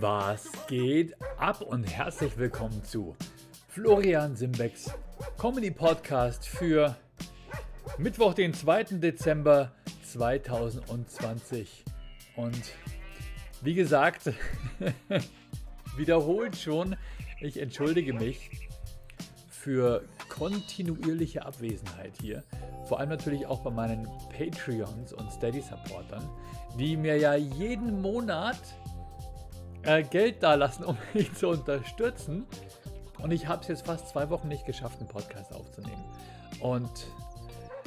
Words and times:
Was 0.00 0.50
geht 0.66 1.16
ab 1.38 1.62
und 1.62 1.84
herzlich 1.84 2.36
willkommen 2.36 2.84
zu 2.84 3.16
Florian 3.68 4.36
Simbecks 4.36 4.90
Comedy 5.38 5.70
Podcast 5.70 6.46
für 6.46 6.94
Mittwoch, 7.96 8.34
den 8.34 8.52
2. 8.52 8.84
Dezember 8.98 9.72
2020. 10.04 11.82
Und 12.36 12.74
wie 13.62 13.72
gesagt, 13.72 14.32
wiederholt 15.96 16.56
schon, 16.56 16.94
ich 17.40 17.58
entschuldige 17.58 18.12
mich 18.12 18.68
für 19.48 20.04
kontinuierliche 20.28 21.46
Abwesenheit 21.46 22.12
hier. 22.20 22.44
Vor 22.84 23.00
allem 23.00 23.08
natürlich 23.08 23.46
auch 23.46 23.60
bei 23.60 23.70
meinen 23.70 24.06
Patreons 24.36 25.14
und 25.14 25.32
Steady-Supportern, 25.32 26.28
die 26.78 26.98
mir 26.98 27.16
ja 27.16 27.34
jeden 27.34 28.02
Monat 28.02 28.58
äh, 29.86 30.02
Geld 30.02 30.42
dalassen, 30.42 30.84
um 30.84 30.96
mich 31.14 31.32
zu 31.34 31.48
unterstützen. 31.48 32.46
Und 33.18 33.30
ich 33.30 33.46
habe 33.46 33.62
es 33.62 33.68
jetzt 33.68 33.86
fast 33.86 34.08
zwei 34.08 34.28
Wochen 34.30 34.48
nicht 34.48 34.66
geschafft, 34.66 35.00
einen 35.00 35.08
Podcast 35.08 35.52
aufzunehmen. 35.52 36.04
Und 36.60 37.06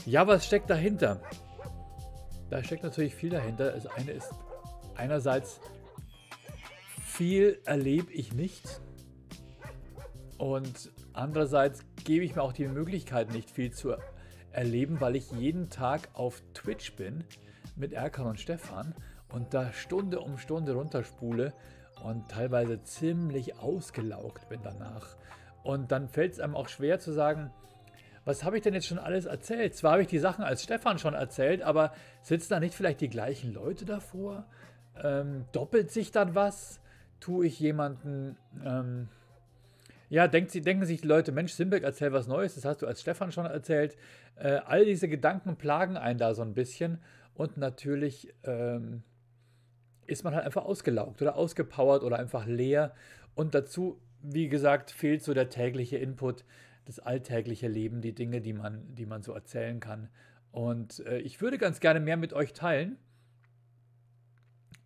ja, 0.05 0.25
was 0.27 0.45
steckt 0.45 0.69
dahinter? 0.69 1.21
Da 2.49 2.63
steckt 2.63 2.83
natürlich 2.83 3.13
viel 3.13 3.29
dahinter. 3.29 3.71
Das 3.71 3.85
eine 3.85 4.11
ist 4.11 4.31
einerseits, 4.95 5.59
viel 7.05 7.59
erlebe 7.65 8.11
ich 8.11 8.33
nicht. 8.33 8.81
Und 10.37 10.91
andererseits 11.13 11.83
gebe 12.05 12.23
ich 12.23 12.35
mir 12.35 12.41
auch 12.41 12.53
die 12.53 12.67
Möglichkeit, 12.67 13.31
nicht 13.31 13.51
viel 13.51 13.71
zu 13.71 13.95
erleben, 14.51 14.99
weil 14.99 15.15
ich 15.15 15.31
jeden 15.31 15.69
Tag 15.69 16.09
auf 16.13 16.41
Twitch 16.53 16.95
bin 16.95 17.23
mit 17.75 17.93
Erkan 17.93 18.25
und 18.25 18.39
Stefan 18.39 18.95
und 19.31 19.53
da 19.53 19.71
Stunde 19.73 20.21
um 20.21 20.37
Stunde 20.37 20.73
runterspule 20.73 21.53
und 22.03 22.29
teilweise 22.29 22.81
ziemlich 22.83 23.57
ausgelaugt 23.59 24.49
bin 24.49 24.61
danach. 24.63 25.17
Und 25.63 25.91
dann 25.91 26.07
fällt 26.07 26.33
es 26.33 26.39
einem 26.39 26.55
auch 26.55 26.69
schwer 26.69 26.99
zu 26.99 27.11
sagen, 27.11 27.51
was 28.25 28.43
habe 28.43 28.57
ich 28.57 28.63
denn 28.63 28.73
jetzt 28.73 28.87
schon 28.87 28.99
alles 28.99 29.25
erzählt? 29.25 29.75
Zwar 29.75 29.93
habe 29.93 30.01
ich 30.03 30.07
die 30.07 30.19
Sachen 30.19 30.43
als 30.43 30.63
Stefan 30.63 30.99
schon 30.99 31.13
erzählt, 31.13 31.61
aber 31.61 31.93
sitzen 32.21 32.49
da 32.51 32.59
nicht 32.59 32.75
vielleicht 32.75 33.01
die 33.01 33.09
gleichen 33.09 33.53
Leute 33.53 33.85
davor? 33.85 34.45
Ähm, 35.01 35.45
doppelt 35.51 35.91
sich 35.91 36.11
dann 36.11 36.35
was? 36.35 36.79
Tue 37.19 37.47
ich 37.47 37.59
jemanden... 37.59 38.37
Ähm, 38.63 39.09
ja, 40.09 40.27
denkt, 40.27 40.53
denken 40.65 40.85
sich 40.85 41.01
die 41.01 41.07
Leute, 41.07 41.31
Mensch, 41.31 41.53
Simbeck, 41.53 41.83
erzähl 41.83 42.11
was 42.11 42.27
Neues, 42.27 42.55
das 42.55 42.65
hast 42.65 42.81
du 42.81 42.87
als 42.87 43.01
Stefan 43.01 43.31
schon 43.31 43.45
erzählt. 43.45 43.95
Äh, 44.35 44.59
all 44.65 44.83
diese 44.83 45.07
Gedanken 45.07 45.55
plagen 45.55 45.97
einen 45.97 46.17
da 46.17 46.33
so 46.33 46.41
ein 46.41 46.55
bisschen. 46.55 46.99
Und 47.35 47.57
natürlich 47.57 48.33
ähm, 48.43 49.03
ist 50.09 50.23
man 50.23 50.35
halt 50.35 50.45
einfach 50.45 50.65
ausgelaugt 50.65 51.21
oder 51.21 51.35
ausgepowert 51.35 52.03
oder 52.03 52.19
einfach 52.19 52.45
leer. 52.45 52.93
Und 53.35 53.55
dazu, 53.55 54.01
wie 54.21 54.49
gesagt, 54.49 54.91
fehlt 54.91 55.23
so 55.23 55.33
der 55.33 55.49
tägliche 55.49 55.97
Input, 55.97 56.43
das 56.85 56.99
alltägliche 56.99 57.67
Leben, 57.67 58.01
die 58.01 58.13
Dinge, 58.13 58.41
die 58.41 58.53
man, 58.53 58.95
die 58.95 59.05
man 59.05 59.21
so 59.21 59.33
erzählen 59.33 59.79
kann. 59.79 60.09
Und 60.51 61.05
äh, 61.05 61.19
ich 61.19 61.41
würde 61.41 61.57
ganz 61.57 61.79
gerne 61.79 61.99
mehr 61.99 62.17
mit 62.17 62.33
euch 62.33 62.53
teilen. 62.53 62.97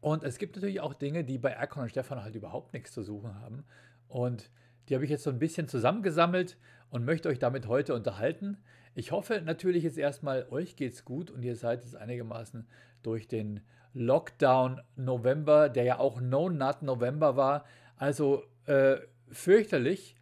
Und 0.02 0.24
es 0.24 0.38
gibt 0.38 0.56
natürlich 0.58 0.82
auch 0.82 0.94
Dinge, 0.94 1.24
die 1.24 1.38
bei 1.38 1.52
Erkon 1.52 1.84
und 1.84 1.90
Stefan 1.90 2.22
halt 2.22 2.36
überhaupt 2.36 2.74
nichts 2.74 2.92
zu 2.92 3.04
suchen 3.04 3.40
haben. 3.40 3.64
Und 4.10 4.52
die 4.90 4.96
habe 4.96 5.06
ich 5.06 5.12
jetzt 5.12 5.24
so 5.24 5.30
ein 5.30 5.40
bisschen 5.40 5.70
zusammengesammelt 5.70 6.58
und 6.90 7.06
möchte 7.06 7.30
euch 7.30 7.40
damit 7.40 7.68
heute 7.68 7.94
unterhalten. 7.96 8.58
Ich 8.96 9.12
hoffe 9.12 9.42
natürlich 9.42 9.84
jetzt 9.84 9.98
erstmal, 9.98 10.46
euch 10.50 10.76
geht's 10.76 11.06
gut 11.06 11.32
und 11.32 11.42
ihr 11.44 11.56
seid 11.56 11.84
jetzt 11.84 11.96
einigermaßen 11.96 12.68
durch 13.02 13.28
den 13.28 13.62
Lockdown 13.94 14.82
November, 14.96 15.70
der 15.70 15.84
ja 15.84 16.00
auch 16.00 16.20
No 16.20 16.50
Nut 16.50 16.82
November 16.82 17.36
war. 17.36 17.66
Also 17.98 18.44
äh, 18.66 18.98
fürchterlich. 19.30 20.16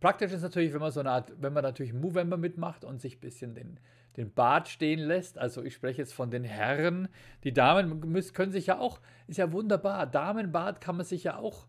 Praktisch 0.00 0.32
ist 0.32 0.42
natürlich, 0.42 0.72
wenn 0.72 0.80
man 0.80 0.92
so 0.92 1.00
eine 1.00 1.10
Art, 1.10 1.32
wenn 1.40 1.52
man 1.52 1.62
natürlich 1.62 1.94
Movember 1.94 2.36
mitmacht 2.36 2.84
und 2.84 3.00
sich 3.00 3.16
ein 3.16 3.20
bisschen 3.20 3.54
den, 3.54 3.80
den 4.16 4.32
Bart 4.32 4.68
stehen 4.68 5.00
lässt. 5.00 5.38
Also 5.38 5.62
ich 5.62 5.74
spreche 5.74 6.02
jetzt 6.02 6.12
von 6.12 6.30
den 6.30 6.44
Herren. 6.44 7.08
Die 7.42 7.52
Damen 7.52 8.00
müssen, 8.00 8.34
können 8.34 8.52
sich 8.52 8.66
ja 8.66 8.78
auch, 8.78 9.00
ist 9.26 9.38
ja 9.38 9.52
wunderbar. 9.52 10.06
Damenbart 10.06 10.80
kann 10.80 10.96
man 10.96 11.06
sich 11.06 11.24
ja 11.24 11.38
auch 11.38 11.66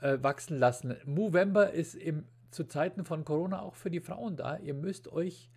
äh, 0.00 0.18
wachsen 0.20 0.58
lassen. 0.58 0.96
Movember 1.04 1.70
ist 1.70 1.94
im, 1.94 2.24
zu 2.50 2.64
Zeiten 2.64 3.04
von 3.04 3.24
Corona 3.24 3.60
auch 3.62 3.76
für 3.76 3.90
die 3.90 4.00
Frauen 4.00 4.36
da. 4.36 4.56
Ihr 4.56 4.74
müsst 4.74 5.12
euch 5.12 5.48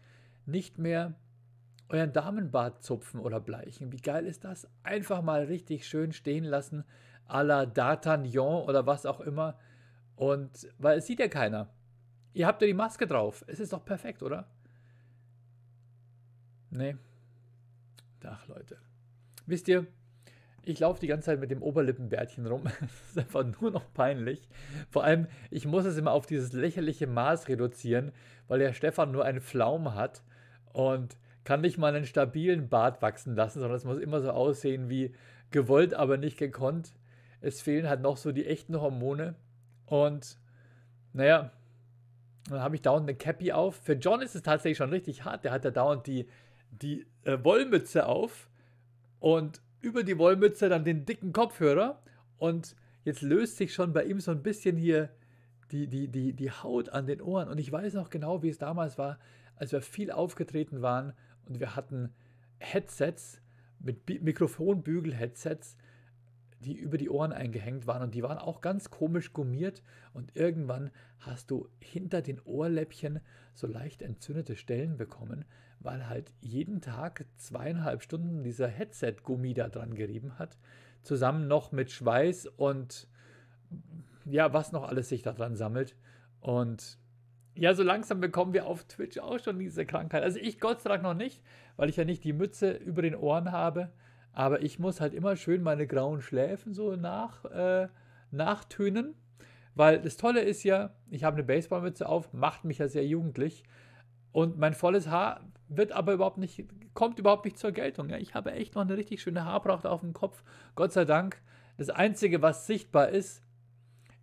nicht 0.45 0.77
mehr 0.77 1.15
euren 1.89 2.13
Damenbart 2.13 2.83
zupfen 2.83 3.19
oder 3.19 3.39
bleichen. 3.39 3.91
Wie 3.91 4.01
geil 4.01 4.25
ist 4.25 4.45
das? 4.45 4.67
Einfach 4.83 5.21
mal 5.21 5.43
richtig 5.45 5.87
schön 5.87 6.13
stehen 6.13 6.43
lassen, 6.43 6.83
à 7.27 7.43
la 7.43 7.63
D'Artagnan 7.63 8.63
oder 8.63 8.85
was 8.85 9.05
auch 9.05 9.19
immer. 9.19 9.57
Und 10.15 10.67
weil 10.77 10.99
es 10.99 11.07
sieht 11.07 11.19
ja 11.19 11.27
keiner. 11.27 11.69
Ihr 12.33 12.45
habt 12.45 12.61
ja 12.61 12.67
die 12.67 12.73
Maske 12.73 13.07
drauf. 13.07 13.43
Es 13.47 13.59
ist 13.59 13.73
doch 13.73 13.83
perfekt, 13.83 14.21
oder? 14.21 14.47
Nee. 16.69 16.95
Ach, 18.23 18.47
Leute. 18.47 18.77
Wisst 19.47 19.67
ihr, 19.67 19.87
ich 20.63 20.79
laufe 20.79 20.99
die 20.99 21.07
ganze 21.07 21.27
Zeit 21.27 21.39
mit 21.39 21.49
dem 21.49 21.63
Oberlippenbärtchen 21.63 22.45
rum. 22.45 22.63
Das 22.81 22.91
ist 23.09 23.17
einfach 23.17 23.59
nur 23.59 23.71
noch 23.71 23.91
peinlich. 23.93 24.47
Vor 24.89 25.03
allem, 25.03 25.27
ich 25.49 25.65
muss 25.65 25.85
es 25.85 25.97
immer 25.97 26.11
auf 26.11 26.27
dieses 26.27 26.53
lächerliche 26.53 27.07
Maß 27.07 27.47
reduzieren, 27.47 28.11
weil 28.47 28.59
der 28.59 28.73
Stefan 28.73 29.11
nur 29.11 29.25
einen 29.25 29.41
Pflaum 29.41 29.95
hat 29.95 30.23
und 30.73 31.17
kann 31.49 31.61
nicht 31.61 31.79
mal 31.79 31.95
einen 31.95 32.05
stabilen 32.05 32.69
Bart 32.69 33.01
wachsen 33.01 33.35
lassen, 33.35 33.59
sondern 33.59 33.75
es 33.75 33.83
muss 33.83 33.97
immer 33.97 34.21
so 34.21 34.29
aussehen 34.29 34.87
wie 34.87 35.15
gewollt, 35.49 35.95
aber 35.95 36.15
nicht 36.15 36.37
gekonnt. 36.37 36.93
Es 37.41 37.59
fehlen 37.59 37.89
halt 37.89 38.01
noch 38.01 38.17
so 38.17 38.31
die 38.31 38.45
echten 38.45 38.79
Hormone. 38.79 39.33
Und 39.87 40.37
naja, 41.11 41.49
dann 42.47 42.59
habe 42.59 42.75
ich 42.75 42.83
dauernd 42.83 43.09
eine 43.09 43.17
Cappy 43.17 43.51
auf. 43.51 43.77
Für 43.77 43.93
John 43.93 44.21
ist 44.21 44.35
es 44.35 44.43
tatsächlich 44.43 44.77
schon 44.77 44.91
richtig 44.91 45.25
hart. 45.25 45.43
Der 45.43 45.51
hat 45.51 45.65
ja 45.65 45.71
dauernd 45.71 46.05
die, 46.05 46.27
die 46.69 47.07
äh, 47.23 47.43
Wollmütze 47.43 48.05
auf. 48.05 48.47
Und 49.19 49.59
über 49.81 50.03
die 50.03 50.19
Wollmütze 50.19 50.69
dann 50.69 50.85
den 50.85 51.05
dicken 51.05 51.33
Kopfhörer 51.33 51.99
und 52.37 52.75
jetzt 53.05 53.23
löst 53.23 53.57
sich 53.57 53.73
schon 53.73 53.91
bei 53.91 54.03
ihm 54.03 54.19
so 54.19 54.29
ein 54.29 54.43
bisschen 54.43 54.77
hier 54.77 55.09
die, 55.71 55.87
die, 55.87 56.09
die, 56.09 56.33
die 56.33 56.51
Haut 56.51 56.89
an 56.89 57.07
den 57.07 57.23
Ohren. 57.23 57.47
Und 57.47 57.57
ich 57.57 57.71
weiß 57.71 57.95
noch 57.95 58.11
genau, 58.11 58.43
wie 58.43 58.49
es 58.49 58.59
damals 58.59 58.99
war, 58.99 59.17
als 59.55 59.71
wir 59.71 59.81
viel 59.81 60.11
aufgetreten 60.11 60.83
waren 60.83 61.13
und 61.49 61.59
wir 61.59 61.75
hatten 61.75 62.13
Headsets 62.59 63.41
mit 63.79 64.07
Mikrofonbügel-Headsets, 64.23 65.75
die 66.59 66.77
über 66.77 66.97
die 66.97 67.09
Ohren 67.09 67.31
eingehängt 67.31 67.87
waren. 67.87 68.03
Und 68.03 68.13
die 68.13 68.23
waren 68.23 68.37
auch 68.37 68.61
ganz 68.61 68.89
komisch 68.91 69.33
gummiert. 69.33 69.81
Und 70.13 70.35
irgendwann 70.35 70.91
hast 71.19 71.51
du 71.51 71.69
hinter 71.79 72.21
den 72.21 72.39
Ohrläppchen 72.41 73.19
so 73.53 73.67
leicht 73.67 74.01
entzündete 74.01 74.55
Stellen 74.55 74.97
bekommen, 74.97 75.45
weil 75.79 76.07
halt 76.07 76.33
jeden 76.41 76.81
Tag 76.81 77.25
zweieinhalb 77.37 78.03
Stunden 78.03 78.43
dieser 78.43 78.67
Headset-Gummi 78.67 79.53
da 79.53 79.69
dran 79.69 79.95
gerieben 79.95 80.37
hat, 80.37 80.57
zusammen 81.01 81.47
noch 81.47 81.71
mit 81.71 81.91
Schweiß 81.91 82.47
und 82.47 83.07
ja, 84.25 84.53
was 84.53 84.71
noch 84.71 84.83
alles 84.83 85.09
sich 85.09 85.23
da 85.23 85.31
dran 85.31 85.55
sammelt. 85.55 85.95
Und 86.41 86.99
ja, 87.59 87.73
so 87.73 87.83
langsam 87.83 88.21
bekommen 88.21 88.53
wir 88.53 88.65
auf 88.65 88.85
Twitch 88.85 89.17
auch 89.17 89.39
schon 89.39 89.59
diese 89.59 89.85
Krankheit. 89.85 90.23
Also 90.23 90.39
ich 90.39 90.59
Gott 90.59 90.81
sei 90.81 90.89
Dank 90.89 91.03
noch 91.03 91.13
nicht, 91.13 91.41
weil 91.75 91.89
ich 91.89 91.97
ja 91.97 92.05
nicht 92.05 92.23
die 92.23 92.33
Mütze 92.33 92.71
über 92.71 93.01
den 93.01 93.15
Ohren 93.15 93.51
habe. 93.51 93.91
Aber 94.31 94.61
ich 94.61 94.79
muss 94.79 95.01
halt 95.01 95.13
immer 95.13 95.35
schön 95.35 95.61
meine 95.61 95.85
grauen 95.85 96.21
Schläfen 96.21 96.73
so 96.73 96.95
nach, 96.95 97.43
äh, 97.45 97.89
nachtönen. 98.31 99.15
Weil 99.75 99.99
das 99.99 100.15
Tolle 100.15 100.41
ist 100.41 100.63
ja, 100.63 100.95
ich 101.09 101.23
habe 101.23 101.35
eine 101.35 101.43
Baseballmütze 101.43 102.07
auf, 102.07 102.31
macht 102.33 102.63
mich 102.63 102.77
ja 102.77 102.87
sehr 102.87 103.05
jugendlich. 103.05 103.63
Und 104.31 104.57
mein 104.57 104.73
volles 104.73 105.07
Haar 105.07 105.41
wird 105.67 105.91
aber 105.91 106.13
überhaupt 106.13 106.37
nicht, 106.37 106.65
kommt 106.93 107.19
überhaupt 107.19 107.45
nicht 107.45 107.57
zur 107.57 107.71
Geltung. 107.71 108.09
Ja, 108.09 108.17
ich 108.17 108.35
habe 108.35 108.53
echt 108.53 108.75
noch 108.75 108.83
eine 108.83 108.95
richtig 108.95 109.21
schöne 109.21 109.43
Haarpracht 109.43 109.85
auf 109.85 110.01
dem 110.01 110.13
Kopf. 110.13 110.43
Gott 110.75 110.93
sei 110.93 111.03
Dank. 111.03 111.41
Das 111.77 111.89
Einzige, 111.89 112.41
was 112.41 112.67
sichtbar 112.67 113.09
ist, 113.09 113.43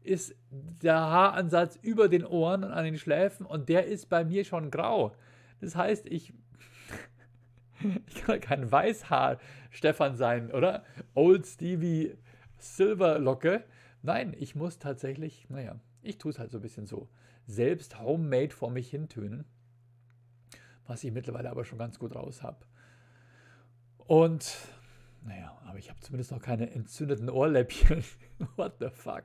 ist 0.06 0.35
der 0.50 0.94
Haaransatz 0.94 1.76
über 1.82 2.08
den 2.08 2.25
Ohren 2.25 2.64
und 2.64 2.73
an 2.73 2.85
den 2.85 2.99
Schläfen 2.99 3.44
und 3.47 3.69
der 3.69 3.87
ist 3.87 4.08
bei 4.08 4.25
mir 4.25 4.44
schon 4.44 4.70
grau. 4.70 5.14
Das 5.61 5.76
heißt, 5.76 6.06
ich 6.06 6.32
ich 8.08 8.23
kann 8.25 8.41
kein 8.41 8.70
Weißhaar-Stefan 8.70 10.17
sein, 10.17 10.50
oder? 10.50 10.85
Old 11.14 11.47
Stevie 11.47 12.17
Silverlocke. 12.58 13.64
Nein, 14.03 14.35
ich 14.38 14.55
muss 14.55 14.79
tatsächlich, 14.79 15.49
naja, 15.49 15.79
ich 16.03 16.19
tue 16.19 16.31
es 16.31 16.38
halt 16.38 16.50
so 16.50 16.58
ein 16.58 16.62
bisschen 16.62 16.87
so. 16.87 17.08
Selbst 17.47 18.00
homemade 18.00 18.50
vor 18.50 18.70
mich 18.70 18.91
hintönen. 18.91 19.44
Was 20.87 21.05
ich 21.05 21.12
mittlerweile 21.12 21.50
aber 21.50 21.64
schon 21.64 21.79
ganz 21.79 21.99
gut 21.99 22.14
raus 22.14 22.43
habe. 22.43 22.64
Und, 24.06 24.56
aber 25.76 25.81
ich 25.81 25.90
habe 25.90 26.00
zumindest 26.00 26.32
noch 26.32 26.40
keine 26.40 26.70
entzündeten 26.70 27.28
Ohrläppchen. 27.31 28.02
What 28.56 28.76
the 28.81 28.88
fuck? 28.90 29.25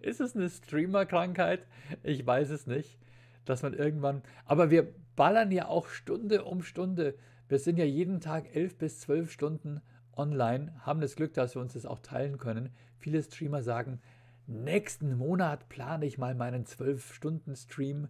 Ist 0.00 0.20
es 0.20 0.34
eine 0.34 0.48
Streamer-Krankheit? 0.48 1.66
Ich 2.02 2.26
weiß 2.26 2.50
es 2.50 2.66
nicht. 2.66 2.98
Dass 3.44 3.62
man 3.62 3.74
irgendwann. 3.74 4.22
Aber 4.44 4.70
wir 4.70 4.92
ballern 5.16 5.50
ja 5.50 5.68
auch 5.68 5.88
Stunde 5.88 6.44
um 6.44 6.62
Stunde 6.62 7.14
wir 7.50 7.58
sind 7.58 7.78
ja 7.78 7.84
jeden 7.84 8.20
Tag 8.20 8.54
elf 8.54 8.78
bis 8.78 9.00
zwölf 9.00 9.32
Stunden 9.32 9.80
online, 10.16 10.72
haben 10.82 11.00
das 11.00 11.16
Glück, 11.16 11.34
dass 11.34 11.56
wir 11.56 11.60
uns 11.60 11.72
das 11.72 11.84
auch 11.84 11.98
teilen 11.98 12.38
können. 12.38 12.70
Viele 12.96 13.20
Streamer 13.20 13.64
sagen, 13.64 14.00
nächsten 14.46 15.18
Monat 15.18 15.68
plane 15.68 16.06
ich 16.06 16.16
mal 16.16 16.36
meinen 16.36 16.64
12-Stunden-Stream. 16.64 18.06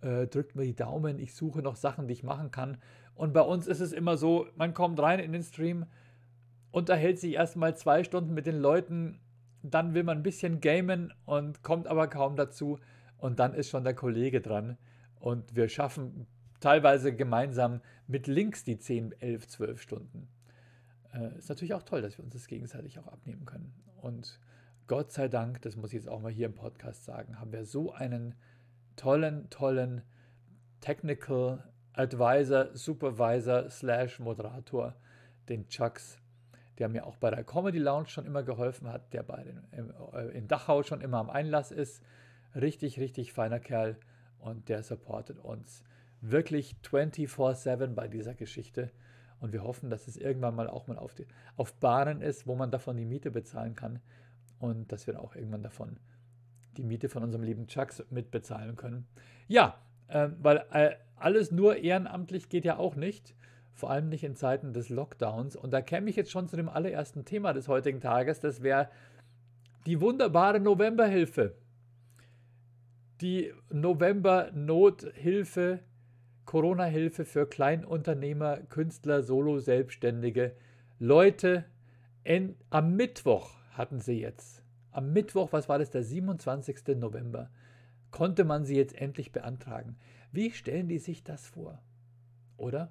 Äh, 0.00 0.26
drückt 0.28 0.56
mir 0.56 0.64
die 0.64 0.74
Daumen, 0.74 1.18
ich 1.18 1.34
suche 1.34 1.60
noch 1.60 1.76
Sachen, 1.76 2.06
die 2.06 2.14
ich 2.14 2.22
machen 2.22 2.50
kann. 2.50 2.78
Und 3.14 3.34
bei 3.34 3.42
uns 3.42 3.66
ist 3.66 3.80
es 3.80 3.92
immer 3.92 4.16
so, 4.16 4.46
man 4.56 4.72
kommt 4.72 4.98
rein 5.00 5.18
in 5.18 5.32
den 5.32 5.42
Stream, 5.42 5.84
unterhält 6.70 7.18
sich 7.18 7.34
erstmal 7.34 7.76
zwei 7.76 8.04
Stunden 8.04 8.34
mit 8.34 8.46
den 8.46 8.58
Leuten, 8.58 9.20
dann 9.62 9.94
will 9.94 10.04
man 10.04 10.18
ein 10.18 10.22
bisschen 10.22 10.60
gamen 10.60 11.12
und 11.24 11.62
kommt 11.62 11.86
aber 11.86 12.08
kaum 12.08 12.36
dazu. 12.36 12.78
Und 13.16 13.40
dann 13.40 13.54
ist 13.54 13.70
schon 13.70 13.84
der 13.84 13.94
Kollege 13.94 14.40
dran. 14.40 14.78
Und 15.18 15.56
wir 15.56 15.68
schaffen 15.68 16.26
teilweise 16.60 17.14
gemeinsam 17.14 17.80
mit 18.06 18.26
Links 18.26 18.64
die 18.64 18.78
10, 18.78 19.20
11, 19.20 19.48
12 19.48 19.82
Stunden. 19.82 20.28
Äh, 21.12 21.36
ist 21.38 21.48
natürlich 21.48 21.74
auch 21.74 21.82
toll, 21.82 22.02
dass 22.02 22.16
wir 22.18 22.24
uns 22.24 22.34
das 22.34 22.46
gegenseitig 22.46 22.98
auch 22.98 23.08
abnehmen 23.08 23.44
können. 23.44 23.72
Und 24.00 24.38
Gott 24.86 25.12
sei 25.12 25.28
Dank, 25.28 25.60
das 25.62 25.76
muss 25.76 25.90
ich 25.90 25.96
jetzt 25.96 26.08
auch 26.08 26.20
mal 26.20 26.32
hier 26.32 26.46
im 26.46 26.54
Podcast 26.54 27.04
sagen, 27.04 27.40
haben 27.40 27.52
wir 27.52 27.64
so 27.64 27.92
einen 27.92 28.34
tollen, 28.96 29.50
tollen 29.50 30.02
Technical 30.80 31.64
Advisor, 31.92 32.74
Supervisor 32.74 33.68
slash 33.70 34.20
Moderator, 34.20 34.94
den 35.48 35.68
Chucks, 35.68 36.18
der 36.78 36.88
mir 36.88 37.06
auch 37.06 37.16
bei 37.16 37.30
der 37.30 37.44
Comedy 37.44 37.78
Lounge 37.78 38.08
schon 38.08 38.26
immer 38.26 38.42
geholfen 38.42 38.88
hat, 38.88 39.12
der 39.12 39.22
bei 39.22 39.44
den, 39.44 39.62
äh, 40.12 40.26
in 40.36 40.48
Dachau 40.48 40.82
schon 40.82 41.00
immer 41.00 41.18
am 41.18 41.30
Einlass 41.30 41.70
ist. 41.70 42.02
Richtig, 42.54 42.98
richtig 42.98 43.32
feiner 43.32 43.60
Kerl 43.60 43.96
und 44.38 44.68
der 44.68 44.82
supportet 44.82 45.38
uns 45.38 45.84
wirklich 46.20 46.76
24-7 46.82 47.94
bei 47.94 48.08
dieser 48.08 48.34
Geschichte. 48.34 48.90
Und 49.40 49.52
wir 49.52 49.62
hoffen, 49.62 49.90
dass 49.90 50.08
es 50.08 50.16
irgendwann 50.16 50.54
mal 50.56 50.68
auch 50.68 50.86
mal 50.88 50.98
auf, 50.98 51.14
die, 51.14 51.26
auf 51.56 51.74
Bahnen 51.74 52.20
ist, 52.20 52.46
wo 52.46 52.56
man 52.56 52.70
davon 52.70 52.96
die 52.96 53.04
Miete 53.04 53.30
bezahlen 53.30 53.76
kann. 53.76 54.00
Und 54.58 54.90
dass 54.90 55.06
wir 55.06 55.20
auch 55.20 55.36
irgendwann 55.36 55.62
davon 55.62 56.00
die 56.76 56.82
Miete 56.82 57.08
von 57.08 57.22
unserem 57.22 57.44
lieben 57.44 57.68
Chucks 57.68 58.04
mitbezahlen 58.10 58.74
können. 58.74 59.06
Ja, 59.46 59.78
äh, 60.08 60.28
weil 60.40 60.64
äh, 60.72 60.96
alles 61.16 61.52
nur 61.52 61.76
ehrenamtlich 61.76 62.48
geht 62.48 62.64
ja 62.64 62.78
auch 62.78 62.96
nicht. 62.96 63.34
Vor 63.78 63.90
allem 63.90 64.08
nicht 64.08 64.24
in 64.24 64.34
Zeiten 64.34 64.72
des 64.72 64.88
Lockdowns. 64.88 65.54
Und 65.54 65.70
da 65.70 65.80
käme 65.80 66.10
ich 66.10 66.16
jetzt 66.16 66.32
schon 66.32 66.48
zu 66.48 66.56
dem 66.56 66.68
allerersten 66.68 67.24
Thema 67.24 67.52
des 67.52 67.68
heutigen 67.68 68.00
Tages. 68.00 68.40
Das 68.40 68.62
wäre 68.62 68.88
die 69.86 70.00
wunderbare 70.00 70.58
Novemberhilfe. 70.58 71.54
Die 73.20 73.52
November-Nothilfe 73.70 75.80
Corona-Hilfe 76.48 77.26
für 77.26 77.46
Kleinunternehmer, 77.46 78.56
Künstler, 78.70 79.22
Solo-Selbstständige. 79.22 80.56
Leute, 80.98 81.66
en, 82.24 82.56
am 82.70 82.96
Mittwoch 82.96 83.50
hatten 83.72 84.00
sie 84.00 84.18
jetzt, 84.18 84.64
am 84.90 85.12
Mittwoch, 85.12 85.52
was 85.52 85.68
war 85.68 85.78
das, 85.78 85.90
der 85.90 86.02
27. 86.02 86.96
November, 86.96 87.50
konnte 88.10 88.44
man 88.44 88.64
sie 88.64 88.76
jetzt 88.76 88.94
endlich 88.94 89.30
beantragen. 89.30 89.98
Wie 90.32 90.50
stellen 90.50 90.88
die 90.88 90.98
sich 90.98 91.22
das 91.22 91.46
vor? 91.46 91.82
Oder? 92.56 92.90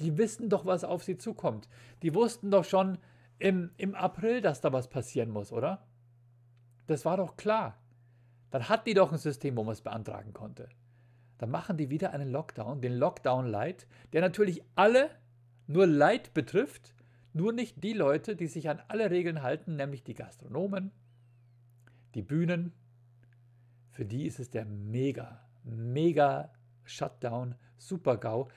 Die 0.00 0.16
wissen 0.18 0.48
doch, 0.48 0.66
was 0.66 0.84
auf 0.84 1.02
sie 1.02 1.18
zukommt. 1.18 1.68
Die 2.02 2.14
wussten 2.14 2.50
doch 2.50 2.64
schon 2.64 2.98
im, 3.38 3.70
im 3.76 3.94
April, 3.94 4.40
dass 4.40 4.60
da 4.60 4.72
was 4.72 4.88
passieren 4.88 5.30
muss, 5.30 5.52
oder? 5.52 5.86
Das 6.86 7.04
war 7.04 7.16
doch 7.16 7.36
klar. 7.36 7.78
Dann 8.50 8.68
hatten 8.68 8.84
die 8.86 8.94
doch 8.94 9.12
ein 9.12 9.18
System, 9.18 9.56
wo 9.56 9.64
man 9.64 9.72
es 9.72 9.82
beantragen 9.82 10.32
konnte 10.32 10.68
dann 11.38 11.50
machen 11.50 11.76
die 11.76 11.88
wieder 11.88 12.12
einen 12.12 12.30
Lockdown, 12.30 12.80
den 12.80 12.94
Lockdown 12.94 13.46
Light, 13.46 13.86
der 14.12 14.20
natürlich 14.20 14.62
alle 14.74 15.08
nur 15.66 15.86
Light 15.86 16.34
betrifft, 16.34 16.94
nur 17.32 17.52
nicht 17.52 17.82
die 17.82 17.92
Leute, 17.92 18.34
die 18.34 18.48
sich 18.48 18.68
an 18.68 18.82
alle 18.88 19.10
Regeln 19.10 19.42
halten, 19.42 19.76
nämlich 19.76 20.02
die 20.02 20.14
Gastronomen, 20.14 20.90
die 22.14 22.22
Bühnen. 22.22 22.72
Für 23.92 24.04
die 24.04 24.26
ist 24.26 24.40
es 24.40 24.50
der 24.50 24.64
mega, 24.64 25.40
mega 25.62 26.52
Shutdown, 26.84 27.54
Super-GAU. 27.76 28.48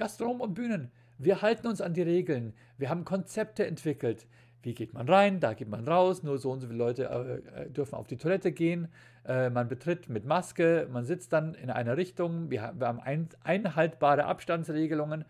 Gastronomen 0.00 0.40
und 0.40 0.54
Bühnen, 0.54 0.90
wir 1.18 1.42
halten 1.42 1.66
uns 1.66 1.82
an 1.82 1.92
die 1.92 2.00
Regeln. 2.00 2.54
Wir 2.78 2.88
haben 2.88 3.04
Konzepte 3.04 3.66
entwickelt. 3.66 4.26
Wie 4.62 4.72
geht 4.72 4.94
man 4.94 5.06
rein? 5.06 5.38
Da 5.38 5.52
geht 5.52 5.68
man 5.68 5.86
raus. 5.86 6.22
Nur 6.22 6.38
so 6.38 6.50
und 6.50 6.60
so 6.60 6.68
viele 6.68 6.78
Leute 6.78 7.04
äh, 7.04 7.64
äh, 7.64 7.70
dürfen 7.70 7.94
auf 7.96 8.06
die 8.06 8.16
Toilette 8.16 8.52
gehen. 8.52 8.88
Äh, 9.26 9.50
man 9.50 9.68
betritt 9.68 10.08
mit 10.08 10.24
Maske. 10.24 10.88
Man 10.90 11.04
sitzt 11.04 11.34
dann 11.34 11.52
in 11.52 11.68
einer 11.68 11.98
Richtung. 11.98 12.50
Wir, 12.50 12.72
wir 12.78 12.86
haben 12.86 13.00
ein, 13.00 13.28
einhaltbare 13.44 14.24
Abstandsregelungen. 14.24 15.26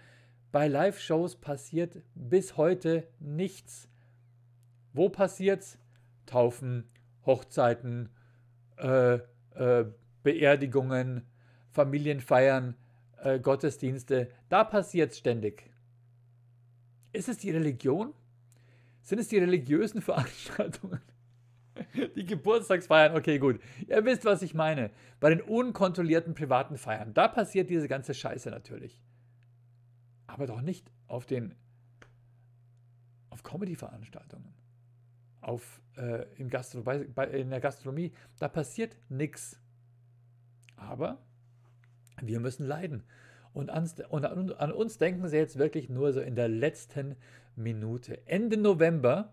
Bei 0.52 0.69
Live-Shows 0.69 1.37
passiert 1.37 1.99
bis 2.14 2.56
heute 2.56 3.08
nichts. 3.19 3.88
Wo 4.93 5.08
passiert's? 5.08 5.76
Taufen, 6.26 6.88
Hochzeiten, 7.26 8.11
äh, 8.76 9.14
äh, 9.55 9.87
Beerdigungen, 10.23 11.26
Familienfeiern, 11.73 12.76
äh, 13.22 13.38
Gottesdienste. 13.40 14.31
Da 14.49 14.64
passiert 14.64 15.12
es 15.12 15.19
ständig. 15.19 15.70
Ist 17.12 17.28
es 17.28 17.38
die 17.38 17.50
Religion? 17.50 18.14
Sind 19.02 19.19
es 19.19 19.28
die 19.28 19.38
religiösen 19.38 20.02
Veranstaltungen? 20.02 21.00
Die 22.14 22.26
Geburtstagsfeiern, 22.26 23.17
okay, 23.17 23.38
gut. 23.38 23.61
Ihr 23.88 24.05
wisst, 24.05 24.25
was 24.25 24.43
ich 24.43 24.55
meine. 24.55 24.90
Bei 25.19 25.31
den 25.31 25.40
unkontrollierten 25.40 26.34
privaten 26.34 26.76
Feiern, 26.76 27.14
da 27.14 27.26
passiert 27.26 27.70
diese 27.70 27.88
ganze 27.88 28.12
Scheiße 28.12 28.50
natürlich. 28.50 29.00
Aber 30.26 30.46
doch 30.46 30.61
nicht 30.61 30.90
auf 31.06 31.26
den 31.26 31.55
auf 33.31 33.43
Comedy-Veranstaltungen, 33.43 34.52
auf 35.40 35.81
äh, 35.96 36.26
in, 36.37 36.50
Gastro 36.50 36.82
bei, 36.82 37.05
bei, 37.05 37.26
in 37.28 37.50
der 37.50 37.61
Gastronomie, 37.61 38.12
da 38.38 38.49
passiert 38.49 38.96
nichts. 39.08 39.58
Aber 40.76 41.19
wir 42.26 42.40
müssen 42.40 42.67
leiden. 42.67 43.02
Und 43.52 43.70
an, 43.70 43.90
und 44.11 44.25
an 44.25 44.72
uns 44.72 44.99
denken 44.99 45.28
sie 45.28 45.37
jetzt 45.37 45.58
wirklich 45.58 45.88
nur 45.88 46.12
so 46.12 46.20
in 46.20 46.37
der 46.37 46.49
letzten 46.49 47.17
Minute. 47.56 48.26
Ende 48.26 48.56
November 48.56 49.32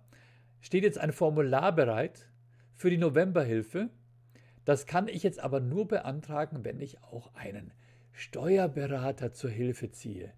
steht 0.60 0.84
jetzt 0.84 0.98
ein 0.98 1.12
Formular 1.12 1.74
bereit 1.74 2.28
für 2.76 2.90
die 2.90 2.98
Novemberhilfe. 2.98 3.90
Das 4.66 4.86
kann 4.86 5.08
ich 5.08 5.24
jetzt 5.24 5.40
aber 5.40 5.60
nur 5.60 5.88
beantragen, 5.88 6.66
wenn 6.66 6.82
ich 6.82 7.02
auch 7.04 7.34
einen 7.36 7.72
Steuerberater 8.12 9.32
zur 9.32 9.50
Hilfe 9.50 9.92
ziehe. 9.92 10.34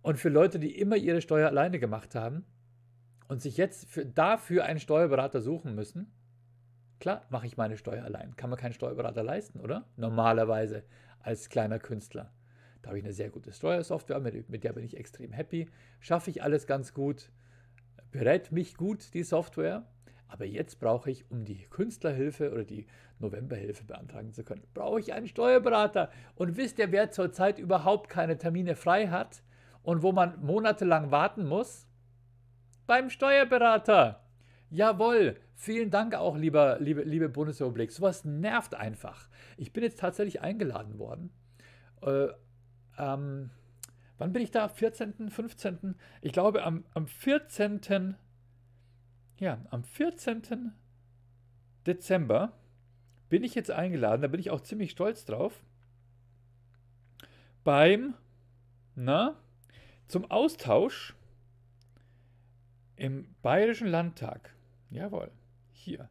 Und 0.00 0.18
für 0.18 0.30
Leute, 0.30 0.58
die 0.58 0.78
immer 0.78 0.96
ihre 0.96 1.20
Steuer 1.20 1.48
alleine 1.48 1.78
gemacht 1.78 2.14
haben 2.14 2.44
und 3.28 3.40
sich 3.40 3.56
jetzt 3.56 3.88
für, 3.88 4.04
dafür 4.04 4.64
einen 4.64 4.80
Steuerberater 4.80 5.40
suchen 5.40 5.74
müssen, 5.74 6.12
klar 7.02 7.26
mache 7.30 7.46
ich 7.46 7.56
meine 7.56 7.76
Steuer 7.76 8.04
allein. 8.04 8.36
Kann 8.36 8.48
man 8.48 8.58
keinen 8.58 8.72
Steuerberater 8.72 9.24
leisten, 9.24 9.60
oder? 9.60 9.84
Normalerweise 9.96 10.84
als 11.20 11.48
kleiner 11.48 11.80
Künstler. 11.80 12.32
Da 12.80 12.88
habe 12.88 12.98
ich 12.98 13.04
eine 13.04 13.12
sehr 13.12 13.28
gute 13.28 13.52
Steuersoftware, 13.52 14.20
mit, 14.20 14.48
mit 14.48 14.62
der 14.62 14.72
bin 14.72 14.84
ich 14.84 14.96
extrem 14.96 15.32
happy. 15.32 15.68
Schaffe 15.98 16.30
ich 16.30 16.44
alles 16.44 16.66
ganz 16.66 16.94
gut, 16.94 17.30
berät 18.12 18.52
mich 18.52 18.76
gut 18.76 19.14
die 19.14 19.24
Software. 19.24 19.84
Aber 20.28 20.44
jetzt 20.44 20.78
brauche 20.78 21.10
ich, 21.10 21.28
um 21.28 21.44
die 21.44 21.66
Künstlerhilfe 21.70 22.52
oder 22.52 22.64
die 22.64 22.86
Novemberhilfe 23.18 23.84
beantragen 23.84 24.32
zu 24.32 24.44
können, 24.44 24.62
brauche 24.72 25.00
ich 25.00 25.12
einen 25.12 25.26
Steuerberater. 25.26 26.08
Und 26.36 26.56
wisst 26.56 26.78
ihr, 26.78 26.92
wer 26.92 27.10
zurzeit 27.10 27.58
überhaupt 27.58 28.08
keine 28.08 28.38
Termine 28.38 28.76
frei 28.76 29.08
hat 29.08 29.42
und 29.82 30.02
wo 30.02 30.12
man 30.12 30.40
monatelang 30.40 31.10
warten 31.10 31.46
muss? 31.46 31.88
Beim 32.86 33.10
Steuerberater. 33.10 34.22
Jawohl, 34.72 35.36
vielen 35.54 35.90
Dank 35.90 36.14
auch, 36.14 36.34
lieber, 36.34 36.78
liebe, 36.80 37.02
liebe 37.02 37.28
Bundesrepublik. 37.28 37.92
Sowas 37.92 38.24
nervt 38.24 38.74
einfach. 38.74 39.28
Ich 39.58 39.74
bin 39.74 39.82
jetzt 39.82 40.00
tatsächlich 40.00 40.40
eingeladen 40.40 40.98
worden. 40.98 41.30
Äh, 42.00 42.28
ähm, 42.96 43.50
wann 44.16 44.32
bin 44.32 44.40
ich 44.40 44.50
da? 44.50 44.68
14., 44.68 45.28
15.? 45.28 45.94
Ich 46.22 46.32
glaube, 46.32 46.62
am, 46.62 46.86
am 46.94 47.06
14. 47.06 48.16
Ja, 49.36 49.58
am 49.68 49.84
14. 49.84 50.72
Dezember 51.86 52.54
bin 53.28 53.44
ich 53.44 53.54
jetzt 53.54 53.70
eingeladen, 53.70 54.22
da 54.22 54.28
bin 54.28 54.40
ich 54.40 54.50
auch 54.50 54.62
ziemlich 54.62 54.92
stolz 54.92 55.26
drauf, 55.26 55.62
beim, 57.62 58.14
na, 58.94 59.36
zum 60.08 60.30
Austausch 60.30 61.14
im 62.96 63.34
Bayerischen 63.42 63.88
Landtag. 63.88 64.54
Jawohl, 64.92 65.30
hier. 65.72 66.10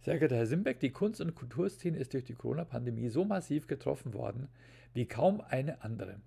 Sehr 0.00 0.18
geehrter 0.18 0.36
Herr 0.36 0.46
Simbeck, 0.46 0.80
die 0.80 0.90
Kunst- 0.90 1.20
und 1.20 1.36
Kulturszene 1.36 1.96
ist 1.96 2.12
durch 2.12 2.24
die 2.24 2.34
Corona-Pandemie 2.34 3.08
so 3.08 3.24
massiv 3.24 3.68
getroffen 3.68 4.14
worden, 4.14 4.48
wie 4.94 5.06
kaum 5.06 5.40
eine 5.40 5.82
andere. 5.82 6.20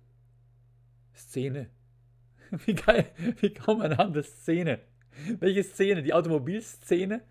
Szene. 1.14 1.68
Wie 2.66 2.74
geil, 2.74 3.06
wie 3.40 3.52
kaum 3.54 3.80
eine 3.80 3.98
andere 3.98 4.22
Szene. 4.22 4.80
Welche 5.40 5.64
Szene? 5.64 6.02
Die 6.02 6.12
Automobilszene? 6.12 7.22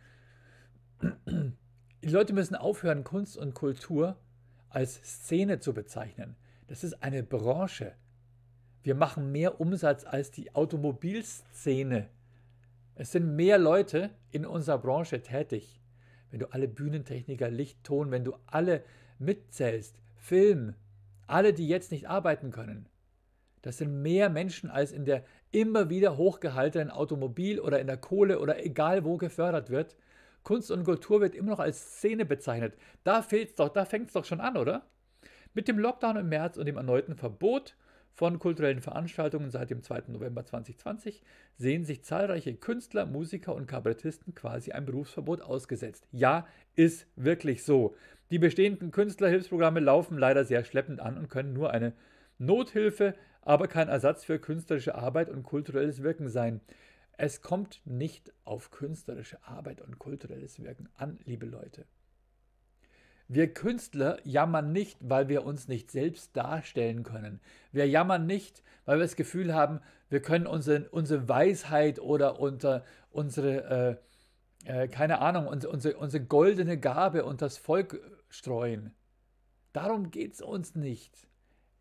Die 2.03 2.09
Leute 2.09 2.33
müssen 2.33 2.55
aufhören, 2.55 3.03
Kunst 3.03 3.37
und 3.37 3.53
Kultur 3.53 4.17
als 4.69 4.95
Szene 4.95 5.59
zu 5.59 5.73
bezeichnen. 5.73 6.35
Das 6.67 6.83
ist 6.83 7.03
eine 7.03 7.23
Branche. 7.23 7.93
Wir 8.81 8.95
machen 8.95 9.31
mehr 9.31 9.61
Umsatz 9.61 10.03
als 10.03 10.31
die 10.31 10.55
Automobilszene. 10.55 12.09
Es 12.95 13.11
sind 13.11 13.35
mehr 13.35 13.57
Leute 13.57 14.11
in 14.31 14.45
unserer 14.45 14.77
Branche 14.77 15.21
tätig. 15.21 15.79
wenn 16.29 16.39
du 16.39 16.51
alle 16.51 16.67
Bühnentechniker, 16.67 17.51
Licht, 17.51 17.83
Ton, 17.83 18.09
wenn 18.09 18.23
du 18.23 18.33
alle 18.47 18.83
mitzählst, 19.19 20.01
Film, 20.15 20.73
alle, 21.27 21.53
die 21.53 21.67
jetzt 21.67 21.91
nicht 21.91 22.09
arbeiten 22.09 22.49
können. 22.49 22.87
Das 23.61 23.77
sind 23.77 24.01
mehr 24.01 24.31
Menschen, 24.31 24.71
als 24.71 24.91
in 24.91 25.05
der 25.05 25.23
immer 25.51 25.89
wieder 25.89 26.17
hochgehaltenen 26.17 26.89
Automobil- 26.89 27.59
oder 27.59 27.79
in 27.79 27.85
der 27.85 27.97
Kohle 27.97 28.39
oder 28.39 28.65
egal 28.65 29.05
wo 29.05 29.17
gefördert 29.17 29.69
wird. 29.69 29.95
Kunst 30.41 30.71
und 30.71 30.83
Kultur 30.83 31.21
wird 31.21 31.35
immer 31.35 31.51
noch 31.51 31.59
als 31.59 31.97
Szene 31.97 32.25
bezeichnet. 32.25 32.75
Da 33.03 33.21
fehlt's 33.21 33.55
doch, 33.55 33.69
da 33.69 33.85
fängt 33.85 34.07
es 34.07 34.13
doch 34.13 34.25
schon 34.25 34.41
an, 34.41 34.57
oder? 34.57 34.87
Mit 35.53 35.67
dem 35.67 35.77
Lockdown 35.77 36.17
im 36.17 36.29
März 36.29 36.57
und 36.57 36.65
dem 36.65 36.77
erneuten 36.77 37.15
Verbot 37.15 37.75
von 38.13 38.37
kulturellen 38.39 38.81
Veranstaltungen 38.81 39.49
seit 39.49 39.69
dem 39.69 39.81
2. 39.81 40.03
November 40.07 40.45
2020 40.45 41.23
sehen 41.57 41.83
sich 41.83 42.03
zahlreiche 42.03 42.53
Künstler, 42.53 43.05
Musiker 43.05 43.55
und 43.55 43.67
Kabarettisten 43.67 44.35
quasi 44.35 44.71
ein 44.71 44.85
Berufsverbot 44.85 45.41
ausgesetzt. 45.41 46.07
Ja, 46.11 46.47
ist 46.75 47.07
wirklich 47.15 47.63
so. 47.63 47.95
Die 48.29 48.39
bestehenden 48.39 48.91
Künstlerhilfsprogramme 48.91 49.79
laufen 49.79 50.17
leider 50.17 50.45
sehr 50.45 50.63
schleppend 50.63 50.99
an 50.99 51.17
und 51.17 51.29
können 51.29 51.53
nur 51.53 51.71
eine 51.71 51.93
Nothilfe, 52.37 53.15
aber 53.41 53.67
kein 53.67 53.89
Ersatz 53.89 54.23
für 54.23 54.39
künstlerische 54.39 54.95
Arbeit 54.95 55.29
und 55.29 55.43
kulturelles 55.43 56.03
Wirken 56.03 56.29
sein. 56.29 56.61
Es 57.17 57.41
kommt 57.41 57.81
nicht 57.85 58.31
auf 58.43 58.71
künstlerische 58.71 59.37
Arbeit 59.43 59.81
und 59.81 59.99
kulturelles 59.99 60.61
Wirken 60.61 60.89
an, 60.97 61.19
liebe 61.25 61.45
Leute. 61.45 61.85
Wir 63.33 63.51
Künstler 63.51 64.19
jammern 64.23 64.71
nicht, 64.71 64.99
weil 65.01 65.27
wir 65.27 65.43
uns 65.43 65.67
nicht 65.67 65.89
selbst 65.89 66.37
darstellen 66.37 67.01
können. 67.01 67.39
Wir 67.71 67.87
jammern 67.87 68.27
nicht, 68.27 68.61
weil 68.85 68.99
wir 68.99 69.05
das 69.05 69.15
Gefühl 69.15 69.55
haben, 69.55 69.79
wir 70.09 70.21
können 70.21 70.45
unsere, 70.45 70.87
unsere 70.89 71.27
Weisheit 71.27 71.97
oder 71.99 72.39
unter 72.39 72.85
unsere, 73.09 73.99
äh, 74.65 74.83
äh, 74.83 74.87
keine 74.87 75.19
Ahnung, 75.19 75.47
unsere, 75.47 75.73
unsere, 75.73 75.97
unsere 75.97 76.23
goldene 76.23 76.79
Gabe 76.79 77.25
unter 77.25 77.47
das 77.47 77.57
Volk 77.57 77.99
streuen. 78.29 78.93
Darum 79.71 80.11
geht 80.11 80.33
es 80.33 80.41
uns 80.43 80.75
nicht. 80.75 81.27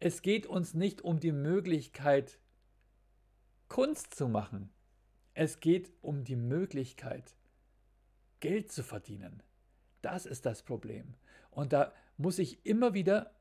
Es 0.00 0.22
geht 0.22 0.46
uns 0.46 0.72
nicht 0.72 1.02
um 1.02 1.20
die 1.20 1.32
Möglichkeit, 1.32 2.38
Kunst 3.68 4.14
zu 4.14 4.26
machen. 4.26 4.70
Es 5.34 5.60
geht 5.60 5.92
um 6.00 6.24
die 6.24 6.36
Möglichkeit, 6.36 7.36
Geld 8.40 8.72
zu 8.72 8.82
verdienen. 8.82 9.42
Das 10.02 10.26
ist 10.26 10.46
das 10.46 10.62
Problem. 10.62 11.14
Und 11.50 11.72
da 11.72 11.92
muss 12.16 12.38
ich 12.38 12.64
immer 12.66 12.94
wieder 12.94 13.32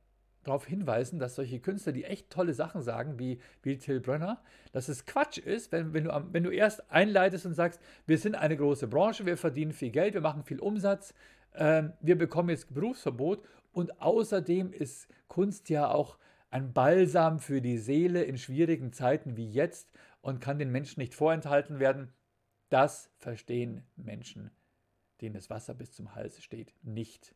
darauf 0.44 0.66
hinweisen, 0.66 1.20
dass 1.20 1.36
solche 1.36 1.60
Künstler, 1.60 1.92
die 1.92 2.04
echt 2.04 2.30
tolle 2.30 2.54
Sachen 2.54 2.82
sagen, 2.82 3.20
wie, 3.20 3.40
wie 3.62 3.78
Till 3.78 4.00
Brönner, 4.00 4.42
dass 4.72 4.90
es 4.90 5.06
Quatsch 5.06 5.38
ist, 5.38 5.72
wenn, 5.72 5.94
wenn, 5.94 6.06
du, 6.06 6.28
wenn 6.32 6.44
du 6.44 6.50
erst 6.50 6.90
einleitest 6.92 7.46
und 7.46 7.54
sagst, 7.54 7.80
wir 8.08 8.18
sind 8.18 8.36
eine 8.36 8.58
große 8.58 8.88
Branche, 8.88 9.26
wir 9.26 9.38
verdienen 9.38 9.72
viel 9.72 9.92
Geld, 9.92 10.14
wir 10.14 10.22
machen 10.22 10.44
viel 10.44 10.60
Umsatz, 10.60 11.14
äh, 11.54 11.84
wir 12.00 12.18
bekommen 12.18 12.50
jetzt 12.50 12.74
Berufsverbot 12.74 13.44
und 13.72 14.02
außerdem 14.02 14.74
ist 14.74 15.08
Kunst 15.28 15.70
ja 15.70 15.90
auch 15.90 16.18
ein 16.50 16.74
Balsam 16.74 17.40
für 17.40 17.62
die 17.62 17.78
Seele 17.78 18.24
in 18.24 18.38
schwierigen 18.38 18.92
Zeiten 18.94 19.38
wie 19.38 19.50
jetzt 19.50 19.92
und 20.22 20.42
kann 20.42 20.60
den 20.60 20.72
Menschen 20.72 21.00
nicht 21.00 21.14
vorenthalten 21.14 21.80
werden. 21.80 22.12
Das 22.70 23.12
verstehen 23.18 23.84
Menschen, 23.96 24.52
denen 25.22 25.36
das 25.36 25.50
Wasser 25.50 25.74
bis 25.74 25.94
zum 25.94 26.16
Hals 26.16 26.42
steht, 26.44 26.74
nicht. 26.84 27.36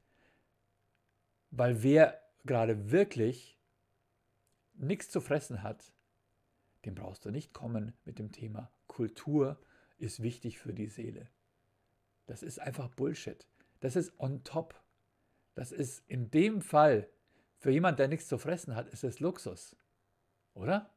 Weil 1.52 1.84
wer 1.84 2.22
gerade 2.46 2.92
wirklich 2.92 3.58
nichts 4.74 5.10
zu 5.10 5.22
fressen 5.22 5.64
hat, 5.64 5.94
dem 6.86 6.96
brauchst 6.96 7.26
du 7.26 7.32
nicht 7.32 7.54
kommen 7.54 7.94
mit 8.06 8.20
dem 8.20 8.32
Thema 8.32 8.72
Kultur 8.88 9.60
ist 9.98 10.22
wichtig 10.22 10.60
für 10.60 10.74
die 10.74 10.88
Seele. 10.88 11.30
Das 12.26 12.44
ist 12.44 12.60
einfach 12.60 12.90
Bullshit. 12.90 13.48
Das 13.80 13.96
ist 13.96 14.20
on 14.20 14.44
top. 14.44 14.82
Das 15.54 15.72
ist 15.72 16.04
in 16.08 16.32
dem 16.32 16.62
Fall, 16.62 17.10
für 17.58 17.72
jemand, 17.72 18.00
der 18.00 18.08
nichts 18.08 18.28
zu 18.28 18.38
fressen 18.38 18.76
hat, 18.76 18.88
ist 18.90 19.04
es 19.04 19.20
Luxus. 19.20 19.76
Oder? 20.54 20.94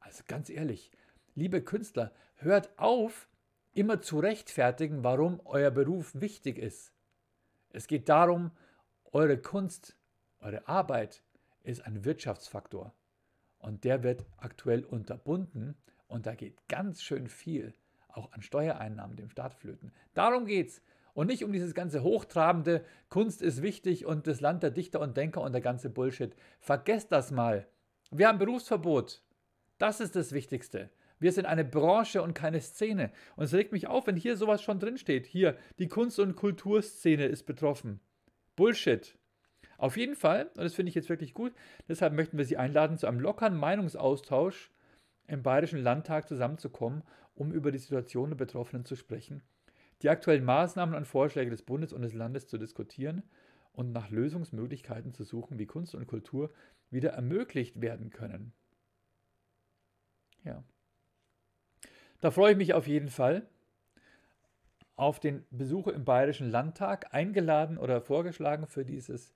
Also 0.00 0.24
ganz 0.26 0.50
ehrlich, 0.50 0.90
liebe 1.34 1.62
Künstler, 1.62 2.12
hört 2.36 2.78
auf, 2.78 3.28
immer 3.72 4.00
zu 4.00 4.18
rechtfertigen, 4.18 5.04
warum 5.04 5.40
euer 5.44 5.70
Beruf 5.70 6.12
wichtig 6.14 6.58
ist. 6.58 6.92
Es 7.70 7.86
geht 7.86 8.08
darum, 8.08 8.50
eure 9.12 9.38
Kunst, 9.38 9.96
eure 10.40 10.66
Arbeit 10.68 11.22
ist 11.62 11.84
ein 11.86 12.04
Wirtschaftsfaktor 12.04 12.94
und 13.58 13.84
der 13.84 14.02
wird 14.02 14.24
aktuell 14.38 14.84
unterbunden 14.84 15.76
und 16.06 16.26
da 16.26 16.34
geht 16.34 16.68
ganz 16.68 17.02
schön 17.02 17.28
viel 17.28 17.74
auch 18.08 18.32
an 18.32 18.42
Steuereinnahmen 18.42 19.16
dem 19.16 19.30
Staat 19.30 19.54
flöten. 19.54 19.92
Darum 20.14 20.46
geht's 20.46 20.82
und 21.14 21.26
nicht 21.26 21.44
um 21.44 21.52
dieses 21.52 21.74
ganze 21.74 22.02
hochtrabende 22.02 22.84
Kunst 23.08 23.42
ist 23.42 23.62
wichtig 23.62 24.06
und 24.06 24.26
das 24.26 24.40
Land 24.40 24.62
der 24.62 24.70
Dichter 24.70 25.00
und 25.00 25.16
Denker 25.16 25.40
und 25.42 25.52
der 25.52 25.60
ganze 25.60 25.90
Bullshit. 25.90 26.34
Vergesst 26.60 27.10
das 27.10 27.30
mal. 27.30 27.66
Wir 28.10 28.28
haben 28.28 28.38
Berufsverbot. 28.38 29.22
Das 29.78 30.00
ist 30.00 30.16
das 30.16 30.32
Wichtigste. 30.32 30.90
Wir 31.18 31.32
sind 31.32 31.46
eine 31.46 31.64
Branche 31.64 32.22
und 32.22 32.34
keine 32.34 32.60
Szene. 32.60 33.10
Und 33.36 33.44
es 33.44 33.54
regt 33.54 33.72
mich 33.72 33.86
auf, 33.86 34.06
wenn 34.06 34.16
hier 34.16 34.36
sowas 34.36 34.62
schon 34.62 34.78
drinsteht. 34.78 35.26
Hier, 35.26 35.56
die 35.78 35.88
Kunst- 35.88 36.18
und 36.18 36.36
Kulturszene 36.36 37.26
ist 37.26 37.44
betroffen. 37.44 38.00
Bullshit. 38.56 39.16
Auf 39.76 39.96
jeden 39.96 40.16
Fall, 40.16 40.46
und 40.56 40.64
das 40.64 40.74
finde 40.74 40.88
ich 40.90 40.96
jetzt 40.96 41.08
wirklich 41.08 41.34
gut, 41.34 41.52
deshalb 41.88 42.12
möchten 42.12 42.36
wir 42.36 42.44
Sie 42.44 42.56
einladen, 42.56 42.98
zu 42.98 43.06
einem 43.06 43.20
lockeren 43.20 43.56
Meinungsaustausch 43.56 44.72
im 45.28 45.42
Bayerischen 45.42 45.80
Landtag 45.80 46.26
zusammenzukommen, 46.26 47.02
um 47.34 47.52
über 47.52 47.70
die 47.70 47.78
Situation 47.78 48.30
der 48.30 48.36
Betroffenen 48.36 48.84
zu 48.84 48.96
sprechen, 48.96 49.42
die 50.02 50.08
aktuellen 50.08 50.44
Maßnahmen 50.44 50.96
und 50.96 51.06
Vorschläge 51.06 51.50
des 51.50 51.62
Bundes 51.62 51.92
und 51.92 52.02
des 52.02 52.14
Landes 52.14 52.48
zu 52.48 52.58
diskutieren 52.58 53.22
und 53.72 53.92
nach 53.92 54.10
Lösungsmöglichkeiten 54.10 55.12
zu 55.12 55.22
suchen, 55.22 55.58
wie 55.58 55.66
Kunst 55.66 55.94
und 55.94 56.08
Kultur 56.08 56.52
wieder 56.90 57.10
ermöglicht 57.10 57.80
werden 57.80 58.10
können. 58.10 58.52
Ja. 60.42 60.64
Da 62.20 62.30
freue 62.30 62.52
ich 62.52 62.58
mich 62.58 62.74
auf 62.74 62.86
jeden 62.86 63.10
Fall 63.10 63.46
auf 64.96 65.20
den 65.20 65.46
Besuch 65.50 65.86
im 65.86 66.04
Bayerischen 66.04 66.50
Landtag 66.50 67.14
eingeladen 67.14 67.78
oder 67.78 68.00
vorgeschlagen 68.00 68.66
für, 68.66 68.84
dieses, 68.84 69.32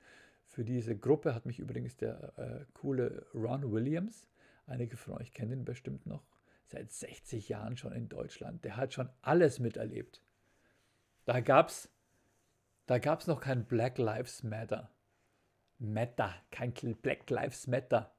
für 0.48 0.64
diese 0.64 0.96
Gruppe 0.96 1.34
hat 1.34 1.46
mich 1.46 1.60
übrigens 1.60 1.96
der 1.96 2.32
äh, 2.36 2.64
coole 2.74 3.26
Ron 3.32 3.70
Williams, 3.70 4.28
einige 4.66 4.96
von 4.96 5.14
euch 5.14 5.32
kennen 5.32 5.52
ihn 5.52 5.64
bestimmt 5.64 6.06
noch, 6.06 6.24
seit 6.64 6.90
60 6.90 7.48
Jahren 7.48 7.76
schon 7.76 7.92
in 7.92 8.08
Deutschland. 8.08 8.64
Der 8.64 8.76
hat 8.76 8.92
schon 8.92 9.08
alles 9.22 9.60
miterlebt. 9.60 10.20
Da 11.24 11.40
gab 11.40 11.68
es 11.68 11.88
da 12.86 12.98
gab's 12.98 13.28
noch 13.28 13.40
kein 13.40 13.64
Black 13.64 13.98
Lives 13.98 14.42
Matter. 14.42 14.90
Matter, 15.78 16.34
kein 16.50 16.72
Black 17.00 17.30
Lives 17.30 17.68
Matter. 17.68 18.12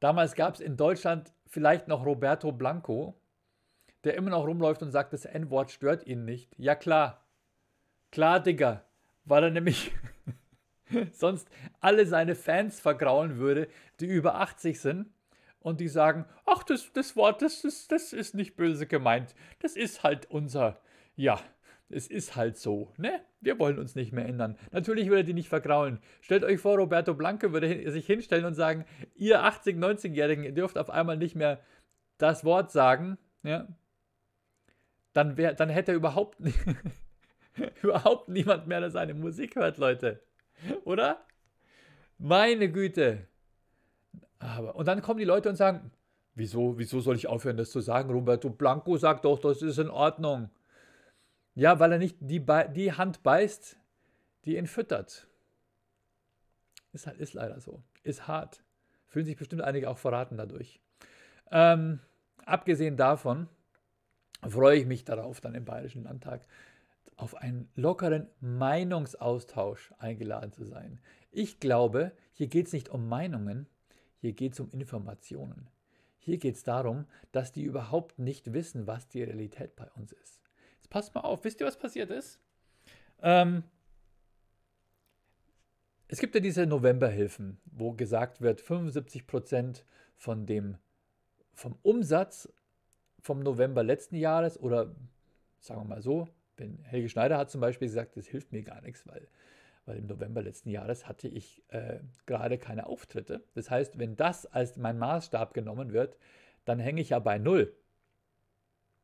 Damals 0.00 0.34
gab 0.34 0.54
es 0.54 0.60
in 0.60 0.76
Deutschland 0.76 1.32
vielleicht 1.46 1.88
noch 1.88 2.04
Roberto 2.04 2.52
Blanco, 2.52 3.18
der 4.06 4.14
immer 4.14 4.30
noch 4.30 4.46
rumläuft 4.46 4.82
und 4.82 4.92
sagt, 4.92 5.12
das 5.12 5.24
N-Wort 5.24 5.70
stört 5.70 6.06
ihn 6.06 6.24
nicht. 6.24 6.50
Ja 6.56 6.74
klar. 6.74 7.26
Klar, 8.12 8.40
Digga. 8.40 8.84
Weil 9.24 9.44
er 9.44 9.50
nämlich 9.50 9.92
sonst 11.12 11.48
alle 11.80 12.06
seine 12.06 12.36
Fans 12.36 12.80
vergrauen 12.80 13.38
würde, 13.38 13.68
die 13.98 14.06
über 14.06 14.36
80 14.36 14.80
sind 14.80 15.10
und 15.58 15.80
die 15.80 15.88
sagen, 15.88 16.24
ach, 16.44 16.62
das, 16.62 16.92
das 16.92 17.16
Wort, 17.16 17.42
das, 17.42 17.62
das, 17.62 17.88
das 17.88 18.12
ist 18.12 18.36
nicht 18.36 18.56
böse 18.56 18.86
gemeint. 18.86 19.34
Das 19.60 19.74
ist 19.74 20.04
halt 20.04 20.30
unser, 20.30 20.80
ja, 21.16 21.40
es 21.88 22.06
ist 22.06 22.36
halt 22.36 22.56
so, 22.56 22.92
ne? 22.96 23.20
Wir 23.40 23.58
wollen 23.58 23.78
uns 23.78 23.96
nicht 23.96 24.12
mehr 24.12 24.26
ändern. 24.26 24.56
Natürlich 24.70 25.08
würde 25.08 25.22
er 25.22 25.24
die 25.24 25.34
nicht 25.34 25.48
vergraulen. 25.48 25.98
Stellt 26.20 26.44
euch 26.44 26.60
vor, 26.60 26.76
Roberto 26.76 27.14
Blanco 27.14 27.52
würde 27.52 27.90
sich 27.90 28.06
hinstellen 28.06 28.44
und 28.44 28.54
sagen, 28.54 28.84
ihr 29.14 29.40
80-, 29.44 29.76
90-Jährigen, 29.78 30.44
ihr 30.44 30.54
dürft 30.54 30.78
auf 30.78 30.90
einmal 30.90 31.16
nicht 31.16 31.34
mehr 31.34 31.60
das 32.18 32.44
Wort 32.44 32.70
sagen, 32.70 33.18
ja? 33.42 33.66
Dann, 35.16 35.36
wär, 35.38 35.54
dann 35.54 35.70
hätte 35.70 35.92
überhaupt, 35.92 36.38
überhaupt 37.82 38.28
niemand 38.28 38.66
mehr, 38.66 38.90
seine 38.90 39.14
Musik 39.14 39.56
hört, 39.56 39.78
Leute. 39.78 40.22
Oder? 40.84 41.24
Meine 42.18 42.70
Güte. 42.70 43.26
Aber, 44.38 44.76
und 44.76 44.86
dann 44.86 45.00
kommen 45.00 45.18
die 45.18 45.24
Leute 45.24 45.48
und 45.48 45.56
sagen, 45.56 45.90
wieso, 46.34 46.78
wieso 46.78 47.00
soll 47.00 47.16
ich 47.16 47.28
aufhören, 47.28 47.56
das 47.56 47.70
zu 47.70 47.80
sagen? 47.80 48.10
Roberto 48.10 48.50
Blanco 48.50 48.98
sagt 48.98 49.24
doch, 49.24 49.38
das 49.38 49.62
ist 49.62 49.78
in 49.78 49.88
Ordnung. 49.88 50.50
Ja, 51.54 51.80
weil 51.80 51.92
er 51.92 51.98
nicht 51.98 52.18
die, 52.20 52.44
die 52.74 52.92
Hand 52.92 53.22
beißt, 53.22 53.78
die 54.44 54.58
ihn 54.58 54.66
füttert. 54.66 55.26
Ist, 56.92 57.06
ist 57.06 57.32
leider 57.32 57.58
so. 57.60 57.82
Ist 58.02 58.28
hart. 58.28 58.62
Fühlen 59.06 59.24
sich 59.24 59.36
bestimmt 59.36 59.62
einige 59.62 59.88
auch 59.88 59.96
verraten 59.96 60.36
dadurch. 60.36 60.78
Ähm, 61.50 62.00
abgesehen 62.44 62.98
davon, 62.98 63.48
freue 64.46 64.78
ich 64.78 64.86
mich 64.86 65.04
darauf, 65.04 65.40
dann 65.40 65.54
im 65.54 65.64
Bayerischen 65.64 66.04
Landtag 66.04 66.46
auf 67.16 67.34
einen 67.34 67.68
lockeren 67.74 68.28
Meinungsaustausch 68.40 69.92
eingeladen 69.98 70.52
zu 70.52 70.64
sein. 70.64 71.00
Ich 71.30 71.60
glaube, 71.60 72.12
hier 72.32 72.46
geht 72.46 72.66
es 72.66 72.72
nicht 72.72 72.88
um 72.88 73.08
Meinungen, 73.08 73.66
hier 74.20 74.32
geht 74.32 74.52
es 74.52 74.60
um 74.60 74.70
Informationen. 74.70 75.68
Hier 76.18 76.38
geht 76.38 76.56
es 76.56 76.64
darum, 76.64 77.06
dass 77.32 77.52
die 77.52 77.62
überhaupt 77.62 78.18
nicht 78.18 78.52
wissen, 78.52 78.86
was 78.86 79.08
die 79.08 79.22
Realität 79.22 79.76
bei 79.76 79.90
uns 79.92 80.12
ist. 80.12 80.40
Jetzt 80.76 80.90
passt 80.90 81.14
mal 81.14 81.22
auf, 81.22 81.44
wisst 81.44 81.60
ihr, 81.60 81.66
was 81.66 81.78
passiert 81.78 82.10
ist? 82.10 82.40
Ähm, 83.22 83.62
es 86.08 86.18
gibt 86.18 86.34
ja 86.34 86.40
diese 86.40 86.66
Novemberhilfen, 86.66 87.58
wo 87.64 87.92
gesagt 87.92 88.40
wird, 88.40 88.60
75% 88.60 89.82
von 90.16 90.46
dem, 90.46 90.76
vom 91.54 91.78
Umsatz 91.82 92.52
vom 93.26 93.40
November 93.40 93.82
letzten 93.82 94.16
Jahres 94.16 94.58
oder 94.58 94.94
sagen 95.58 95.80
wir 95.80 95.84
mal 95.84 96.00
so, 96.00 96.28
wenn 96.56 96.78
Helge 96.84 97.08
Schneider 97.08 97.36
hat 97.36 97.50
zum 97.50 97.60
Beispiel 97.60 97.88
gesagt, 97.88 98.16
das 98.16 98.26
hilft 98.26 98.52
mir 98.52 98.62
gar 98.62 98.80
nichts, 98.80 99.06
weil, 99.06 99.28
weil 99.84 99.98
im 99.98 100.06
November 100.06 100.42
letzten 100.42 100.70
Jahres 100.70 101.08
hatte 101.08 101.26
ich 101.26 101.62
äh, 101.68 101.98
gerade 102.24 102.56
keine 102.56 102.86
Auftritte. 102.86 103.42
Das 103.54 103.68
heißt, 103.68 103.98
wenn 103.98 104.16
das 104.16 104.46
als 104.46 104.76
mein 104.76 104.98
Maßstab 104.98 105.54
genommen 105.54 105.92
wird, 105.92 106.16
dann 106.64 106.78
hänge 106.78 107.00
ich 107.00 107.10
ja 107.10 107.18
bei 107.18 107.38
Null. 107.38 107.76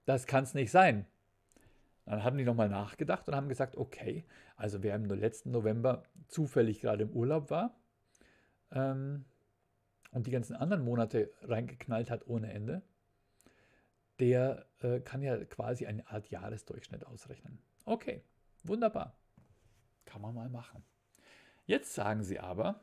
Das 0.05 0.27
kann 0.27 0.45
es 0.45 0.55
nicht 0.55 0.71
sein. 0.71 1.07
Dann 2.07 2.25
haben 2.25 2.39
die 2.39 2.45
nochmal 2.45 2.69
nachgedacht 2.69 3.29
und 3.29 3.35
haben 3.35 3.49
gesagt, 3.49 3.77
okay, 3.77 4.25
also 4.57 4.83
wer 4.83 4.95
im 4.95 5.07
letzten 5.07 5.51
November 5.51 6.05
zufällig 6.29 6.81
gerade 6.81 7.05
im 7.05 7.11
Urlaub 7.11 7.51
war 7.51 7.77
ähm, 8.73 9.25
und 10.13 10.27
die 10.27 10.33
ganzen 10.33 10.55
anderen 10.55 10.85
Monate 10.85 11.31
reingeknallt 11.43 12.11
hat 12.11 12.27
ohne 12.27 12.53
Ende, 12.53 12.83
der 14.23 14.65
äh, 14.83 15.01
kann 15.01 15.21
ja 15.21 15.37
quasi 15.47 15.85
eine 15.85 16.07
Art 16.07 16.31
Jahresdurchschnitt 16.31 17.05
ausrechnen. 17.05 17.59
Okay, 17.85 18.23
wunderbar. 18.63 19.17
Kann 20.05 20.23
man 20.23 20.33
mal 20.33 20.49
machen. 20.49 20.85
Jetzt 21.67 21.93
sagen 21.93 22.23
sie 22.23 22.39
aber, 22.39 22.79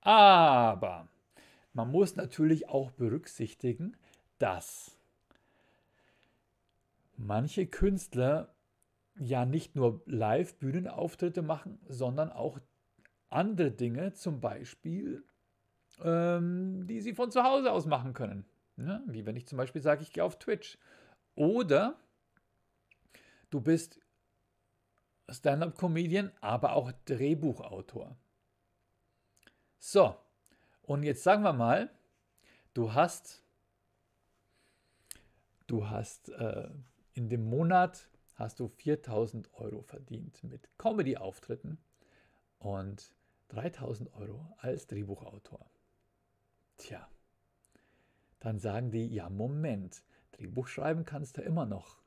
aber 0.00 1.08
man 1.72 1.90
muss 1.90 2.14
natürlich 2.14 2.68
auch 2.68 2.92
berücksichtigen, 2.92 3.96
dass 4.38 4.96
manche 7.16 7.66
Künstler 7.66 8.54
ja 9.18 9.44
nicht 9.44 9.74
nur 9.74 10.00
Live-Bühnenauftritte 10.06 11.42
machen, 11.42 11.80
sondern 11.88 12.30
auch 12.30 12.60
andere 13.30 13.72
Dinge, 13.72 14.12
zum 14.12 14.40
Beispiel, 14.40 15.24
ähm, 16.04 16.86
die 16.86 17.00
sie 17.00 17.14
von 17.14 17.32
zu 17.32 17.42
Hause 17.42 17.72
aus 17.72 17.86
machen 17.86 18.12
können. 18.12 18.44
Ja, 18.78 19.02
wie 19.06 19.26
wenn 19.26 19.36
ich 19.36 19.46
zum 19.46 19.58
Beispiel 19.58 19.82
sage, 19.82 20.02
ich 20.02 20.12
gehe 20.12 20.24
auf 20.24 20.38
Twitch. 20.38 20.78
Oder 21.34 21.98
du 23.50 23.60
bist 23.60 24.00
Stand-up-Comedian, 25.28 26.32
aber 26.40 26.72
auch 26.74 26.92
Drehbuchautor. 27.04 28.16
So, 29.78 30.16
und 30.82 31.02
jetzt 31.02 31.22
sagen 31.22 31.42
wir 31.42 31.52
mal, 31.52 31.90
du 32.72 32.94
hast, 32.94 33.42
du 35.66 35.88
hast 35.88 36.30
äh, 36.30 36.70
in 37.14 37.28
dem 37.28 37.48
Monat 37.48 38.08
hast 38.34 38.60
du 38.60 38.68
4000 38.68 39.52
Euro 39.54 39.82
verdient 39.82 40.42
mit 40.44 40.68
Comedy-Auftritten 40.78 41.78
und 42.58 43.12
3000 43.48 44.14
Euro 44.14 44.56
als 44.58 44.86
Drehbuchautor. 44.86 45.68
Tja, 46.76 47.08
dann 48.40 48.58
sagen 48.58 48.90
die, 48.90 49.06
ja 49.06 49.28
Moment, 49.28 50.02
Drehbuch 50.32 50.68
schreiben 50.68 51.04
kannst 51.04 51.36
du 51.36 51.42
immer 51.42 51.66
noch. 51.66 51.98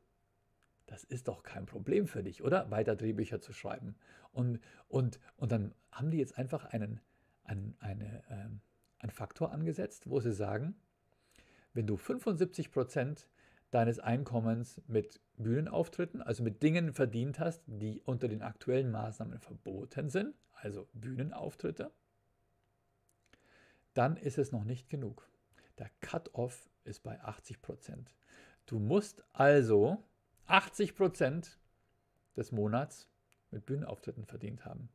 Das 0.85 1.03
ist 1.03 1.27
doch 1.27 1.43
kein 1.43 1.65
Problem 1.65 2.07
für 2.07 2.23
dich, 2.23 2.43
oder? 2.43 2.69
Weiter 2.69 2.95
Drehbücher 2.95 3.39
zu 3.39 3.53
schreiben. 3.53 3.95
Und, 4.31 4.59
und, 4.87 5.19
und 5.37 5.51
dann 5.51 5.73
haben 5.91 6.11
die 6.11 6.17
jetzt 6.17 6.37
einfach 6.37 6.65
einen, 6.65 6.99
einen, 7.43 7.75
eine, 7.79 8.23
ähm, 8.29 8.61
einen 8.99 9.11
Faktor 9.11 9.51
angesetzt, 9.51 10.09
wo 10.09 10.19
sie 10.19 10.33
sagen, 10.33 10.75
wenn 11.73 11.87
du 11.87 11.95
75 11.95 12.71
Prozent 12.71 13.27
deines 13.71 13.99
Einkommens 13.99 14.81
mit 14.87 15.21
Bühnenauftritten, 15.37 16.21
also 16.21 16.43
mit 16.43 16.61
Dingen 16.61 16.93
verdient 16.93 17.39
hast, 17.39 17.63
die 17.67 18.01
unter 18.01 18.27
den 18.27 18.41
aktuellen 18.41 18.91
Maßnahmen 18.91 19.39
verboten 19.39 20.09
sind, 20.09 20.35
also 20.53 20.87
Bühnenauftritte, 20.93 21.91
dann 23.93 24.17
ist 24.17 24.37
es 24.37 24.51
noch 24.51 24.65
nicht 24.65 24.89
genug. 24.89 25.30
Der 25.81 25.91
Cut-off 25.99 26.69
ist 26.85 27.03
bei 27.03 27.21
80% 27.21 28.07
Du 28.67 28.79
musst 28.79 29.25
also 29.33 30.01
80% 30.47 31.57
des 32.37 32.51
Monats 32.53 33.09
mit 33.49 33.65
Bühnenauftritten 33.65 34.25
verdient 34.25 34.63
haben. 34.63 34.87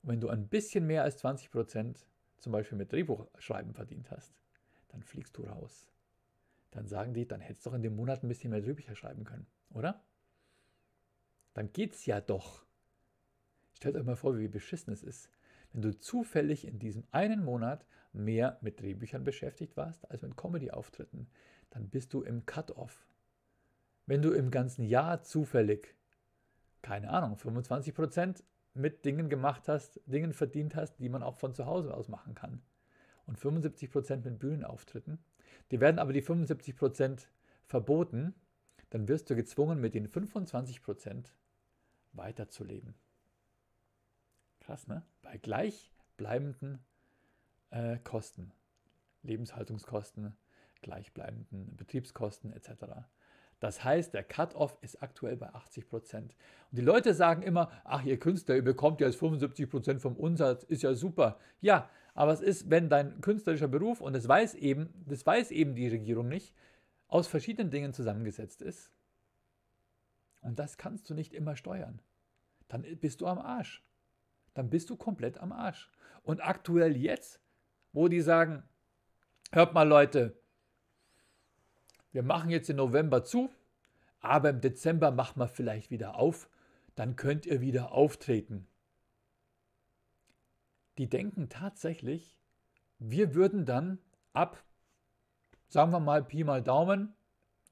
Und 0.00 0.08
wenn 0.08 0.20
du 0.20 0.30
ein 0.30 0.48
bisschen 0.48 0.86
mehr 0.86 1.02
als 1.02 1.22
20% 1.22 2.06
zum 2.38 2.52
Beispiel 2.52 2.78
mit 2.78 2.90
Drehbuchschreiben 2.90 3.74
verdient 3.74 4.10
hast, 4.10 4.32
dann 4.88 5.02
fliegst 5.02 5.36
du 5.36 5.44
raus 5.44 5.92
dann 6.72 6.88
sagen 6.88 7.14
die, 7.14 7.28
dann 7.28 7.40
hättest 7.40 7.64
du 7.64 7.70
doch 7.70 7.76
in 7.76 7.82
dem 7.82 7.94
Monat 7.94 8.24
ein 8.24 8.28
bisschen 8.28 8.50
mehr 8.50 8.60
Drehbücher 8.60 8.96
schreiben 8.96 9.24
können, 9.24 9.46
oder? 9.70 10.02
Dann 11.54 11.72
geht's 11.72 12.06
ja 12.06 12.20
doch. 12.20 12.64
Stellt 13.74 13.94
euch 13.94 14.04
mal 14.04 14.16
vor, 14.16 14.38
wie 14.38 14.48
beschissen 14.48 14.92
es 14.92 15.02
ist, 15.02 15.28
wenn 15.72 15.82
du 15.82 15.98
zufällig 15.98 16.66
in 16.66 16.78
diesem 16.78 17.04
einen 17.10 17.44
Monat 17.44 17.86
mehr 18.12 18.58
mit 18.60 18.80
Drehbüchern 18.80 19.24
beschäftigt 19.24 19.76
warst 19.76 20.10
als 20.10 20.22
mit 20.22 20.36
Comedy-Auftritten. 20.36 21.28
Dann 21.70 21.88
bist 21.88 22.12
du 22.12 22.22
im 22.22 22.44
Cut-off. 22.44 23.06
Wenn 24.06 24.22
du 24.22 24.32
im 24.32 24.50
ganzen 24.50 24.84
Jahr 24.84 25.22
zufällig, 25.22 25.94
keine 26.82 27.10
Ahnung, 27.10 27.36
25% 27.36 28.42
mit 28.74 29.04
Dingen 29.04 29.28
gemacht 29.28 29.68
hast, 29.68 30.00
Dingen 30.06 30.32
verdient 30.32 30.76
hast, 30.76 30.98
die 30.98 31.08
man 31.08 31.22
auch 31.22 31.38
von 31.38 31.54
zu 31.54 31.66
Hause 31.66 31.94
aus 31.94 32.08
machen 32.08 32.34
kann. 32.34 32.62
Und 33.26 33.38
75% 33.38 34.24
mit 34.24 34.38
Bühnenauftritten, 34.38 35.18
die 35.70 35.80
werden 35.80 35.98
aber 35.98 36.12
die 36.12 36.22
75% 36.22 37.28
verboten, 37.64 38.34
dann 38.90 39.08
wirst 39.08 39.30
du 39.30 39.36
gezwungen, 39.36 39.80
mit 39.80 39.94
den 39.94 40.08
25% 40.08 41.32
weiterzuleben. 42.12 42.94
Krass, 44.60 44.86
ne? 44.86 45.02
Bei 45.32 45.38
gleichbleibenden 45.38 46.78
äh, 47.70 47.96
Kosten, 48.04 48.52
Lebenshaltungskosten, 49.22 50.36
gleichbleibenden 50.82 51.74
Betriebskosten 51.74 52.52
etc. 52.52 52.84
Das 53.58 53.82
heißt, 53.82 54.12
der 54.12 54.24
Cut-off 54.24 54.76
ist 54.82 55.02
aktuell 55.02 55.38
bei 55.38 55.48
80% 55.54 56.16
Und 56.16 56.32
die 56.72 56.82
Leute 56.82 57.14
sagen 57.14 57.40
immer, 57.40 57.70
ach, 57.84 58.04
ihr 58.04 58.20
Künstler, 58.20 58.56
ihr 58.56 58.62
bekommt 58.64 59.00
ja 59.00 59.06
jetzt 59.06 59.16
75 59.16 59.70
vom 60.02 60.16
Umsatz, 60.16 60.64
ist 60.64 60.82
ja 60.82 60.92
super. 60.92 61.38
Ja, 61.62 61.88
aber 62.12 62.34
es 62.34 62.42
ist, 62.42 62.68
wenn 62.68 62.90
dein 62.90 63.22
künstlerischer 63.22 63.68
Beruf, 63.68 64.02
und 64.02 64.12
das 64.12 64.28
weiß 64.28 64.54
eben, 64.56 64.92
das 65.06 65.24
weiß 65.24 65.50
eben 65.50 65.74
die 65.74 65.88
Regierung 65.88 66.28
nicht, 66.28 66.54
aus 67.08 67.26
verschiedenen 67.26 67.70
Dingen 67.70 67.94
zusammengesetzt 67.94 68.60
ist. 68.60 68.90
Und 70.42 70.58
das 70.58 70.76
kannst 70.76 71.08
du 71.08 71.14
nicht 71.14 71.32
immer 71.32 71.56
steuern. 71.56 72.02
Dann 72.68 72.82
bist 73.00 73.22
du 73.22 73.26
am 73.26 73.38
Arsch. 73.38 73.82
Dann 74.54 74.70
bist 74.70 74.90
du 74.90 74.96
komplett 74.96 75.38
am 75.38 75.52
Arsch. 75.52 75.90
Und 76.22 76.44
aktuell 76.44 76.96
jetzt, 76.96 77.40
wo 77.92 78.08
die 78.08 78.20
sagen, 78.20 78.62
hört 79.52 79.74
mal 79.74 79.88
Leute, 79.88 80.38
wir 82.12 82.22
machen 82.22 82.50
jetzt 82.50 82.68
im 82.70 82.76
November 82.76 83.24
zu, 83.24 83.50
aber 84.20 84.50
im 84.50 84.60
Dezember 84.60 85.10
machen 85.10 85.40
wir 85.40 85.48
vielleicht 85.48 85.90
wieder 85.90 86.16
auf, 86.16 86.48
dann 86.94 87.16
könnt 87.16 87.46
ihr 87.46 87.60
wieder 87.60 87.92
auftreten 87.92 88.68
die 90.98 91.08
denken 91.08 91.48
tatsächlich, 91.48 92.38
wir 92.98 93.34
würden 93.34 93.64
dann 93.64 93.98
ab, 94.32 94.62
sagen 95.68 95.92
wir 95.92 96.00
mal 96.00 96.22
Pi 96.22 96.44
mal 96.44 96.62
Daumen, 96.62 97.14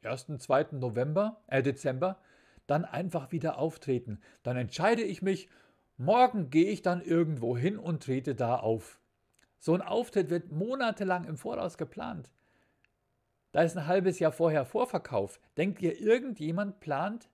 1. 0.03 0.27
2. 0.39 0.69
November, 0.73 1.43
äh 1.47 1.63
Dezember, 1.63 2.19
dann 2.67 2.85
einfach 2.85 3.33
wieder 3.33 3.59
auftreten. 3.59 4.21
Dann 4.43 4.57
entscheide 4.57 5.03
ich 5.03 5.23
mich, 5.23 5.49
morgen 6.01 6.49
gehe 6.49 6.71
ich 6.71 6.83
dann 6.83 7.03
irgendwo 7.03 7.57
hin 7.57 7.79
und 7.79 8.03
trete 8.03 8.35
da 8.35 8.57
auf. 8.57 8.99
So 9.59 9.75
ein 9.75 9.83
Auftritt 9.83 10.31
wird 10.31 10.51
monatelang 10.51 11.27
im 11.27 11.37
Voraus 11.37 11.77
geplant. 11.77 12.33
Da 13.53 13.63
ist 13.63 13.77
ein 13.77 13.87
halbes 13.87 14.19
Jahr 14.19 14.33
vorher 14.33 14.65
Vorverkauf. 14.65 15.41
Denkt 15.59 15.83
ihr, 15.83 16.01
irgendjemand 16.01 16.81
plant 16.81 17.29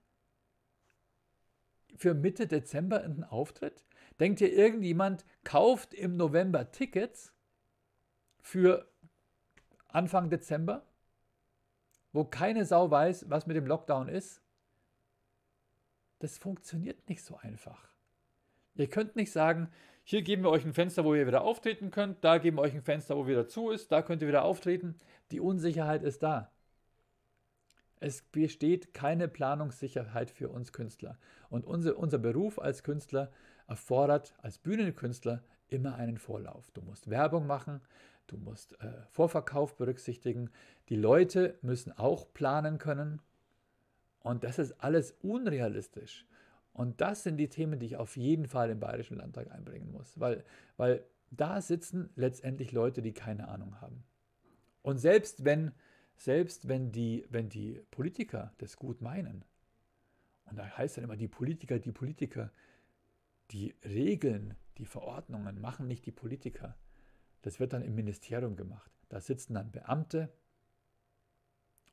für 1.95 2.13
Mitte 2.13 2.47
Dezember 2.47 3.01
einen 3.01 3.23
Auftritt? 3.23 3.85
Denkt 4.19 4.41
ihr, 4.41 4.51
irgendjemand 4.51 5.23
kauft 5.45 5.93
im 5.93 6.17
November 6.17 6.71
Tickets 6.71 7.33
für 8.41 8.91
Anfang 9.87 10.29
Dezember, 10.29 10.85
wo 12.11 12.25
keine 12.25 12.65
Sau 12.65 12.91
weiß, 12.91 13.29
was 13.29 13.47
mit 13.47 13.55
dem 13.55 13.67
Lockdown 13.67 14.09
ist? 14.09 14.41
Das 16.19 16.37
funktioniert 16.37 17.07
nicht 17.07 17.23
so 17.23 17.37
einfach. 17.37 17.96
Ihr 18.77 18.87
könnt 18.87 19.15
nicht 19.15 19.31
sagen, 19.31 19.69
hier 20.03 20.21
geben 20.21 20.43
wir 20.43 20.51
euch 20.51 20.63
ein 20.63 20.73
Fenster, 20.73 21.03
wo 21.03 21.13
ihr 21.15 21.27
wieder 21.27 21.41
auftreten 21.41 21.91
könnt, 21.91 22.23
da 22.23 22.37
geben 22.37 22.57
wir 22.57 22.61
euch 22.61 22.73
ein 22.73 22.83
Fenster, 22.83 23.17
wo 23.17 23.27
wieder 23.27 23.47
zu 23.47 23.71
ist, 23.71 23.91
da 23.91 24.01
könnt 24.01 24.21
ihr 24.21 24.27
wieder 24.27 24.45
auftreten. 24.45 24.95
Die 25.31 25.41
Unsicherheit 25.41 26.03
ist 26.03 26.23
da. 26.23 26.51
Es 27.99 28.21
besteht 28.21 28.93
keine 28.93 29.27
Planungssicherheit 29.27 30.29
für 30.29 30.49
uns 30.49 30.71
Künstler. 30.71 31.17
Und 31.49 31.65
unser, 31.65 31.97
unser 31.97 32.19
Beruf 32.19 32.59
als 32.59 32.83
Künstler 32.83 33.31
erfordert 33.67 34.33
als 34.37 34.59
Bühnenkünstler 34.59 35.43
immer 35.67 35.95
einen 35.95 36.17
Vorlauf. 36.17 36.71
Du 36.71 36.81
musst 36.81 37.09
Werbung 37.09 37.47
machen, 37.47 37.81
du 38.27 38.37
musst 38.37 38.79
äh, 38.81 38.91
Vorverkauf 39.09 39.75
berücksichtigen, 39.75 40.51
die 40.89 40.95
Leute 40.95 41.57
müssen 41.61 41.91
auch 41.91 42.31
planen 42.33 42.77
können 42.77 43.21
und 44.19 44.43
das 44.43 44.59
ist 44.59 44.73
alles 44.79 45.15
unrealistisch. 45.21 46.25
Und 46.77 47.01
das 47.01 47.23
sind 47.23 47.37
die 47.37 47.49
Themen, 47.49 47.79
die 47.79 47.87
ich 47.87 47.97
auf 47.97 48.17
jeden 48.17 48.45
Fall 48.45 48.69
im 48.69 48.79
Bayerischen 48.79 49.17
Landtag 49.17 49.51
einbringen 49.51 49.91
muss, 49.91 50.19
weil, 50.19 50.43
weil 50.77 51.03
da 51.31 51.59
sitzen 51.59 52.11
letztendlich 52.15 52.71
Leute, 52.71 53.01
die 53.01 53.13
keine 53.13 53.47
Ahnung 53.47 53.81
haben. 53.81 54.03
Und 54.83 54.99
selbst 54.99 55.43
wenn, 55.43 55.71
selbst 56.15 56.67
wenn 56.67 56.91
die, 56.91 57.25
wenn 57.31 57.49
die 57.49 57.81
Politiker 57.89 58.53
das 58.59 58.77
gut 58.77 59.01
meinen, 59.01 59.43
und 60.45 60.57
da 60.57 60.77
heißt 60.77 60.97
dann 60.97 61.03
immer, 61.03 61.17
die 61.17 61.27
Politiker, 61.27 61.79
die 61.79 61.91
Politiker, 61.91 62.51
die 63.49 63.73
Regeln, 63.83 64.53
die 64.77 64.85
Verordnungen 64.85 65.59
machen 65.59 65.87
nicht 65.87 66.05
die 66.05 66.11
Politiker. 66.11 66.77
Das 67.41 67.59
wird 67.59 67.73
dann 67.73 67.81
im 67.81 67.95
Ministerium 67.95 68.55
gemacht. 68.55 68.91
Da 69.09 69.19
sitzen 69.19 69.55
dann 69.55 69.71
Beamte 69.71 70.31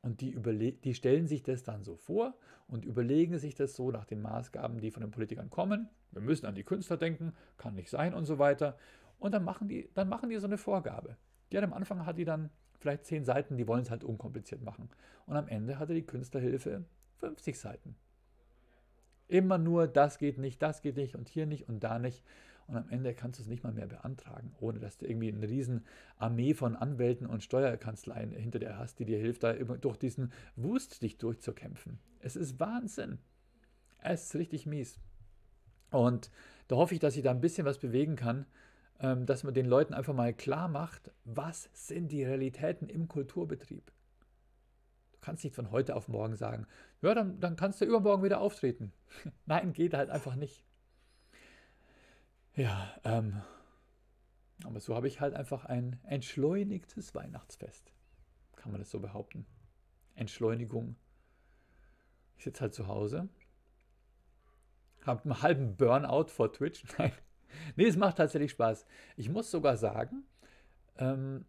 und 0.05 0.21
die, 0.21 0.37
die 0.85 0.95
stellen 0.95 1.27
sich 1.27 1.43
das 1.43 1.63
dann 1.63 1.83
so 1.83 1.97
vor 1.97 2.35
und 2.69 2.85
überlegen 2.85 3.39
sich 3.39 3.55
das 3.55 3.75
so 3.75 3.91
nach 3.91 4.05
den 4.05 4.21
Maßgaben, 4.21 4.79
die 4.79 4.91
von 4.91 5.01
den 5.01 5.11
Politikern 5.11 5.49
kommen. 5.49 5.89
Wir 6.13 6.21
müssen 6.21 6.45
an 6.45 6.55
die 6.55 6.63
Künstler 6.63 6.99
denken, 6.99 7.33
kann 7.57 7.75
nicht 7.75 7.89
sein 7.89 8.13
und 8.13 8.27
so 8.27 8.39
weiter. 8.39 8.77
Und 9.19 9.33
dann 9.33 9.45
machen 9.45 9.67
die, 9.67 9.89
dann 9.95 10.11
machen 10.11 10.29
die 10.29 10.37
so 10.37 10.47
eine 10.47 10.59
Vorgabe. 10.59 11.17
Ja, 11.51 11.63
am 11.63 11.73
Anfang 11.73 12.05
hat 12.05 12.19
die 12.19 12.27
dann 12.27 12.51
vielleicht 12.81 13.07
zehn 13.07 13.25
Seiten, 13.25 13.57
die 13.57 13.67
wollen 13.67 13.81
es 13.81 13.91
halt 13.91 14.05
unkompliziert 14.05 14.61
machen. 14.61 14.91
Und 15.25 15.37
am 15.37 15.49
Ende 15.49 15.79
hatte 15.79 15.95
die 15.95 16.05
Künstlerhilfe 16.05 16.85
50 17.21 17.59
Seiten. 17.59 17.97
Immer 19.27 19.57
nur, 19.57 19.89
das 19.89 20.19
geht 20.19 20.37
nicht, 20.37 20.61
das 20.61 20.83
geht 20.83 20.97
nicht 20.97 21.15
und 21.15 21.31
hier 21.31 21.47
nicht 21.47 21.67
und 21.67 21.83
da 21.83 21.99
nicht. 21.99 22.23
Und 22.67 22.77
am 22.77 22.89
Ende 22.89 23.15
kannst 23.15 23.39
du 23.39 23.43
es 23.43 23.49
nicht 23.49 23.63
mal 23.63 23.73
mehr 23.73 23.87
beantragen, 23.87 24.55
ohne 24.59 24.79
dass 24.79 24.97
du 24.97 25.07
irgendwie 25.07 25.33
eine 25.33 25.49
riesen 25.49 25.85
Armee 26.17 26.55
von 26.55 26.77
Anwälten 26.77 27.27
und 27.27 27.43
Steuerkanzleien 27.43 28.33
hinter 28.33 28.59
dir 28.59 28.79
hast, 28.79 28.99
die 28.99 29.05
dir 29.05 29.19
hilft, 29.19 29.43
da 29.43 29.53
durch 29.53 29.97
diesen 29.99 30.33
Wust 30.57 31.03
dich 31.03 31.19
durchzukämpfen. 31.19 31.99
Es 32.21 32.37
ist 32.37 32.59
Wahnsinn. 32.61 33.19
Es 34.03 34.25
ist 34.25 34.35
richtig 34.37 34.67
mies. 34.67 34.99
Und 35.91 36.31
da 36.69 36.77
hoffe 36.77 36.95
ich, 36.95 37.01
dass 37.01 37.17
ich 37.17 37.23
da 37.23 37.31
ein 37.31 37.41
bisschen 37.41 37.67
was 37.67 37.79
bewegen 37.79 38.17
kann, 38.17 38.47
ähm, 39.01 39.27
dass 39.27 39.45
man 39.45 39.55
den 39.55 39.67
Leuten 39.67 39.95
einfach 39.95 40.15
mal 40.15 40.33
klar 40.33 40.69
macht, 40.69 41.11
was 41.25 41.69
sind 41.73 42.13
die 42.13 42.25
Realitäten 42.25 42.89
im 42.89 43.09
Kulturbetrieb. 43.09 43.93
Du 45.13 45.19
kannst 45.21 45.45
nicht 45.45 45.55
von 45.55 45.71
heute 45.71 45.97
auf 45.97 46.09
morgen 46.09 46.37
sagen, 46.37 46.67
ja, 47.03 47.15
dann, 47.15 47.41
dann 47.41 47.57
kannst 47.57 47.81
du 47.81 47.85
übermorgen 47.85 48.25
wieder 48.25 48.41
auftreten. 48.41 48.93
Nein, 49.47 49.73
geht 49.73 49.95
halt 49.95 50.11
einfach 50.11 50.37
nicht. 50.37 50.65
Ja, 52.57 52.95
ähm, 53.05 53.43
aber 54.65 54.79
so 54.81 54.95
habe 54.95 55.09
ich 55.09 55.21
halt 55.21 55.35
einfach 55.35 55.65
ein 55.65 55.99
entschleunigtes 56.05 57.15
Weihnachtsfest. 57.15 57.93
Kann 58.57 58.71
man 58.71 58.81
das 58.81 58.91
so 58.91 59.01
behaupten? 59.01 59.47
Entschleunigung. 60.15 60.97
Ich 62.39 62.45
sitze 62.45 62.63
halt 62.63 62.75
zu 62.75 62.87
Hause, 62.87 63.29
habe 65.05 65.25
einen 65.25 65.43
halben 65.43 65.77
Burnout 65.77 66.29
vor 66.29 66.53
Twitch. 66.53 66.85
Nein, 66.99 67.13
nee, 67.77 67.87
es 67.87 67.97
macht 67.97 68.17
tatsächlich 68.17 68.53
Spaß. 68.53 68.87
Ich 69.17 69.29
muss 69.29 69.51
sogar 69.51 69.77
sagen, 69.77 70.25
ähm, 70.99 71.45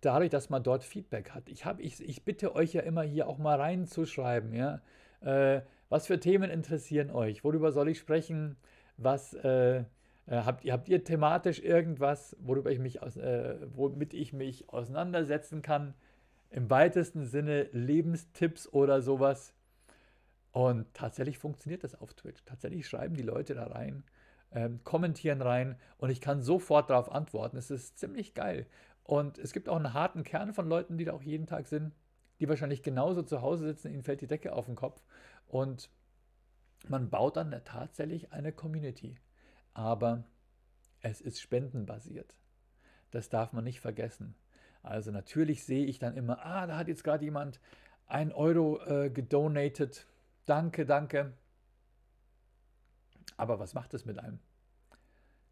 dadurch, 0.00 0.30
dass 0.30 0.50
man 0.50 0.62
dort 0.62 0.84
Feedback 0.84 1.30
hat, 1.30 1.48
ich, 1.48 1.64
hab, 1.64 1.80
ich, 1.80 2.00
ich 2.00 2.24
bitte 2.24 2.54
euch 2.54 2.74
ja 2.74 2.82
immer 2.82 3.02
hier 3.02 3.26
auch 3.26 3.38
mal 3.38 3.60
reinzuschreiben, 3.60 4.52
ja. 4.52 4.82
Äh, 5.20 5.62
was 5.88 6.06
für 6.06 6.20
Themen 6.20 6.50
interessieren 6.50 7.10
euch? 7.10 7.44
Worüber 7.44 7.72
soll 7.72 7.88
ich 7.88 7.98
sprechen? 7.98 8.56
Was 8.98 9.32
äh, 9.32 9.78
äh, 9.78 9.84
habt, 10.26 10.64
ihr, 10.64 10.72
habt 10.72 10.88
ihr 10.88 11.02
thematisch 11.02 11.60
irgendwas, 11.60 12.36
worüber 12.40 12.70
ich 12.70 12.78
mich 12.78 13.02
aus, 13.02 13.16
äh, 13.16 13.56
womit 13.74 14.12
ich 14.12 14.32
mich 14.32 14.68
auseinandersetzen 14.68 15.62
kann? 15.62 15.94
Im 16.50 16.68
weitesten 16.70 17.24
Sinne 17.24 17.68
Lebenstipps 17.72 18.68
oder 18.68 19.00
sowas. 19.00 19.54
Und 20.52 20.92
tatsächlich 20.94 21.38
funktioniert 21.38 21.84
das 21.84 21.94
auf 21.94 22.14
Twitch. 22.14 22.42
Tatsächlich 22.44 22.86
schreiben 22.86 23.14
die 23.14 23.22
Leute 23.22 23.54
da 23.54 23.66
rein, 23.66 24.02
ähm, 24.50 24.80
kommentieren 24.82 25.42
rein 25.42 25.76
und 25.98 26.10
ich 26.10 26.20
kann 26.20 26.42
sofort 26.42 26.90
darauf 26.90 27.12
antworten. 27.12 27.56
Es 27.56 27.70
ist 27.70 27.98
ziemlich 27.98 28.34
geil. 28.34 28.66
Und 29.04 29.38
es 29.38 29.52
gibt 29.52 29.68
auch 29.68 29.76
einen 29.76 29.94
harten 29.94 30.24
Kern 30.24 30.52
von 30.52 30.68
Leuten, 30.68 30.98
die 30.98 31.04
da 31.04 31.12
auch 31.12 31.22
jeden 31.22 31.46
Tag 31.46 31.68
sind, 31.68 31.94
die 32.40 32.48
wahrscheinlich 32.48 32.82
genauso 32.82 33.22
zu 33.22 33.40
Hause 33.40 33.66
sitzen, 33.66 33.92
ihnen 33.92 34.02
fällt 34.02 34.20
die 34.20 34.26
Decke 34.26 34.52
auf 34.52 34.66
den 34.66 34.74
Kopf. 34.74 35.02
Und 35.46 35.90
man 36.86 37.10
baut 37.10 37.36
dann 37.36 37.50
tatsächlich 37.64 38.32
eine 38.32 38.52
Community. 38.52 39.18
Aber 39.74 40.24
es 41.00 41.20
ist 41.20 41.40
spendenbasiert. 41.40 42.36
Das 43.10 43.28
darf 43.28 43.52
man 43.52 43.64
nicht 43.64 43.80
vergessen. 43.80 44.34
Also 44.82 45.10
natürlich 45.10 45.64
sehe 45.64 45.86
ich 45.86 45.98
dann 45.98 46.16
immer, 46.16 46.44
ah, 46.44 46.66
da 46.66 46.76
hat 46.76 46.88
jetzt 46.88 47.04
gerade 47.04 47.24
jemand 47.24 47.60
ein 48.06 48.32
Euro 48.32 48.80
äh, 48.84 49.10
gedonatet. 49.10 50.06
Danke, 50.46 50.86
danke. 50.86 51.36
Aber 53.36 53.58
was 53.58 53.74
macht 53.74 53.94
es 53.94 54.04
mit 54.04 54.18
einem? 54.18 54.40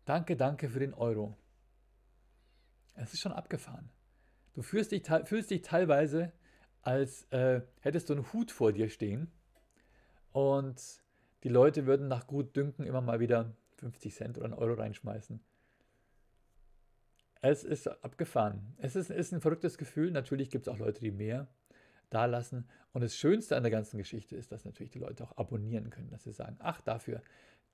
Danke, 0.05 0.37
danke 0.37 0.69
für 0.69 0.79
den 0.79 0.95
Euro. 0.95 1.37
Es 2.95 3.13
ist 3.13 3.21
schon 3.21 3.33
abgefahren. 3.33 3.91
Du 4.55 4.63
fühlst 4.63 4.93
dich, 4.93 5.03
fühlst 5.25 5.51
dich 5.51 5.63
teilweise, 5.63 6.33
als 6.81 7.25
äh, 7.31 7.61
hättest 7.81 8.09
du 8.09 8.15
einen 8.15 8.33
Hut 8.33 8.51
vor 8.51 8.73
dir 8.73 8.89
stehen 8.89 9.31
und 10.33 10.81
die 11.47 11.53
Leute 11.53 11.87
würden 11.87 12.09
nach 12.09 12.27
gut 12.27 12.57
Dünken 12.57 12.85
immer 12.85 13.01
mal 13.01 13.21
wieder 13.21 13.55
50 13.77 14.13
Cent 14.13 14.37
oder 14.37 14.47
einen 14.47 14.55
Euro 14.55 14.75
reinschmeißen. 14.75 15.39
Es 17.41 17.63
ist 17.63 17.87
abgefahren. 17.87 18.75
Es 18.79 18.97
ist, 18.97 19.11
ist 19.11 19.33
ein 19.33 19.41
verrücktes 19.41 19.79
Gefühl. 19.79 20.11
Natürlich 20.11 20.51
gibt 20.51 20.67
es 20.67 20.75
auch 20.75 20.79
Leute, 20.79 21.03
die 21.03 21.13
mehr 21.13 21.47
da 22.11 22.25
lassen. 22.25 22.69
Und 22.93 23.03
das 23.05 23.17
Schönste 23.17 23.57
an 23.57 23.63
der 23.63 23.71
ganzen 23.71 23.97
Geschichte 23.97 24.35
ist, 24.35 24.51
dass 24.51 24.65
natürlich 24.65 24.91
die 24.91 24.99
Leute 24.99 25.23
auch 25.23 25.37
abonnieren 25.37 25.91
können, 25.91 26.11
dass 26.11 26.25
sie 26.25 26.33
sagen, 26.33 26.57
ach, 26.59 26.81
dafür 26.81 27.23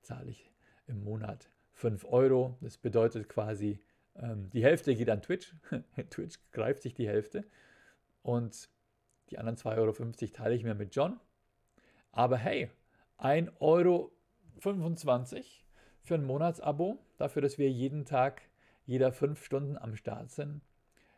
zahle 0.03 0.29
ich 0.29 0.51
im 0.85 1.03
Monat 1.03 1.49
5 1.73 2.05
Euro. 2.05 2.59
Das 2.61 2.77
bedeutet 2.77 3.27
quasi, 3.27 3.79
ähm, 4.13 4.51
die 4.51 4.63
Hälfte 4.63 4.93
geht 4.93 5.09
an 5.09 5.23
Twitch. 5.23 5.51
Twitch 6.11 6.37
greift 6.51 6.83
sich 6.83 6.93
die 6.93 7.07
Hälfte. 7.07 7.43
Und 8.21 8.69
die 9.31 9.39
anderen 9.39 9.57
2,50 9.57 9.77
Euro 9.79 10.31
teile 10.31 10.53
ich 10.53 10.63
mir 10.63 10.75
mit 10.75 10.95
John. 10.95 11.19
Aber 12.11 12.37
hey, 12.37 12.69
1,25 13.19 13.51
Euro 13.59 14.11
für 16.01 16.15
ein 16.15 16.25
Monatsabo, 16.25 16.99
dafür, 17.17 17.41
dass 17.41 17.57
wir 17.57 17.71
jeden 17.71 18.05
Tag, 18.05 18.41
jeder 18.85 19.11
fünf 19.11 19.43
Stunden 19.43 19.77
am 19.77 19.95
Start 19.95 20.31
sind. 20.31 20.61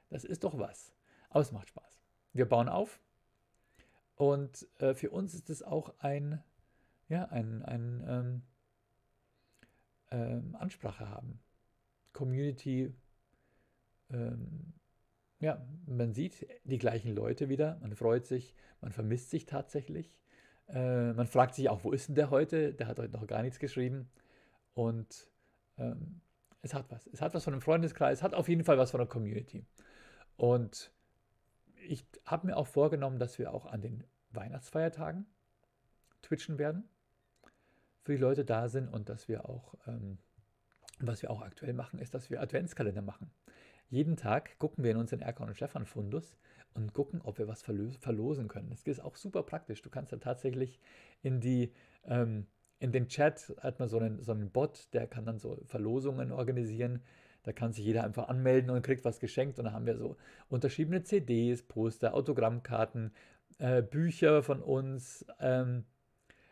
Das 0.10 0.24
ist 0.24 0.44
doch 0.44 0.58
was. 0.58 0.94
Aber 1.30 1.42
es 1.42 1.52
macht 1.52 1.70
Spaß. 1.70 2.02
Wir 2.34 2.48
bauen 2.48 2.70
auf. 2.70 3.00
Und 4.16 4.68
äh, 4.80 4.94
für 4.94 5.10
uns 5.10 5.34
ist 5.34 5.50
es 5.50 5.64
auch 5.64 5.94
ein, 6.00 6.44
ja, 7.10 7.26
ein, 7.26 7.64
ein 7.64 8.04
ähm, 8.08 8.42
ähm, 10.12 10.56
Ansprache 10.56 11.10
haben. 11.10 11.40
Community, 12.14 12.94
ähm, 14.10 14.74
ja, 15.40 15.66
man 15.86 16.14
sieht 16.14 16.48
die 16.64 16.78
gleichen 16.78 17.14
Leute 17.14 17.50
wieder, 17.50 17.78
man 17.82 17.94
freut 17.96 18.26
sich, 18.26 18.56
man 18.82 18.92
vermisst 18.92 19.30
sich 19.30 19.46
tatsächlich. 19.46 20.14
Äh, 20.68 21.14
man 21.14 21.28
fragt 21.28 21.56
sich 21.56 21.70
auch, 21.70 21.84
wo 21.84 21.92
ist 21.92 22.08
denn 22.08 22.16
der 22.16 22.30
heute? 22.30 22.74
Der 22.74 22.88
hat 22.88 23.00
heute 23.00 23.14
noch 23.14 23.28
gar 23.28 23.42
nichts 23.42 23.60
geschrieben. 23.60 24.10
Und 24.74 25.30
ähm, 25.78 26.22
es 26.62 26.74
hat 26.74 26.90
was. 26.90 27.08
Es 27.08 27.22
hat 27.22 27.34
was 27.34 27.44
von 27.44 27.54
einem 27.54 27.62
Freundeskreis, 27.62 28.20
es 28.20 28.24
hat 28.24 28.34
auf 28.34 28.50
jeden 28.50 28.64
Fall 28.64 28.78
was 28.78 28.92
von 28.92 29.00
einer 29.00 29.10
Community. 29.10 29.66
Und 30.38 30.92
ich 31.88 32.06
habe 32.26 32.48
mir 32.48 32.58
auch 32.58 32.68
vorgenommen, 32.68 33.20
dass 33.20 33.38
wir 33.38 33.54
auch 33.54 33.66
an 33.66 33.82
den 33.82 34.04
Weihnachtsfeiertagen 34.32 35.26
twitchen 36.22 36.58
werden 36.58 36.90
für 38.04 38.14
die 38.14 38.22
Leute 38.22 38.46
da 38.46 38.68
sind 38.68 38.88
und 38.88 39.10
dass 39.10 39.28
wir 39.28 39.48
auch, 39.48 39.76
ähm, 39.88 40.18
was 41.00 41.22
wir 41.22 41.32
auch 41.32 41.42
aktuell 41.42 41.74
machen, 41.74 42.00
ist, 42.00 42.14
dass 42.14 42.30
wir 42.30 42.42
Adventskalender 42.42 43.02
machen. 43.02 43.32
Jeden 43.90 44.18
Tag 44.18 44.58
gucken 44.58 44.84
wir 44.84 44.92
in 44.92 44.98
unseren 44.98 45.22
Erkan 45.22 45.48
und 45.48 45.56
Stefan 45.56 45.86
Fundus 45.86 46.36
und 46.76 46.94
gucken, 46.94 47.22
ob 47.24 47.40
wir 47.40 47.48
was 47.48 47.64
verlosen 47.64 48.48
können. 48.48 48.70
Das 48.70 48.84
ist 48.84 49.04
auch 49.04 49.16
super 49.16 49.44
praktisch. 49.44 49.82
Du 49.82 49.90
kannst 49.90 50.12
dann 50.12 50.22
tatsächlich 50.22 50.80
in 51.24 51.40
die 51.40 51.72
ähm, 52.06 52.46
in 52.80 52.92
den 52.92 53.08
Chat 53.08 53.56
hat 53.62 53.80
man 53.80 53.88
so 53.88 53.98
einen, 53.98 54.22
so 54.22 54.32
einen 54.32 54.52
Bot, 54.52 54.94
der 54.94 55.08
kann 55.08 55.26
dann 55.26 55.40
so 55.40 55.58
Verlosungen 55.66 56.32
organisieren. 56.32 57.02
Da 57.44 57.54
kann 57.54 57.74
sich 57.74 57.86
jeder 57.86 58.04
einfach 58.04 58.28
anmelden 58.28 58.70
und 58.70 58.82
kriegt 58.82 59.06
was 59.06 59.20
geschenkt. 59.20 59.60
Und 59.60 59.66
da 59.66 59.72
haben 59.72 59.86
wir 59.86 59.98
so 59.98 60.18
unterschiedene 60.50 61.04
CDs, 61.04 61.64
Poster, 61.64 62.14
Autogrammkarten, 62.14 63.12
äh, 63.60 63.82
Bücher 63.82 64.44
von 64.44 64.62
uns, 64.62 65.26
ähm, 65.40 65.86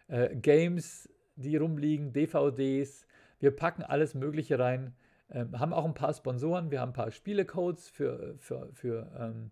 äh, 0.08 0.36
Games, 0.36 1.10
die 1.36 1.58
rumliegen, 1.58 2.14
DVDs. 2.14 3.08
Wir 3.40 3.52
packen 3.52 3.84
alles 3.84 4.14
Mögliche 4.14 4.60
rein. 4.60 4.96
Ähm, 5.30 5.60
haben 5.60 5.74
auch 5.74 5.86
ein 5.86 5.96
paar 5.96 6.14
Sponsoren. 6.14 6.72
Wir 6.72 6.80
haben 6.80 6.92
ein 6.92 6.94
paar 6.94 7.12
Spielecodes 7.12 7.90
für, 7.90 8.36
für, 8.38 8.70
für, 8.74 9.12
ähm, 9.20 9.52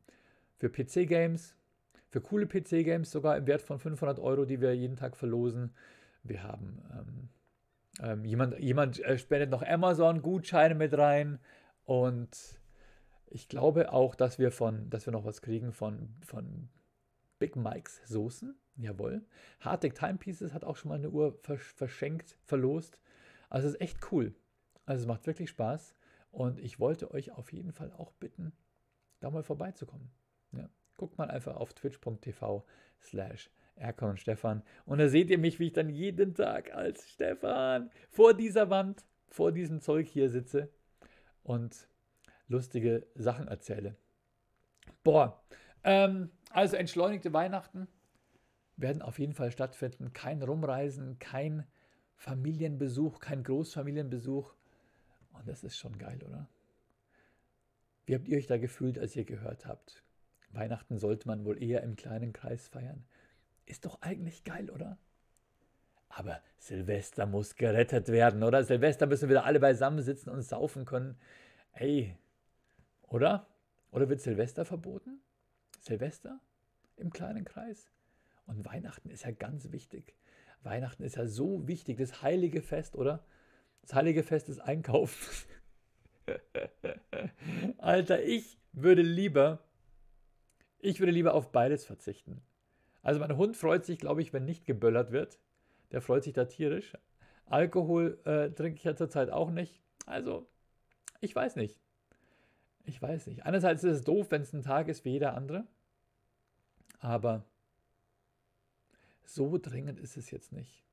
für 0.62 0.70
PC-Games, 0.70 1.56
für 2.08 2.22
coole 2.22 2.46
PC-Games, 2.46 3.10
sogar 3.10 3.36
im 3.36 3.48
Wert 3.48 3.64
von 3.64 3.80
500 3.80 4.20
Euro, 4.20 4.46
die 4.46 4.62
wir 4.62 4.76
jeden 4.76 4.96
Tag 4.96 5.18
verlosen. 5.18 5.74
Wir 6.22 6.44
haben 6.44 6.84
ähm, 6.94 7.30
ähm, 8.00 8.26
jemand, 8.26 8.60
jemand 8.60 9.00
äh, 9.00 9.18
spendet 9.18 9.50
noch 9.50 9.64
Amazon-Gutscheine 9.64 10.76
mit 10.76 10.96
rein 10.96 11.40
und 11.84 12.60
ich 13.26 13.50
glaube 13.50 13.92
auch, 13.92 14.14
dass 14.14 14.38
wir 14.38 14.52
von, 14.52 14.88
dass 14.92 15.08
wir 15.08 15.14
noch 15.14 15.26
was 15.26 15.42
kriegen 15.42 15.74
von, 15.74 16.10
von 16.24 16.70
Big 17.40 17.56
Mike's 17.56 18.00
Soßen, 18.06 18.56
jawohl. 18.78 19.26
Hardtech 19.62 19.96
Timepieces 19.96 20.54
hat 20.54 20.64
auch 20.64 20.76
schon 20.76 20.90
mal 20.90 21.00
eine 21.00 21.10
Uhr 21.10 21.40
versch 21.42 21.74
verschenkt, 21.74 22.38
verlost. 22.44 23.00
Also 23.50 23.68
es 23.68 23.74
ist 23.74 23.82
echt 23.82 24.12
cool. 24.12 24.36
Also 24.86 25.02
es 25.02 25.08
macht 25.08 25.26
wirklich 25.26 25.50
Spaß. 25.50 25.96
Und 26.30 26.60
ich 26.60 26.80
wollte 26.80 27.10
euch 27.12 27.32
auf 27.32 27.52
jeden 27.52 27.72
Fall 27.72 27.92
auch 27.94 28.12
bitten, 28.14 28.54
da 29.22 29.32
mal 29.32 29.44
vorbeizukommen. 29.44 30.12
Ja. 30.52 30.70
Guckt 30.98 31.18
mal 31.18 31.30
einfach 31.30 31.56
auf 31.56 31.74
twitch.tv 31.74 32.66
slash 33.02 33.50
Erkan 33.76 34.12
und 34.12 34.20
Stefan. 34.20 34.64
Und 34.86 35.00
da 35.00 35.08
seht 35.08 35.30
ihr 35.30 35.38
mich, 35.38 35.60
wie 35.60 35.68
ich 35.68 35.74
dann 35.74 35.90
jeden 35.90 36.36
Tag 36.36 36.74
als 36.74 37.10
Stefan 37.10 37.90
vor 38.10 38.34
dieser 38.34 38.70
Wand, 38.70 39.06
vor 39.28 39.52
diesem 39.52 39.82
Zeug 39.82 40.08
hier 40.08 40.30
sitze 40.30 40.70
und 41.44 41.88
lustige 42.48 43.08
Sachen 43.16 43.48
erzähle. 43.48 43.96
Boah, 45.04 45.42
ähm, 45.84 46.30
also 46.52 46.76
entschleunigte 46.76 47.34
Weihnachten 47.34 47.88
werden 48.78 49.02
auf 49.02 49.20
jeden 49.20 49.34
Fall 49.34 49.52
stattfinden. 49.52 50.14
Kein 50.14 50.44
Rumreisen, 50.44 51.18
kein 51.20 51.66
Familienbesuch, 52.16 53.20
kein 53.20 53.44
Großfamilienbesuch. 53.44 54.54
Und 55.34 55.48
das 55.48 55.64
ist 55.64 55.78
schon 55.78 55.98
geil, 55.98 56.22
oder? 56.24 56.48
Wie 58.06 58.16
habt 58.16 58.28
ihr 58.28 58.38
euch 58.38 58.48
da 58.48 58.58
gefühlt, 58.58 59.00
als 59.00 59.16
ihr 59.16 59.24
gehört 59.24 59.66
habt? 59.66 60.04
Weihnachten 60.54 60.98
sollte 60.98 61.28
man 61.28 61.46
wohl 61.46 61.62
eher 61.62 61.84
im 61.84 61.96
kleinen 61.96 62.34
Kreis 62.34 62.68
feiern. 62.68 63.04
Ist 63.66 63.86
doch 63.86 64.02
eigentlich 64.02 64.44
geil, 64.44 64.70
oder? 64.70 64.98
Aber 66.10 66.42
Silvester 66.58 67.26
muss 67.26 67.56
gerettet 67.56 68.10
werden, 68.10 68.44
oder? 68.44 68.64
Silvester 68.64 69.08
müssen 69.08 69.30
wieder 69.30 69.46
alle 69.46 69.60
beisammen 69.60 70.02
sitzen 70.02 70.30
und 70.30 70.42
saufen 70.42 70.86
können. 70.86 71.18
Ey, 71.74 72.18
oder? 73.04 73.48
Oder 73.92 74.10
wird 74.10 74.22
Silvester 74.22 74.66
verboten? 74.66 75.22
Silvester 75.80 76.40
im 76.98 77.12
kleinen 77.12 77.46
Kreis? 77.46 77.90
Und 78.46 78.66
Weihnachten 78.66 79.10
ist 79.10 79.24
ja 79.24 79.32
ganz 79.32 79.72
wichtig. 79.72 80.16
Weihnachten 80.64 81.04
ist 81.04 81.16
ja 81.16 81.26
so 81.26 81.68
wichtig, 81.68 81.98
das 81.98 82.22
heilige 82.22 82.62
Fest, 82.62 82.96
oder? 82.96 83.24
Das 83.82 83.94
heilige 83.94 84.24
Fest 84.24 84.50
des 84.50 84.60
Einkaufens. 84.60 85.48
Alter, 87.78 88.22
ich 88.22 88.58
würde 88.74 89.02
lieber, 89.02 89.64
ich 90.82 91.00
würde 91.00 91.12
lieber 91.12 91.34
auf 91.34 91.52
beides 91.52 91.86
verzichten. 91.86 92.42
Also 93.04 93.20
mein 93.20 93.36
Hund 93.38 93.58
freut 93.58 93.86
sich, 93.86 94.00
glaube 94.00 94.22
ich, 94.22 94.34
wenn 94.34 94.46
nicht 94.46 94.66
geböllert 94.66 95.12
wird. 95.12 95.40
Der 95.92 96.02
freut 96.02 96.24
sich 96.24 96.34
da 96.34 96.46
tierisch. 96.46 96.98
Alkohol 97.46 98.20
äh, 98.26 98.50
trinke 98.52 98.78
ich 98.78 98.84
ja 98.84 98.96
zurzeit 98.96 99.30
auch 99.30 99.52
nicht. 99.52 99.82
Also, 100.06 100.48
ich 101.20 101.36
weiß 101.36 101.56
nicht. 101.56 101.82
Ich 102.86 103.02
weiß 103.02 103.28
nicht. 103.28 103.46
Einerseits 103.46 103.84
ist 103.84 103.98
es 103.98 104.04
doof, 104.04 104.28
wenn 104.32 104.42
es 104.42 104.54
ein 104.54 104.64
Tag 104.64 104.88
ist 104.88 105.06
wie 105.06 105.12
jeder 105.12 105.36
andere. 105.36 105.68
Aber 107.00 107.46
so 109.24 109.58
dringend 109.58 110.00
ist 110.00 110.18
es 110.18 110.32
jetzt 110.32 110.52
nicht. 110.52 110.84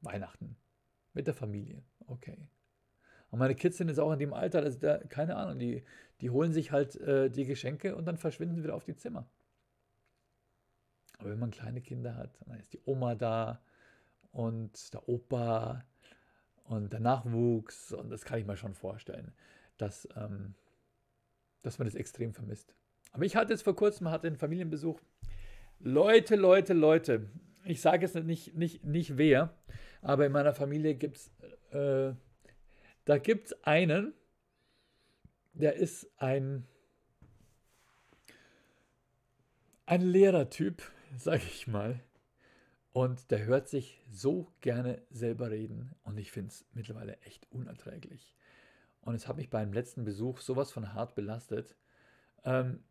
Weihnachten. 0.00 0.56
Mit 1.12 1.26
der 1.26 1.34
Familie. 1.34 1.82
Okay. 2.06 2.48
Und 3.34 3.40
meine 3.40 3.56
Kids 3.56 3.78
sind 3.78 3.88
jetzt 3.88 3.98
auch 3.98 4.12
in 4.12 4.20
dem 4.20 4.32
Alter, 4.32 4.60
also 4.60 4.78
da, 4.78 4.98
keine 5.08 5.34
Ahnung, 5.34 5.58
die, 5.58 5.82
die 6.20 6.30
holen 6.30 6.52
sich 6.52 6.70
halt 6.70 6.94
äh, 7.00 7.28
die 7.28 7.46
Geschenke 7.46 7.96
und 7.96 8.04
dann 8.04 8.16
verschwinden 8.16 8.54
sie 8.54 8.62
wieder 8.62 8.76
auf 8.76 8.84
die 8.84 8.94
Zimmer. 8.94 9.26
Aber 11.18 11.30
wenn 11.30 11.40
man 11.40 11.50
kleine 11.50 11.80
Kinder 11.80 12.14
hat, 12.14 12.30
dann 12.46 12.60
ist 12.60 12.72
die 12.72 12.80
Oma 12.84 13.16
da 13.16 13.60
und 14.30 14.94
der 14.94 15.08
Opa 15.08 15.84
und 16.62 16.92
der 16.92 17.00
Nachwuchs 17.00 17.92
und 17.92 18.08
das 18.08 18.24
kann 18.24 18.38
ich 18.38 18.46
mir 18.46 18.56
schon 18.56 18.72
vorstellen, 18.72 19.32
dass, 19.78 20.08
ähm, 20.14 20.54
dass 21.64 21.80
man 21.80 21.86
das 21.86 21.96
extrem 21.96 22.34
vermisst. 22.34 22.72
Aber 23.10 23.24
ich 23.24 23.34
hatte 23.34 23.52
jetzt 23.52 23.62
vor 23.62 23.74
kurzem 23.74 24.12
hatte 24.12 24.28
einen 24.28 24.36
Familienbesuch. 24.36 25.00
Leute, 25.80 26.36
Leute, 26.36 26.72
Leute, 26.72 27.28
ich 27.64 27.80
sage 27.80 28.06
jetzt 28.06 28.14
nicht, 28.14 28.54
nicht, 28.54 28.84
nicht 28.84 29.18
wer, 29.18 29.52
aber 30.02 30.24
in 30.24 30.30
meiner 30.30 30.54
Familie 30.54 30.94
gibt 30.94 31.16
es, 31.16 31.32
äh, 31.72 32.14
da 33.04 33.18
gibt 33.18 33.46
es 33.48 33.64
einen, 33.64 34.14
der 35.52 35.76
ist 35.76 36.10
ein, 36.16 36.66
ein 39.86 40.00
Lehrertyp, 40.00 40.82
sage 41.16 41.42
ich 41.46 41.66
mal. 41.66 42.00
Und 42.92 43.32
der 43.32 43.44
hört 43.44 43.68
sich 43.68 44.00
so 44.08 44.52
gerne 44.60 45.02
selber 45.10 45.50
reden 45.50 45.96
und 46.04 46.16
ich 46.16 46.30
finde 46.30 46.50
es 46.50 46.64
mittlerweile 46.74 47.20
echt 47.22 47.50
unerträglich. 47.50 48.36
Und 49.00 49.16
es 49.16 49.26
hat 49.26 49.36
mich 49.36 49.50
beim 49.50 49.72
letzten 49.72 50.04
Besuch 50.04 50.38
sowas 50.40 50.70
von 50.70 50.94
hart 50.94 51.16
belastet. 51.16 51.76
Ähm, 52.44 52.84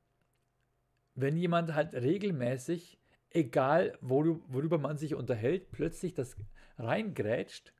wenn 1.15 1.37
jemand 1.37 1.73
halt 1.73 1.93
regelmäßig, 1.93 2.99
egal 3.29 3.97
worüber 4.01 4.77
man 4.77 4.97
sich 4.97 5.15
unterhält, 5.15 5.71
plötzlich 5.71 6.13
das 6.13 6.35
reingrätscht 6.77 7.73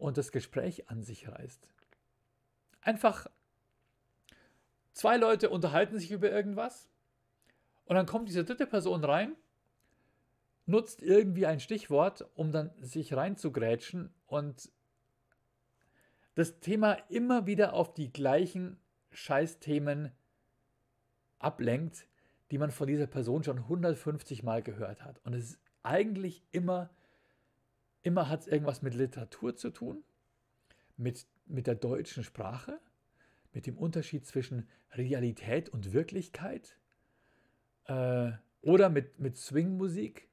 und 0.00 0.16
das 0.16 0.32
Gespräch 0.32 0.88
an 0.88 1.02
sich 1.02 1.28
reißt. 1.28 1.66
Einfach 2.80 3.26
zwei 4.92 5.16
Leute 5.16 5.50
unterhalten 5.50 5.98
sich 5.98 6.10
über 6.10 6.30
irgendwas 6.30 6.88
und 7.84 7.96
dann 7.96 8.06
kommt 8.06 8.28
diese 8.28 8.44
dritte 8.44 8.66
Person 8.66 9.04
rein, 9.04 9.36
nutzt 10.66 11.02
irgendwie 11.02 11.46
ein 11.46 11.60
Stichwort, 11.60 12.28
um 12.34 12.52
dann 12.52 12.70
sich 12.80 13.14
reinzugrätschen 13.14 14.12
und 14.26 14.70
das 16.34 16.60
Thema 16.60 16.94
immer 17.08 17.46
wieder 17.46 17.74
auf 17.74 17.92
die 17.92 18.12
gleichen 18.12 18.78
Scheißthemen 19.10 20.12
ablenkt, 21.38 22.06
die 22.50 22.58
man 22.58 22.70
von 22.70 22.86
dieser 22.86 23.06
Person 23.06 23.44
schon 23.44 23.58
150 23.58 24.42
Mal 24.42 24.62
gehört 24.62 25.04
hat. 25.04 25.20
Und 25.24 25.34
es 25.34 25.50
ist 25.50 25.60
eigentlich 25.82 26.42
immer, 26.52 26.90
immer 28.02 28.28
hat 28.28 28.40
es 28.40 28.46
irgendwas 28.46 28.82
mit 28.82 28.94
Literatur 28.94 29.56
zu 29.56 29.70
tun, 29.70 30.02
mit, 30.96 31.26
mit 31.46 31.66
der 31.66 31.74
deutschen 31.74 32.24
Sprache, 32.24 32.78
mit 33.52 33.66
dem 33.66 33.76
Unterschied 33.76 34.26
zwischen 34.26 34.68
Realität 34.92 35.68
und 35.68 35.92
Wirklichkeit 35.92 36.78
äh, 37.86 38.32
oder 38.62 38.88
mit, 38.90 39.18
mit 39.18 39.36
Swing-Musik. 39.36 40.28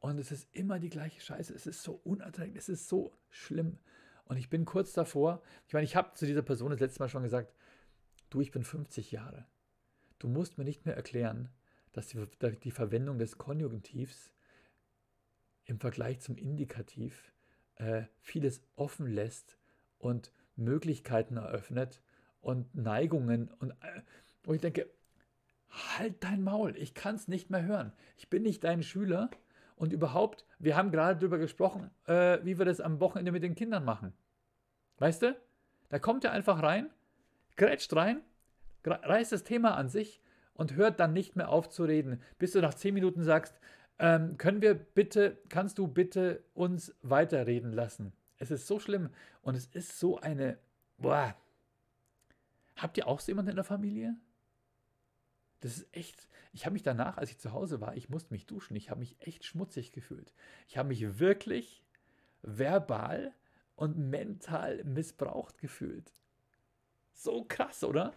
Und 0.00 0.18
es 0.18 0.32
ist 0.32 0.48
immer 0.52 0.78
die 0.78 0.90
gleiche 0.90 1.20
Scheiße. 1.20 1.54
Es 1.54 1.66
ist 1.66 1.82
so 1.82 2.00
unerträglich, 2.04 2.56
es 2.56 2.68
ist 2.68 2.88
so 2.88 3.12
schlimm. 3.30 3.78
Und 4.24 4.36
ich 4.36 4.50
bin 4.50 4.64
kurz 4.64 4.92
davor, 4.92 5.42
ich 5.66 5.74
meine, 5.74 5.84
ich 5.84 5.94
habe 5.94 6.14
zu 6.14 6.26
dieser 6.26 6.42
Person 6.42 6.70
das 6.70 6.80
letzte 6.80 7.00
Mal 7.00 7.08
schon 7.08 7.22
gesagt, 7.22 7.52
du, 8.30 8.40
ich 8.40 8.50
bin 8.50 8.64
50 8.64 9.12
Jahre. 9.12 9.46
Du 10.18 10.28
musst 10.28 10.58
mir 10.58 10.64
nicht 10.64 10.86
mehr 10.86 10.96
erklären, 10.96 11.50
dass 11.92 12.08
die, 12.08 12.26
die 12.62 12.70
Verwendung 12.70 13.18
des 13.18 13.38
Konjunktivs 13.38 14.32
im 15.64 15.78
Vergleich 15.78 16.20
zum 16.20 16.36
Indikativ 16.36 17.32
äh, 17.76 18.02
vieles 18.20 18.62
offen 18.76 19.06
lässt 19.06 19.56
und 19.98 20.32
Möglichkeiten 20.56 21.36
eröffnet 21.36 22.02
und 22.40 22.74
Neigungen 22.74 23.50
und 23.58 23.70
äh, 23.70 24.02
wo 24.44 24.52
ich 24.52 24.60
denke, 24.60 24.88
halt 25.96 26.22
dein 26.22 26.42
Maul, 26.42 26.76
ich 26.76 26.94
kann 26.94 27.14
es 27.14 27.28
nicht 27.28 27.50
mehr 27.50 27.64
hören. 27.64 27.92
Ich 28.16 28.28
bin 28.28 28.42
nicht 28.42 28.64
dein 28.64 28.82
Schüler 28.82 29.30
und 29.76 29.92
überhaupt, 29.92 30.44
wir 30.58 30.76
haben 30.76 30.90
gerade 30.90 31.18
darüber 31.18 31.38
gesprochen, 31.38 31.90
äh, 32.06 32.38
wie 32.42 32.58
wir 32.58 32.64
das 32.64 32.80
am 32.80 33.00
Wochenende 33.00 33.32
mit 33.32 33.42
den 33.42 33.54
Kindern 33.54 33.84
machen. 33.84 34.12
Weißt 34.98 35.22
du? 35.22 35.36
Da 35.88 35.98
kommt 35.98 36.24
er 36.24 36.32
einfach 36.32 36.62
rein, 36.62 36.90
grätscht 37.56 37.94
rein, 37.94 38.22
reißt 38.84 39.32
das 39.32 39.44
Thema 39.44 39.76
an 39.76 39.88
sich 39.88 40.20
und 40.54 40.74
hört 40.74 41.00
dann 41.00 41.12
nicht 41.12 41.36
mehr 41.36 41.48
auf 41.48 41.68
zu 41.68 41.84
reden, 41.84 42.20
bis 42.38 42.52
du 42.52 42.60
nach 42.60 42.74
zehn 42.74 42.94
Minuten 42.94 43.22
sagst, 43.22 43.58
ähm, 43.98 44.36
können 44.38 44.62
wir 44.62 44.74
bitte, 44.74 45.38
kannst 45.48 45.78
du 45.78 45.86
bitte 45.86 46.42
uns 46.54 46.94
weiterreden 47.02 47.72
lassen? 47.72 48.12
Es 48.38 48.50
ist 48.50 48.66
so 48.66 48.78
schlimm 48.78 49.10
und 49.42 49.54
es 49.54 49.66
ist 49.66 49.98
so 49.98 50.18
eine, 50.18 50.58
boah. 50.98 51.36
Habt 52.76 52.96
ihr 52.98 53.06
auch 53.06 53.20
so 53.20 53.30
jemanden 53.30 53.50
in 53.50 53.56
der 53.56 53.64
Familie? 53.64 54.16
Das 55.60 55.76
ist 55.76 55.94
echt, 55.94 56.28
ich 56.52 56.64
habe 56.64 56.72
mich 56.72 56.82
danach, 56.82 57.18
als 57.18 57.30
ich 57.30 57.38
zu 57.38 57.52
Hause 57.52 57.80
war, 57.80 57.96
ich 57.96 58.08
musste 58.08 58.32
mich 58.32 58.46
duschen, 58.46 58.74
ich 58.74 58.90
habe 58.90 58.98
mich 58.98 59.16
echt 59.20 59.44
schmutzig 59.44 59.92
gefühlt. 59.92 60.32
Ich 60.66 60.76
habe 60.76 60.88
mich 60.88 61.20
wirklich 61.20 61.84
verbal 62.42 63.32
und 63.76 63.96
mental 63.96 64.82
missbraucht 64.84 65.58
gefühlt. 65.58 66.12
So 67.12 67.44
krass, 67.44 67.84
oder? 67.84 68.12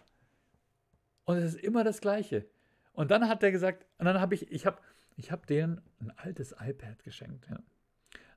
Und 1.24 1.36
es 1.36 1.54
ist 1.54 1.62
immer 1.62 1.84
das 1.84 2.00
Gleiche. 2.00 2.46
Und 2.92 3.10
dann 3.10 3.28
hat 3.28 3.42
er 3.42 3.52
gesagt, 3.52 3.86
und 3.98 4.06
dann 4.06 4.20
habe 4.20 4.34
ich, 4.34 4.50
ich 4.50 4.66
habe 4.66 4.80
ich 5.16 5.32
hab 5.32 5.46
denen 5.46 5.80
ein 6.00 6.10
altes 6.10 6.54
iPad 6.58 7.02
geschenkt. 7.02 7.48
Ja. 7.48 7.58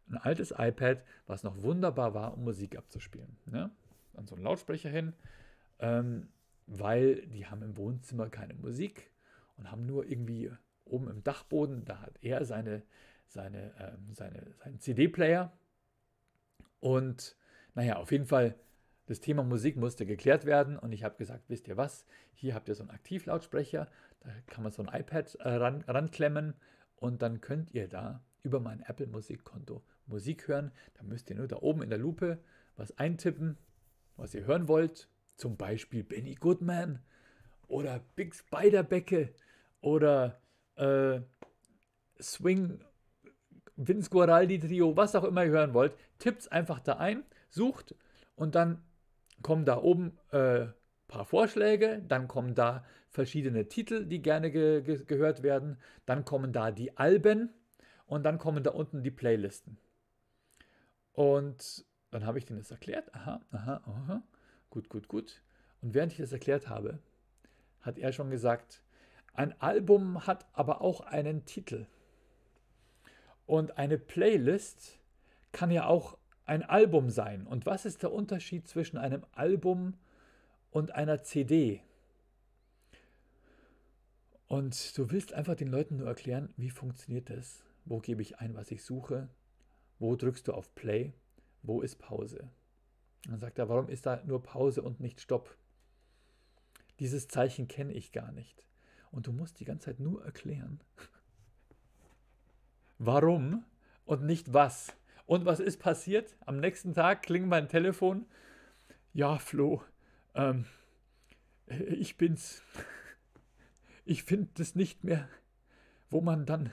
Ein 0.10 0.18
altes 0.18 0.54
iPad, 0.58 1.04
was 1.28 1.44
noch 1.44 1.62
wunderbar 1.62 2.14
war, 2.14 2.34
um 2.34 2.44
Musik 2.44 2.78
abzuspielen. 2.78 3.38
Ja. 3.52 3.70
Dann 4.14 4.26
so 4.26 4.36
ein 4.36 4.42
Lautsprecher 4.42 4.90
hin, 4.90 5.14
ähm, 5.80 6.30
weil 6.66 7.28
die 7.28 7.46
haben 7.46 7.62
im 7.62 7.78
Wohnzimmer 7.78 8.30
keine 8.30 8.54
Musik 8.54 9.12
und 9.58 9.72
haben 9.72 9.86
nur 9.86 10.06
irgendwie 10.06 10.52
oben 10.86 11.10
im 11.10 11.24
Dachboden, 11.24 11.86
da 11.86 12.02
hat 12.02 12.18
er 12.22 12.44
seine, 12.46 12.84
seine, 13.28 13.74
ähm, 13.78 14.14
seine, 14.14 14.52
seinen 14.64 14.80
CD-Player. 14.80 15.52
Und 16.80 17.36
naja, 17.76 17.98
auf 17.98 18.12
jeden 18.12 18.26
Fall 18.26 18.56
das 19.06 19.20
Thema 19.20 19.44
Musik 19.44 19.76
musste 19.76 20.06
geklärt 20.06 20.46
werden 20.46 20.78
und 20.78 20.92
ich 20.92 21.04
habe 21.04 21.18
gesagt, 21.18 21.46
wisst 21.50 21.68
ihr 21.68 21.78
was, 21.78 22.06
hier 22.34 22.54
habt 22.54 22.70
ihr 22.70 22.76
so 22.76 22.84
einen 22.84 22.92
Aktivlautsprecher, 22.92 23.88
Da 24.22 24.30
kann 24.48 24.64
man 24.64 24.72
so 24.72 24.84
ein 24.84 25.00
iPad 25.00 25.36
äh, 25.36 25.50
ran, 25.50 25.84
ranklemmen 25.88 26.54
und 26.96 27.22
dann 27.22 27.42
könnt 27.42 27.74
ihr 27.74 27.88
da 27.88 28.24
über 28.44 28.60
mein 28.60 28.82
Apple 28.82 29.08
Musikkonto 29.08 29.84
Musik 30.06 30.48
hören. 30.48 30.72
Da 30.96 31.04
müsst 31.04 31.30
ihr 31.30 31.36
nur 31.36 31.48
da 31.48 31.58
oben 31.58 31.82
in 31.82 31.90
der 31.90 32.00
Lupe 32.00 32.40
was 32.76 32.98
eintippen, 32.98 33.58
was 34.16 34.34
ihr 34.34 34.46
hören 34.46 34.68
wollt. 34.68 35.10
Zum 35.36 35.58
Beispiel 35.58 36.04
Benny 36.04 36.36
Goodman 36.36 37.00
oder 37.68 38.02
Big 38.16 38.36
Spiderbecke 38.36 39.34
oder 39.82 40.42
äh, 40.76 41.22
Swing 42.22 42.84
Vince 43.76 44.10
Guaraldi 44.10 44.60
Trio, 44.60 44.98
was 44.98 45.16
auch 45.16 45.24
immer 45.24 45.46
ihr 45.46 45.52
hören 45.52 45.74
wollt. 45.74 45.96
Tippt 46.18 46.52
einfach 46.52 46.82
da 46.82 46.98
ein, 46.98 47.24
sucht 47.50 47.96
und 48.36 48.56
dann 48.56 48.84
kommen 49.42 49.64
da 49.64 49.78
oben 49.78 50.18
äh, 50.32 50.68
paar 51.10 51.26
Vorschläge, 51.26 52.02
dann 52.08 52.30
kommen 52.30 52.56
da 52.56 52.86
verschiedene 53.10 53.68
Titel, 53.68 54.06
die 54.06 54.22
gerne 54.22 54.52
ge 54.52 54.82
ge 54.82 55.04
gehört 55.04 55.44
werden, 55.44 55.78
dann 56.06 56.24
kommen 56.24 56.54
da 56.54 56.72
die 56.72 56.96
Alben 56.98 57.50
und 58.06 58.24
dann 58.24 58.38
kommen 58.38 58.64
da 58.64 58.72
unten 58.72 59.04
die 59.04 59.12
Playlisten. 59.12 59.78
Und 61.12 61.86
dann 62.12 62.26
habe 62.26 62.38
ich 62.38 62.46
denen 62.46 62.60
das 62.60 62.72
erklärt. 62.72 63.14
Aha, 63.14 63.42
aha, 63.52 63.82
aha. 63.86 64.24
Gut, 64.70 64.88
gut, 64.88 65.10
gut. 65.10 65.42
Und 65.82 65.94
während 65.94 66.14
ich 66.14 66.20
das 66.20 66.32
erklärt 66.32 66.70
habe, 66.70 67.00
hat 67.82 67.98
er 67.98 68.14
schon 68.14 68.30
gesagt, 68.30 68.82
ein 69.34 69.60
Album 69.62 70.26
hat 70.28 70.46
aber 70.54 70.82
auch 70.82 71.02
einen 71.02 71.46
Titel. 71.46 71.88
Und 73.46 73.78
eine 73.78 73.98
Playlist 73.98 75.00
kann 75.52 75.72
ja 75.72 75.86
auch 75.88 76.18
ein 76.46 76.64
Album 76.64 77.10
sein. 77.10 77.48
Und 77.48 77.66
was 77.66 77.86
ist 77.86 78.04
der 78.04 78.12
Unterschied 78.12 78.68
zwischen 78.68 78.98
einem 78.98 79.26
Album 79.32 79.88
und 79.90 79.98
einer 80.92 81.24
CD? 81.24 81.82
Und 84.48 84.98
du 84.98 85.12
willst 85.12 85.34
einfach 85.34 85.56
den 85.56 85.68
Leuten 85.68 85.98
nur 85.98 86.08
erklären, 86.08 86.54
wie 86.58 86.72
funktioniert 86.72 87.30
das? 87.30 87.64
Wo 87.86 88.00
gebe 88.00 88.22
ich 88.22 88.40
ein, 88.40 88.56
was 88.56 88.72
ich 88.72 88.84
suche? 88.84 89.30
Wo 90.00 90.16
drückst 90.16 90.48
du 90.48 90.54
auf 90.54 90.74
Play? 90.74 91.14
Wo 91.62 91.82
ist 91.82 91.98
Pause? 91.98 92.50
Dann 93.28 93.40
sagt 93.40 93.60
er, 93.60 93.70
warum 93.70 93.90
ist 93.90 94.06
da 94.06 94.24
nur 94.26 94.42
Pause 94.42 94.82
und 94.82 95.00
nicht 95.00 95.22
Stopp? 95.22 95.56
Dieses 97.00 97.28
Zeichen 97.28 97.68
kenne 97.68 97.94
ich 97.94 98.12
gar 98.12 98.32
nicht. 98.32 98.66
Und 99.12 99.28
du 99.28 99.32
musst 99.32 99.60
die 99.60 99.66
ganze 99.66 99.86
Zeit 99.86 100.00
nur 100.00 100.24
erklären, 100.24 100.80
warum 102.98 103.64
und 104.06 104.24
nicht 104.24 104.54
was. 104.54 104.94
Und 105.26 105.46
was 105.46 105.60
ist 105.60 105.80
passiert? 105.80 106.36
Am 106.46 106.60
nächsten 106.60 106.94
Tag 106.94 107.24
klingt 107.24 107.48
mein 107.48 107.68
Telefon. 107.68 108.26
Ja, 109.14 109.38
Flo, 109.38 109.84
ähm, 110.40 110.66
ich 111.68 112.18
bin's. 112.18 112.64
Ich 114.06 114.24
finde 114.24 114.50
das 114.56 114.76
nicht 114.76 115.04
mehr, 115.04 115.28
wo 116.10 116.22
man 116.22 116.46
dann, 116.46 116.72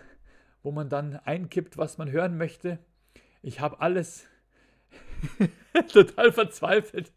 wo 0.63 0.73
man 0.73 0.89
dann 0.89 1.17
einkippt, 1.17 1.77
was 1.77 1.99
man 1.99 2.11
hören 2.11 2.39
möchte. 2.39 2.79
Ich 3.43 3.61
habe 3.61 3.81
alles 3.81 4.27
total 5.93 6.33
verzweifelt. 6.33 7.13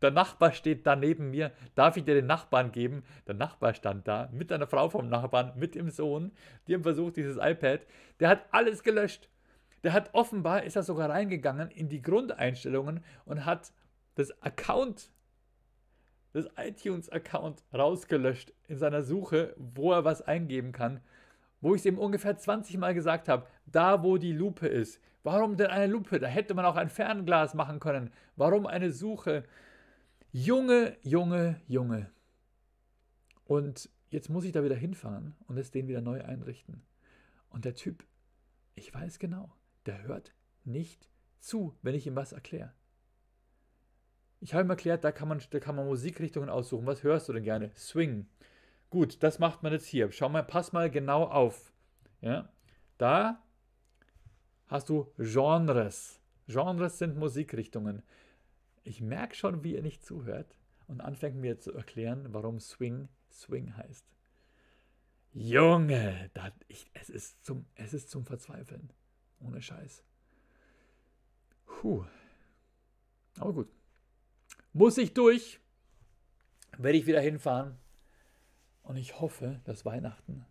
Der 0.00 0.10
Nachbar 0.10 0.52
steht 0.52 0.86
da 0.86 0.96
neben 0.96 1.30
mir. 1.30 1.52
Darf 1.74 1.96
ich 1.96 2.04
dir 2.04 2.14
den 2.14 2.26
Nachbarn 2.26 2.72
geben? 2.72 3.02
Der 3.26 3.34
Nachbar 3.34 3.74
stand 3.74 4.08
da 4.08 4.28
mit 4.32 4.50
einer 4.52 4.66
Frau 4.66 4.88
vom 4.88 5.08
Nachbarn, 5.08 5.52
mit 5.56 5.74
dem 5.74 5.90
Sohn. 5.90 6.32
Die 6.66 6.74
haben 6.74 6.82
versucht, 6.82 7.16
dieses 7.16 7.36
iPad. 7.36 7.86
Der 8.20 8.28
hat 8.28 8.46
alles 8.52 8.82
gelöscht. 8.82 9.28
Der 9.82 9.92
hat 9.92 10.14
offenbar, 10.14 10.62
ist 10.64 10.76
er 10.76 10.82
sogar 10.82 11.10
reingegangen 11.10 11.70
in 11.70 11.88
die 11.88 12.02
Grundeinstellungen 12.02 13.04
und 13.24 13.44
hat 13.44 13.72
das 14.14 14.42
Account, 14.42 15.10
das 16.42 16.50
iTunes-Account 16.56 17.62
rausgelöscht 17.72 18.52
in 18.66 18.78
seiner 18.78 19.02
Suche, 19.02 19.54
wo 19.56 19.92
er 19.92 20.04
was 20.04 20.22
eingeben 20.22 20.72
kann. 20.72 21.00
Wo 21.60 21.74
ich 21.74 21.80
es 21.80 21.86
ihm 21.86 21.98
ungefähr 21.98 22.36
20 22.36 22.78
Mal 22.78 22.94
gesagt 22.94 23.28
habe, 23.28 23.46
da 23.66 24.02
wo 24.02 24.16
die 24.16 24.32
Lupe 24.32 24.68
ist. 24.68 25.00
Warum 25.24 25.56
denn 25.56 25.66
eine 25.66 25.86
Lupe? 25.86 26.18
Da 26.20 26.28
hätte 26.28 26.54
man 26.54 26.64
auch 26.64 26.76
ein 26.76 26.88
Fernglas 26.88 27.54
machen 27.54 27.80
können. 27.80 28.10
Warum 28.36 28.66
eine 28.66 28.92
Suche? 28.92 29.44
Junge, 30.30 30.96
Junge, 31.02 31.60
Junge. 31.66 32.10
Und 33.44 33.90
jetzt 34.10 34.28
muss 34.28 34.44
ich 34.44 34.52
da 34.52 34.62
wieder 34.62 34.76
hinfahren 34.76 35.34
und 35.46 35.58
es 35.58 35.70
den 35.70 35.88
wieder 35.88 36.00
neu 36.00 36.22
einrichten. 36.22 36.82
Und 37.50 37.64
der 37.64 37.74
Typ, 37.74 38.04
ich 38.74 38.92
weiß 38.94 39.18
genau, 39.18 39.52
der 39.86 40.02
hört 40.02 40.32
nicht 40.64 41.08
zu, 41.40 41.74
wenn 41.82 41.94
ich 41.94 42.06
ihm 42.06 42.14
was 42.16 42.32
erkläre. 42.32 42.72
Ich 44.40 44.54
habe 44.54 44.64
ihm 44.64 44.70
erklärt, 44.70 45.04
da 45.04 45.12
kann, 45.12 45.28
man, 45.28 45.42
da 45.50 45.60
kann 45.60 45.74
man 45.76 45.86
Musikrichtungen 45.86 46.48
aussuchen. 46.48 46.86
Was 46.86 47.02
hörst 47.02 47.28
du 47.28 47.32
denn 47.32 47.42
gerne? 47.42 47.70
Swing. 47.76 48.26
Gut, 48.90 49.22
das 49.22 49.38
macht 49.38 49.62
man 49.62 49.72
jetzt 49.72 49.86
hier. 49.86 50.10
Schau 50.12 50.28
mal, 50.28 50.42
pass 50.42 50.72
mal 50.72 50.90
genau 50.90 51.24
auf. 51.24 51.72
Ja? 52.20 52.48
Da 52.96 53.42
hast 54.66 54.88
du 54.88 55.12
Genres. 55.18 56.20
Genres 56.46 56.98
sind 56.98 57.16
Musikrichtungen. 57.16 58.02
Ich 58.84 59.00
merke 59.00 59.34
schon, 59.34 59.64
wie 59.64 59.74
er 59.74 59.82
nicht 59.82 60.04
zuhört 60.04 60.56
und 60.86 61.00
anfängt 61.00 61.36
mir 61.36 61.58
zu 61.58 61.74
erklären, 61.74 62.28
warum 62.30 62.60
Swing 62.60 63.08
Swing 63.30 63.76
heißt. 63.76 64.04
Junge, 65.32 66.30
das, 66.34 66.52
ich, 66.66 66.90
es, 66.94 67.10
ist 67.10 67.44
zum, 67.44 67.66
es 67.74 67.94
ist 67.94 68.10
zum 68.10 68.24
Verzweifeln. 68.24 68.92
Ohne 69.40 69.62
Scheiß. 69.62 70.02
Puh. 71.66 72.04
Aber 73.38 73.52
gut. 73.52 73.68
Muss 74.78 74.96
ich 74.96 75.12
durch. 75.12 75.58
Werde 76.76 76.98
ich 76.98 77.08
wieder 77.08 77.20
hinfahren. 77.20 77.76
Und 78.84 78.96
ich 78.96 79.20
hoffe, 79.20 79.60
dass 79.64 79.84
Weihnachten, 79.84 80.46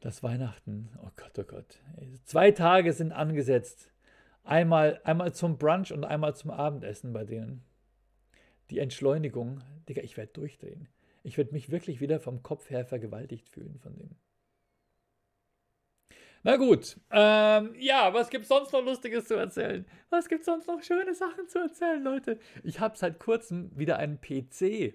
dass 0.00 0.22
Weihnachten, 0.22 0.90
oh 1.02 1.08
Gott, 1.16 1.38
oh 1.38 1.44
Gott, 1.44 1.80
zwei 2.24 2.50
Tage 2.50 2.92
sind 2.92 3.12
angesetzt. 3.12 3.90
Einmal, 4.42 5.00
einmal 5.04 5.32
zum 5.32 5.56
Brunch 5.56 5.94
und 5.94 6.04
einmal 6.04 6.36
zum 6.36 6.50
Abendessen 6.50 7.14
bei 7.14 7.24
denen. 7.24 7.64
Die 8.68 8.80
Entschleunigung, 8.80 9.62
Digga, 9.88 10.02
ich 10.02 10.18
werde 10.18 10.34
durchdrehen. 10.34 10.86
Ich 11.22 11.38
werde 11.38 11.52
mich 11.52 11.70
wirklich 11.70 12.02
wieder 12.02 12.20
vom 12.20 12.42
Kopf 12.42 12.68
her 12.68 12.84
vergewaltigt 12.84 13.48
fühlen 13.48 13.78
von 13.78 13.96
denen. 13.96 14.18
Na 16.46 16.56
gut, 16.56 17.00
ähm, 17.10 17.74
ja, 17.78 18.12
was 18.12 18.28
gibt's 18.28 18.48
sonst 18.48 18.70
noch 18.70 18.84
Lustiges 18.84 19.26
zu 19.26 19.34
erzählen? 19.34 19.86
Was 20.10 20.28
gibt's 20.28 20.44
sonst 20.44 20.66
noch 20.68 20.82
schöne 20.82 21.14
Sachen 21.14 21.48
zu 21.48 21.58
erzählen, 21.58 22.04
Leute? 22.04 22.38
Ich 22.62 22.80
habe 22.80 22.98
seit 22.98 23.18
kurzem 23.18 23.70
wieder 23.74 23.96
einen 23.96 24.20
PC. 24.20 24.94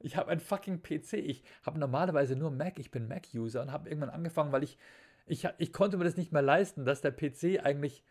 Ich 0.00 0.16
habe 0.18 0.30
einen 0.30 0.40
fucking 0.40 0.82
PC. 0.82 1.14
Ich 1.14 1.44
habe 1.64 1.78
normalerweise 1.78 2.36
nur 2.36 2.50
Mac. 2.50 2.78
Ich 2.78 2.90
bin 2.90 3.08
Mac-User 3.08 3.62
und 3.62 3.72
habe 3.72 3.88
irgendwann 3.88 4.10
angefangen, 4.10 4.52
weil 4.52 4.64
ich, 4.64 4.76
ich, 5.24 5.48
ich 5.56 5.72
konnte 5.72 5.96
mir 5.96 6.04
das 6.04 6.18
nicht 6.18 6.32
mehr 6.32 6.42
leisten, 6.42 6.84
dass 6.84 7.00
der 7.00 7.10
PC 7.10 7.64
eigentlich 7.64 8.04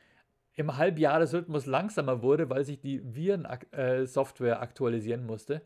im 0.55 0.75
Halbjahresrhythmus 0.75 1.67
langsamer 1.67 2.23
wurde, 2.23 2.49
weil 2.49 2.65
sich 2.65 2.79
die 2.79 2.99
Viren-Software 3.13 4.55
äh, 4.55 4.59
aktualisieren 4.59 5.27
musste. 5.27 5.61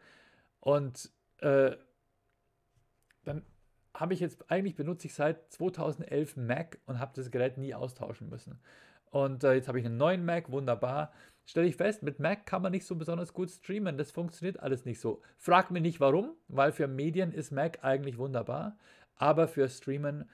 Und 0.60 1.10
äh, 1.38 1.78
dann 3.24 3.46
habe 3.94 4.14
ich 4.14 4.20
jetzt, 4.20 4.50
eigentlich 4.52 4.76
benutze 4.76 5.08
ich 5.08 5.14
seit 5.14 5.52
2011 5.52 6.38
Mac 6.38 6.80
und 6.86 7.00
habe 7.00 7.12
das 7.16 7.32
Gerät 7.32 7.58
nie 7.58 7.74
austauschen 7.74 8.30
müssen. 8.30 8.60
Und 9.12 9.44
äh, 9.44 9.54
jetzt 9.54 9.68
habe 9.68 9.80
ich 9.80 9.86
einen 9.86 9.98
neuen 9.98 10.26
Mac, 10.26 10.52
wunderbar. 10.52 11.12
Stelle 11.46 11.68
ich 11.68 11.76
fest, 11.78 12.04
mit 12.04 12.20
Mac 12.20 12.46
kann 12.46 12.62
man 12.62 12.72
nicht 12.72 12.86
so 12.86 12.96
besonders 12.96 13.34
gut 13.34 13.50
streamen. 13.50 13.98
Das 13.98 14.12
funktioniert 14.12 14.60
alles 14.60 14.86
nicht 14.86 15.00
so. 15.00 15.22
Frag 15.38 15.72
mich 15.72 15.82
nicht 15.82 16.00
warum, 16.00 16.36
weil 16.48 16.72
für 16.72 16.88
Medien 16.88 17.32
ist 17.32 17.52
Mac 17.52 17.84
eigentlich 17.84 18.18
wunderbar. 18.18 18.78
Aber 19.16 19.48
für 19.48 19.68
Streamen, 19.68 20.30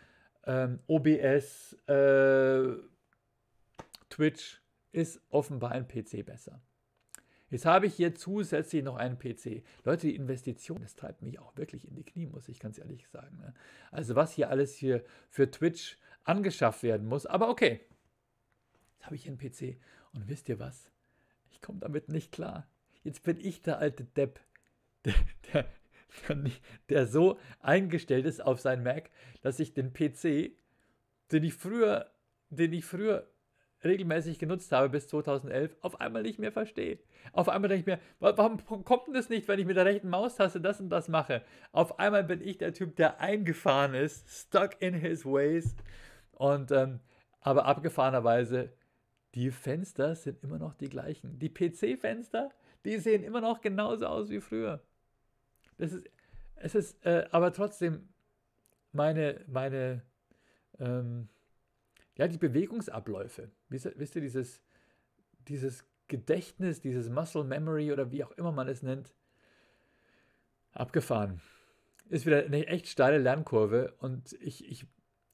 ähm, 0.46 0.80
OBS, 0.88 1.74
äh, 1.88 2.76
Twitch 4.10 4.62
ist 4.92 5.22
offenbar 5.30 5.72
ein 5.72 5.88
PC 5.88 6.26
besser. 6.26 6.62
Jetzt 7.56 7.66
habe 7.66 7.86
ich 7.86 7.96
hier 7.96 8.14
zusätzlich 8.14 8.84
noch 8.84 8.98
einen 8.98 9.18
PC. 9.18 9.64
Leute, 9.86 10.08
die 10.08 10.16
Investition, 10.18 10.82
das 10.82 10.98
treibt 10.98 11.22
mich 11.22 11.40
auch 11.40 11.56
wirklich 11.56 11.88
in 11.88 11.96
die 11.96 12.04
Knie, 12.04 12.26
muss 12.26 12.50
ich 12.50 12.60
ganz 12.60 12.78
ehrlich 12.78 13.08
sagen. 13.08 13.38
Ne? 13.38 13.54
Also 13.92 14.14
was 14.14 14.34
hier 14.34 14.50
alles 14.50 14.76
hier 14.76 15.06
für 15.30 15.50
Twitch 15.50 15.98
angeschafft 16.26 16.84
werden 16.84 17.08
muss. 17.08 17.26
Aber 17.26 17.48
okay, 17.48 17.80
jetzt 18.92 19.06
habe 19.06 19.16
ich 19.16 19.26
einen 19.26 19.38
PC. 19.38 19.80
Und 20.12 20.28
wisst 20.28 20.50
ihr 20.50 20.60
was? 20.60 20.92
Ich 21.50 21.62
komme 21.62 21.80
damit 21.80 22.10
nicht 22.10 22.34
klar. 22.34 22.68
Jetzt 23.04 23.24
bin 23.24 23.40
ich 23.40 23.62
der 23.62 23.80
alte 23.80 24.04
Depp, 24.04 24.42
der, 25.06 25.14
der, 25.54 25.66
der, 26.28 26.52
der 26.90 27.08
so 27.08 27.40
eingestellt 27.62 28.26
ist 28.26 28.44
auf 28.44 28.60
sein 28.60 28.84
Mac, 28.84 29.10
dass 29.44 29.62
ich 29.62 29.74
den 29.74 29.94
PC, 29.94 30.58
den 31.32 31.44
ich 31.46 31.54
früher, 31.54 32.12
den 32.50 32.74
ich 32.74 32.84
früher 32.84 33.32
regelmäßig 33.86 34.40
genutzt 34.40 34.72
habe 34.72 34.90
bis 34.90 35.08
2011, 35.08 35.76
auf 35.82 36.02
einmal 36.02 36.24
nicht 36.24 36.40
mehr 36.40 36.52
verstehe. 36.52 37.00
Auf 37.32 37.48
einmal 37.48 37.70
denke 37.70 37.82
ich 37.82 37.86
mir, 37.86 38.00
warum 38.20 38.64
kommt 38.84 39.08
denn 39.08 39.14
das 39.14 39.30
nicht, 39.30 39.48
wenn 39.48 39.60
ich 39.60 39.66
mit 39.66 39.78
der 39.78 39.86
rechten 39.86 40.10
Maustaste 40.10 40.60
das 40.60 40.82
und 40.82 40.90
das 40.90 41.08
mache? 41.08 41.44
Auf 41.72 42.00
einmal 42.00 42.24
bin 42.24 42.42
ich 42.42 42.58
der 42.58 42.74
Typ, 42.74 42.96
der 42.96 43.22
eingefahren 43.22 43.94
ist, 43.94 44.28
stuck 44.30 44.82
in 44.82 44.94
his 44.94 45.26
ways. 45.26 45.76
Und, 46.32 46.72
ähm, 46.72 47.00
aber 47.40 47.66
abgefahrenerweise, 47.66 48.74
die 49.36 49.52
Fenster 49.52 50.16
sind 50.16 50.44
immer 50.44 50.58
noch 50.58 50.74
die 50.74 50.90
gleichen. 50.90 51.40
Die 51.40 51.50
PC-Fenster, 51.50 52.50
die 52.86 52.98
sehen 52.98 53.24
immer 53.24 53.42
noch 53.42 53.62
genauso 53.62 54.08
aus 54.08 54.30
wie 54.30 54.42
früher. 54.42 54.82
Das 55.78 55.94
ist, 55.94 56.10
Es 56.56 56.74
ist 56.74 57.06
äh, 57.06 57.28
aber 57.32 57.52
trotzdem 57.54 58.10
meine, 58.94 59.42
meine, 59.48 60.02
ähm, 60.80 61.28
ja, 62.18 62.28
die 62.28 62.38
Bewegungsabläufe. 62.38 63.52
Wisst, 63.70 63.92
wisst 63.98 64.16
ihr, 64.16 64.22
dieses, 64.22 64.62
dieses 65.48 65.86
Gedächtnis, 66.08 66.82
dieses 66.82 67.10
Muscle 67.10 67.44
Memory 67.44 67.92
oder 67.92 68.12
wie 68.12 68.24
auch 68.24 68.32
immer 68.32 68.52
man 68.52 68.68
es 68.68 68.84
nennt, 68.84 69.14
abgefahren. 70.72 71.42
Ist 72.10 72.26
wieder 72.26 72.46
eine 72.46 72.68
echt 72.68 72.88
steile 72.88 73.18
Lernkurve 73.18 73.96
und 74.00 74.34
ich, 74.34 74.70
ich, 74.70 74.86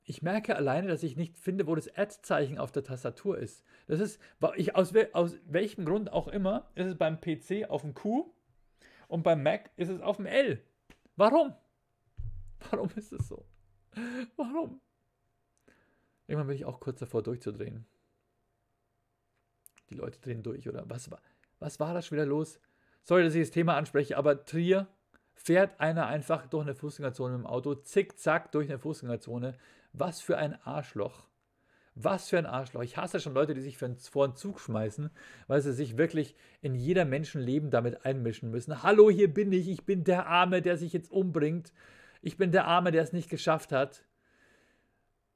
ich 0.03 0.21
merke 0.21 0.55
alleine, 0.55 0.87
dass 0.87 1.03
ich 1.03 1.17
nicht 1.17 1.37
finde, 1.37 1.67
wo 1.67 1.75
das 1.75 1.93
Add-Zeichen 1.95 2.57
auf 2.57 2.71
der 2.71 2.83
Tastatur 2.83 3.37
ist. 3.37 3.63
Das 3.87 3.99
ist, 3.99 4.21
ich, 4.55 4.75
aus, 4.75 4.93
aus 5.13 5.37
welchem 5.45 5.85
Grund 5.85 6.11
auch 6.11 6.27
immer, 6.27 6.71
ist 6.75 6.87
es 6.87 6.97
beim 6.97 7.19
PC 7.19 7.69
auf 7.69 7.81
dem 7.81 7.93
Q 7.93 8.33
und 9.07 9.23
beim 9.23 9.43
Mac 9.43 9.69
ist 9.75 9.89
es 9.89 10.01
auf 10.01 10.17
dem 10.17 10.25
L. 10.25 10.63
Warum? 11.17 11.53
Warum 12.69 12.89
ist 12.95 13.11
es 13.11 13.27
so? 13.27 13.45
Warum? 14.37 14.79
Irgendwann 16.31 16.47
bin 16.47 16.55
ich 16.55 16.63
auch 16.63 16.79
kurz 16.79 16.99
davor 16.99 17.21
durchzudrehen. 17.21 17.85
Die 19.89 19.95
Leute 19.95 20.17
drehen 20.21 20.43
durch, 20.43 20.69
oder? 20.69 20.89
Was 20.89 21.11
war, 21.11 21.21
was 21.59 21.81
war 21.81 21.93
da 21.93 22.01
schon 22.01 22.15
wieder 22.15 22.25
los? 22.25 22.57
Sorry, 23.03 23.25
dass 23.25 23.35
ich 23.35 23.41
das 23.41 23.51
Thema 23.51 23.75
anspreche, 23.75 24.17
aber 24.17 24.45
Trier 24.45 24.87
fährt 25.33 25.77
einer 25.81 26.07
einfach 26.07 26.47
durch 26.47 26.63
eine 26.63 26.73
Fußgängerzone 26.73 27.33
mit 27.33 27.43
dem 27.43 27.47
Auto, 27.47 27.75
zickzack 27.75 28.53
durch 28.53 28.69
eine 28.69 28.79
Fußgängerzone. 28.79 29.57
Was 29.91 30.21
für 30.21 30.37
ein 30.37 30.57
Arschloch. 30.63 31.27
Was 31.95 32.29
für 32.29 32.37
ein 32.37 32.45
Arschloch. 32.45 32.83
Ich 32.83 32.95
hasse 32.95 33.19
schon 33.19 33.33
Leute, 33.33 33.53
die 33.53 33.59
sich 33.59 33.77
vor 33.77 34.23
einen 34.23 34.35
Zug 34.37 34.61
schmeißen, 34.61 35.09
weil 35.47 35.59
sie 35.59 35.73
sich 35.73 35.97
wirklich 35.97 36.33
in 36.61 36.75
jeder 36.75 37.03
Menschenleben 37.03 37.71
damit 37.71 38.05
einmischen 38.05 38.51
müssen. 38.51 38.83
Hallo, 38.83 39.09
hier 39.09 39.33
bin 39.33 39.51
ich. 39.51 39.67
Ich 39.67 39.83
bin 39.83 40.05
der 40.05 40.27
Arme, 40.27 40.61
der 40.61 40.77
sich 40.77 40.93
jetzt 40.93 41.11
umbringt. 41.11 41.73
Ich 42.21 42.37
bin 42.37 42.53
der 42.53 42.67
Arme, 42.67 42.93
der 42.93 43.03
es 43.03 43.11
nicht 43.11 43.29
geschafft 43.29 43.73
hat. 43.73 44.05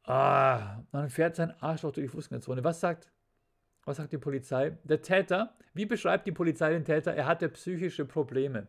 Ah, 0.05 0.83
man 0.91 1.09
fährt 1.09 1.35
sein 1.35 1.51
Arschloch 1.61 1.91
durch 1.91 2.05
die 2.05 2.11
Fußgängerzone. 2.11 2.63
Was 2.63 2.79
sagt, 2.79 3.11
was 3.85 3.97
sagt 3.97 4.13
die 4.13 4.17
Polizei? 4.17 4.77
Der 4.83 5.01
Täter, 5.01 5.55
wie 5.73 5.85
beschreibt 5.85 6.27
die 6.27 6.31
Polizei 6.31 6.71
den 6.71 6.85
Täter? 6.85 7.13
Er 7.13 7.25
hatte 7.25 7.49
psychische 7.49 8.05
Probleme. 8.05 8.67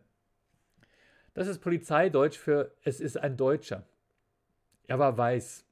Das 1.35 1.47
ist 1.47 1.59
Polizeideutsch 1.59 2.37
für 2.37 2.75
es 2.83 2.99
ist 2.99 3.17
ein 3.17 3.37
Deutscher. 3.37 3.83
Er 4.87 4.97
war 4.97 5.17
weiß. 5.17 5.65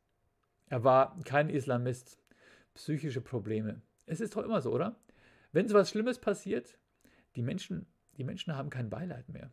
Er 0.67 0.83
war 0.83 1.19
kein 1.23 1.49
Islamist. 1.49 2.19
Psychische 2.75 3.21
Probleme. 3.21 3.81
Es 4.05 4.21
ist 4.21 4.35
doch 4.35 4.43
immer 4.43 4.61
so, 4.61 4.71
oder? 4.71 4.95
Wenn 5.51 5.67
so 5.67 5.73
was 5.73 5.89
Schlimmes 5.89 6.19
passiert, 6.19 6.77
die 7.35 7.41
Menschen, 7.41 7.87
die 8.17 8.23
Menschen 8.23 8.55
haben 8.55 8.69
kein 8.69 8.91
Beileid 8.91 9.29
mehr. 9.29 9.49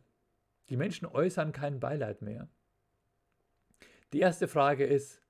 Die 0.69 0.77
Menschen 0.77 1.07
äußern 1.07 1.51
kein 1.53 1.79
Beileid 1.79 2.21
mehr. 2.21 2.47
Die 4.11 4.19
erste 4.19 4.47
Frage 4.47 4.85
ist, 4.85 5.22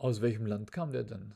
aus 0.00 0.22
welchem 0.22 0.46
Land 0.46 0.72
kam 0.72 0.92
der 0.92 1.04
denn? 1.04 1.34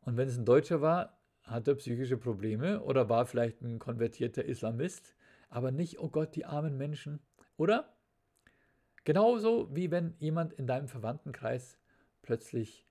Und 0.00 0.16
wenn 0.16 0.28
es 0.28 0.38
ein 0.38 0.46
Deutscher 0.46 0.80
war, 0.80 1.18
hat 1.42 1.68
er 1.68 1.74
psychische 1.74 2.16
Probleme 2.16 2.82
oder 2.82 3.08
war 3.10 3.26
vielleicht 3.26 3.60
ein 3.60 3.78
konvertierter 3.78 4.44
Islamist, 4.44 5.14
aber 5.50 5.70
nicht, 5.70 6.00
oh 6.00 6.08
Gott, 6.08 6.34
die 6.34 6.46
armen 6.46 6.78
Menschen. 6.78 7.20
Oder? 7.58 7.92
Genauso 9.04 9.68
wie 9.74 9.90
wenn 9.90 10.14
jemand 10.20 10.54
in 10.54 10.66
deinem 10.66 10.88
Verwandtenkreis 10.88 11.78
plötzlich 12.22 12.86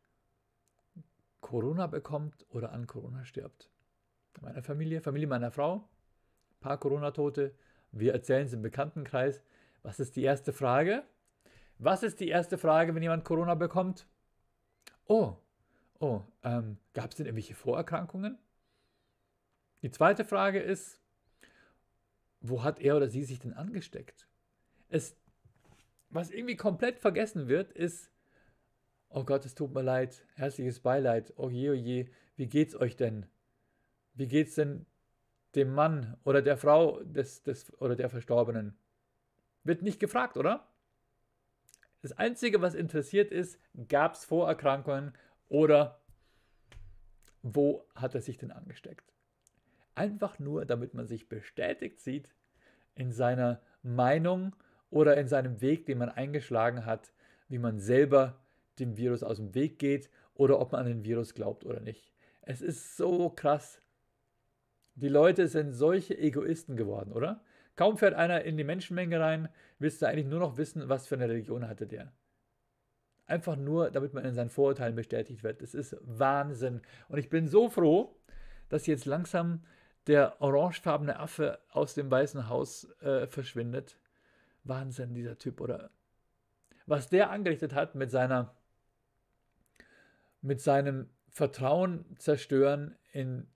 Corona 1.39 1.87
bekommt 1.87 2.45
oder 2.49 2.71
an 2.73 2.85
Corona 2.85 3.25
stirbt. 3.25 3.71
In 4.37 4.43
meiner 4.43 4.61
Familie, 4.61 5.01
Familie 5.01 5.27
meiner 5.27 5.51
Frau, 5.51 5.89
paar 6.59 6.77
Corona-Tote. 6.77 7.55
Wir 7.91 8.13
erzählen 8.13 8.45
es 8.45 8.53
im 8.53 8.61
Bekanntenkreis. 8.61 9.41
Was 9.81 9.99
ist 9.99 10.15
die 10.15 10.23
erste 10.23 10.53
Frage? 10.53 11.03
Was 11.83 12.03
ist 12.03 12.19
die 12.19 12.27
erste 12.27 12.59
Frage, 12.59 12.93
wenn 12.93 13.01
jemand 13.01 13.25
Corona 13.25 13.55
bekommt? 13.55 14.05
Oh, 15.07 15.35
oh, 15.99 16.21
ähm, 16.43 16.77
gab 16.93 17.09
es 17.09 17.15
denn 17.15 17.25
irgendwelche 17.25 17.55
Vorerkrankungen? 17.55 18.37
Die 19.81 19.89
zweite 19.89 20.23
Frage 20.23 20.59
ist, 20.59 21.01
wo 22.39 22.61
hat 22.63 22.79
er 22.79 22.97
oder 22.97 23.09
sie 23.09 23.23
sich 23.23 23.39
denn 23.39 23.53
angesteckt? 23.53 24.27
Es, 24.89 25.17
was 26.11 26.29
irgendwie 26.29 26.55
komplett 26.55 26.99
vergessen 26.99 27.47
wird, 27.47 27.71
ist, 27.71 28.11
oh 29.09 29.23
Gott, 29.23 29.43
es 29.47 29.55
tut 29.55 29.73
mir 29.73 29.81
leid, 29.81 30.23
herzliches 30.35 30.81
Beileid, 30.81 31.33
oh 31.35 31.49
je, 31.49 31.71
oh 31.71 31.73
je, 31.73 32.11
wie 32.35 32.45
geht's 32.47 32.75
euch 32.75 32.95
denn? 32.95 33.25
Wie 34.13 34.27
geht's 34.27 34.53
denn 34.53 34.85
dem 35.55 35.73
Mann 35.73 36.15
oder 36.25 36.43
der 36.43 36.57
Frau 36.57 37.01
des, 37.01 37.41
des 37.41 37.73
oder 37.81 37.95
der 37.95 38.11
Verstorbenen? 38.11 38.77
Wird 39.63 39.81
nicht 39.81 39.99
gefragt, 39.99 40.37
oder? 40.37 40.70
Das 42.01 42.13
Einzige, 42.13 42.61
was 42.61 42.73
interessiert 42.73 43.31
ist, 43.31 43.59
gab 43.87 44.15
es 44.15 44.25
Vorerkrankungen 44.25 45.13
oder 45.49 46.01
wo 47.43 47.85
hat 47.95 48.15
er 48.15 48.21
sich 48.21 48.37
denn 48.37 48.51
angesteckt? 48.51 49.13
Einfach 49.93 50.39
nur, 50.39 50.65
damit 50.65 50.93
man 50.93 51.07
sich 51.07 51.29
bestätigt 51.29 51.99
sieht 51.99 52.33
in 52.95 53.11
seiner 53.11 53.61
Meinung 53.83 54.55
oder 54.89 55.17
in 55.17 55.27
seinem 55.27 55.61
Weg, 55.61 55.85
den 55.85 55.97
man 55.97 56.09
eingeschlagen 56.09 56.85
hat, 56.85 57.13
wie 57.47 57.59
man 57.59 57.79
selber 57.79 58.39
dem 58.79 58.97
Virus 58.97 59.23
aus 59.23 59.37
dem 59.37 59.53
Weg 59.53 59.79
geht 59.79 60.09
oder 60.33 60.59
ob 60.59 60.71
man 60.71 60.81
an 60.81 60.87
den 60.87 61.05
Virus 61.05 61.33
glaubt 61.33 61.65
oder 61.65 61.79
nicht. 61.79 62.11
Es 62.41 62.61
ist 62.61 62.97
so 62.97 63.29
krass. 63.29 63.81
Die 64.95 65.07
Leute 65.07 65.47
sind 65.47 65.73
solche 65.73 66.17
Egoisten 66.17 66.75
geworden, 66.75 67.11
oder? 67.11 67.43
Kaum 67.81 67.97
fährt 67.97 68.13
einer 68.13 68.43
in 68.43 68.57
die 68.57 68.63
Menschenmenge 68.63 69.19
rein, 69.19 69.49
willst 69.79 70.03
du 70.03 70.05
eigentlich 70.05 70.27
nur 70.27 70.39
noch 70.39 70.57
wissen, 70.57 70.87
was 70.87 71.07
für 71.07 71.15
eine 71.15 71.27
Religion 71.27 71.67
hatte 71.67 71.87
der. 71.87 72.11
Einfach 73.25 73.55
nur, 73.55 73.89
damit 73.89 74.13
man 74.13 74.23
in 74.23 74.35
seinen 74.35 74.51
Vorurteilen 74.51 74.95
bestätigt 74.95 75.41
wird. 75.41 75.63
Das 75.63 75.73
ist 75.73 75.97
Wahnsinn. 76.01 76.83
Und 77.09 77.17
ich 77.17 77.31
bin 77.31 77.47
so 77.47 77.69
froh, 77.69 78.15
dass 78.69 78.85
jetzt 78.85 79.05
langsam 79.05 79.63
der 80.05 80.39
orangefarbene 80.43 81.17
Affe 81.19 81.57
aus 81.71 81.95
dem 81.95 82.11
Weißen 82.11 82.49
Haus 82.49 82.87
äh, 83.01 83.25
verschwindet. 83.25 83.97
Wahnsinn, 84.63 85.15
dieser 85.15 85.39
Typ, 85.39 85.59
oder? 85.59 85.89
Was 86.85 87.09
der 87.09 87.31
angerichtet 87.31 87.73
hat 87.73 87.95
mit 87.95 88.11
seiner, 88.11 88.53
mit 90.43 90.61
seinem 90.61 91.09
Vertrauen 91.29 92.05
zerstören 92.19 92.95
in 93.11 93.47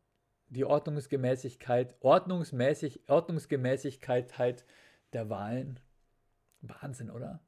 die 0.55 0.65
Ordnungsgemäßigkeit, 0.65 1.95
Ordnungsmäßig, 1.99 3.07
Ordnungsgemäßigkeit 3.07 4.37
halt 4.37 4.65
der 5.13 5.29
Wahlen. 5.29 5.79
Wahnsinn, 6.61 7.11
oder? 7.11 7.41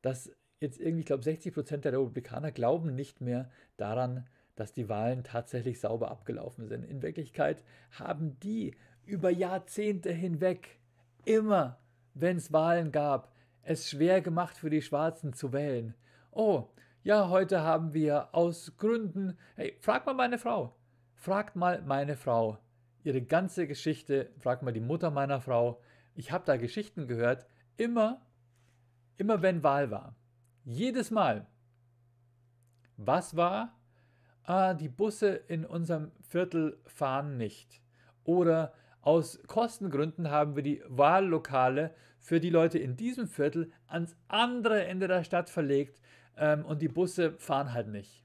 Dass 0.00 0.30
jetzt 0.60 0.80
irgendwie, 0.80 1.00
ich 1.00 1.06
glaube, 1.06 1.22
60 1.22 1.52
Prozent 1.52 1.84
der 1.84 1.92
Republikaner 1.92 2.52
glauben 2.52 2.94
nicht 2.94 3.20
mehr 3.20 3.50
daran, 3.76 4.26
dass 4.54 4.72
die 4.72 4.88
Wahlen 4.88 5.22
tatsächlich 5.24 5.80
sauber 5.80 6.10
abgelaufen 6.10 6.66
sind. 6.66 6.84
In 6.84 7.02
Wirklichkeit 7.02 7.62
haben 7.90 8.38
die 8.40 8.74
über 9.04 9.30
Jahrzehnte 9.30 10.12
hinweg 10.12 10.78
immer, 11.24 11.78
wenn 12.14 12.38
es 12.38 12.52
Wahlen 12.52 12.92
gab, 12.92 13.32
es 13.62 13.90
schwer 13.90 14.20
gemacht 14.22 14.56
für 14.56 14.70
die 14.70 14.82
Schwarzen 14.82 15.32
zu 15.32 15.52
wählen. 15.52 15.94
Oh, 16.30 16.68
ja, 17.02 17.28
heute 17.28 17.62
haben 17.62 17.92
wir 17.92 18.34
aus 18.34 18.76
Gründen, 18.78 19.36
hey, 19.56 19.76
frag 19.80 20.06
mal 20.06 20.14
meine 20.14 20.38
Frau, 20.38 20.75
Fragt 21.16 21.56
mal 21.56 21.82
meine 21.82 22.16
Frau, 22.16 22.58
ihre 23.02 23.22
ganze 23.22 23.66
Geschichte, 23.66 24.30
fragt 24.38 24.62
mal 24.62 24.72
die 24.72 24.80
Mutter 24.80 25.10
meiner 25.10 25.40
Frau. 25.40 25.80
Ich 26.14 26.30
habe 26.30 26.44
da 26.44 26.56
Geschichten 26.56 27.08
gehört, 27.08 27.46
immer, 27.76 28.20
immer 29.16 29.42
wenn 29.42 29.62
Wahl 29.62 29.90
war. 29.90 30.14
Jedes 30.64 31.10
Mal. 31.10 31.46
Was 32.96 33.36
war? 33.36 33.74
Ah, 34.44 34.74
die 34.74 34.88
Busse 34.88 35.28
in 35.48 35.64
unserem 35.64 36.12
Viertel 36.20 36.78
fahren 36.86 37.36
nicht. 37.36 37.82
Oder 38.22 38.72
aus 39.00 39.40
Kostengründen 39.46 40.30
haben 40.30 40.54
wir 40.54 40.62
die 40.62 40.82
Wahllokale 40.86 41.94
für 42.18 42.40
die 42.40 42.50
Leute 42.50 42.78
in 42.78 42.96
diesem 42.96 43.28
Viertel 43.28 43.72
ans 43.86 44.16
andere 44.28 44.84
Ende 44.84 45.08
der 45.08 45.24
Stadt 45.24 45.48
verlegt 45.48 46.00
ähm, 46.36 46.64
und 46.64 46.82
die 46.82 46.88
Busse 46.88 47.32
fahren 47.38 47.72
halt 47.72 47.88
nicht. 47.88 48.24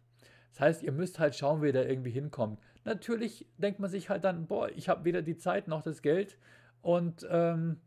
Das 0.52 0.60
heißt, 0.60 0.84
ihr 0.84 0.92
müsst 0.92 1.20
halt 1.20 1.36
schauen, 1.36 1.62
wie 1.62 1.68
ihr 1.68 1.74
da 1.74 1.84
irgendwie 1.84 2.12
hinkommt. 2.12 2.60
Natürlich 2.84 3.48
denkt 3.58 3.80
man 3.80 3.90
sich 3.90 4.10
halt 4.10 4.24
dann, 4.24 4.48
boah, 4.48 4.70
ich 4.70 4.90
habe 4.90 5.06
weder 5.06 5.22
die 5.22 5.38
Zeit 5.38 5.68
noch 5.68 5.84
das 5.84 6.02
Geld. 6.02 6.38
Und 6.82 7.28
ähm, 7.30 7.80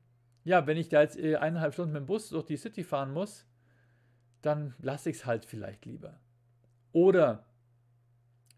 ja, 0.44 0.66
wenn 0.66 0.76
ich 0.76 0.88
da 0.88 1.02
jetzt 1.02 1.18
äh, 1.18 1.36
eineinhalb 1.36 1.74
Stunden 1.74 1.92
mit 1.92 2.02
dem 2.02 2.06
Bus 2.06 2.28
durch 2.28 2.44
die 2.44 2.56
City 2.56 2.84
fahren 2.84 3.12
muss, 3.12 3.46
dann 4.42 4.74
lasse 4.80 5.10
ich 5.10 5.16
es 5.16 5.26
halt 5.26 5.44
vielleicht 5.44 5.86
lieber. 5.86 6.20
Oder 6.92 7.44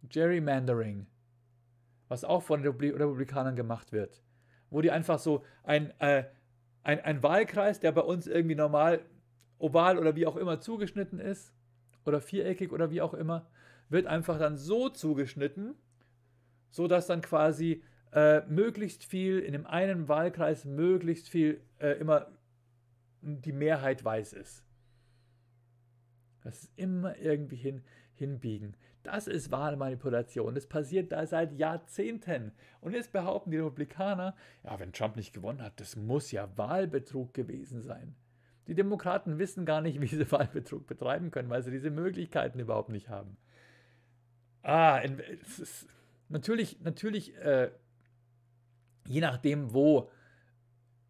Gerrymandering, 0.08 1.06
was 2.08 2.24
auch 2.24 2.42
von 2.42 2.62
den 2.62 2.72
Republikanern 2.72 3.56
gemacht 3.56 3.92
wird, 3.92 4.22
wo 4.68 4.80
die 4.80 4.90
einfach 4.90 5.18
so 5.18 5.44
ein, 5.62 5.98
äh, 6.00 6.24
ein, 6.82 7.00
ein 7.00 7.22
Wahlkreis, 7.22 7.80
der 7.80 7.92
bei 7.92 8.02
uns 8.02 8.26
irgendwie 8.26 8.56
normal 8.56 9.04
oval 9.58 9.98
oder 9.98 10.16
wie 10.16 10.26
auch 10.26 10.36
immer 10.36 10.60
zugeschnitten 10.60 11.18
ist, 11.18 11.54
oder 12.04 12.20
viereckig 12.20 12.72
oder 12.72 12.90
wie 12.90 13.00
auch 13.00 13.14
immer, 13.14 13.46
wird 13.88 14.06
einfach 14.06 14.38
dann 14.38 14.56
so 14.56 14.88
zugeschnitten, 14.88 15.74
so 16.76 16.86
dass 16.86 17.06
dann 17.06 17.22
quasi 17.22 17.82
äh, 18.12 18.42
möglichst 18.48 19.02
viel 19.02 19.38
in 19.38 19.54
dem 19.54 19.66
einen 19.66 20.08
Wahlkreis 20.08 20.66
möglichst 20.66 21.26
viel 21.26 21.62
äh, 21.78 21.92
immer 21.92 22.26
die 23.22 23.52
Mehrheit 23.52 24.04
weiß 24.04 24.34
ist. 24.34 24.62
Das 26.44 26.64
ist 26.64 26.72
immer 26.76 27.16
irgendwie 27.16 27.56
hin, 27.56 27.82
hinbiegen. 28.14 28.76
Das 29.02 29.26
ist 29.26 29.50
Wahlmanipulation. 29.50 30.54
Das 30.54 30.66
passiert 30.66 31.12
da 31.12 31.26
seit 31.26 31.54
Jahrzehnten. 31.54 32.52
Und 32.82 32.92
jetzt 32.92 33.10
behaupten 33.10 33.52
die 33.52 33.56
Republikaner, 33.56 34.36
ja, 34.62 34.78
wenn 34.78 34.92
Trump 34.92 35.16
nicht 35.16 35.32
gewonnen 35.32 35.62
hat, 35.62 35.80
das 35.80 35.96
muss 35.96 36.30
ja 36.30 36.46
Wahlbetrug 36.58 37.32
gewesen 37.32 37.80
sein. 37.80 38.14
Die 38.66 38.74
Demokraten 38.74 39.38
wissen 39.38 39.64
gar 39.64 39.80
nicht, 39.80 39.98
wie 40.02 40.08
sie 40.08 40.30
Wahlbetrug 40.30 40.86
betreiben 40.86 41.30
können, 41.30 41.48
weil 41.48 41.62
sie 41.62 41.70
diese 41.70 41.90
Möglichkeiten 41.90 42.58
überhaupt 42.58 42.90
nicht 42.90 43.08
haben. 43.08 43.38
Ah, 44.62 44.98
ist, 44.98 45.88
natürlich, 46.28 46.80
natürlich, 46.80 47.34
äh, 47.36 47.70
je 49.06 49.20
nachdem, 49.20 49.72
wo 49.72 50.10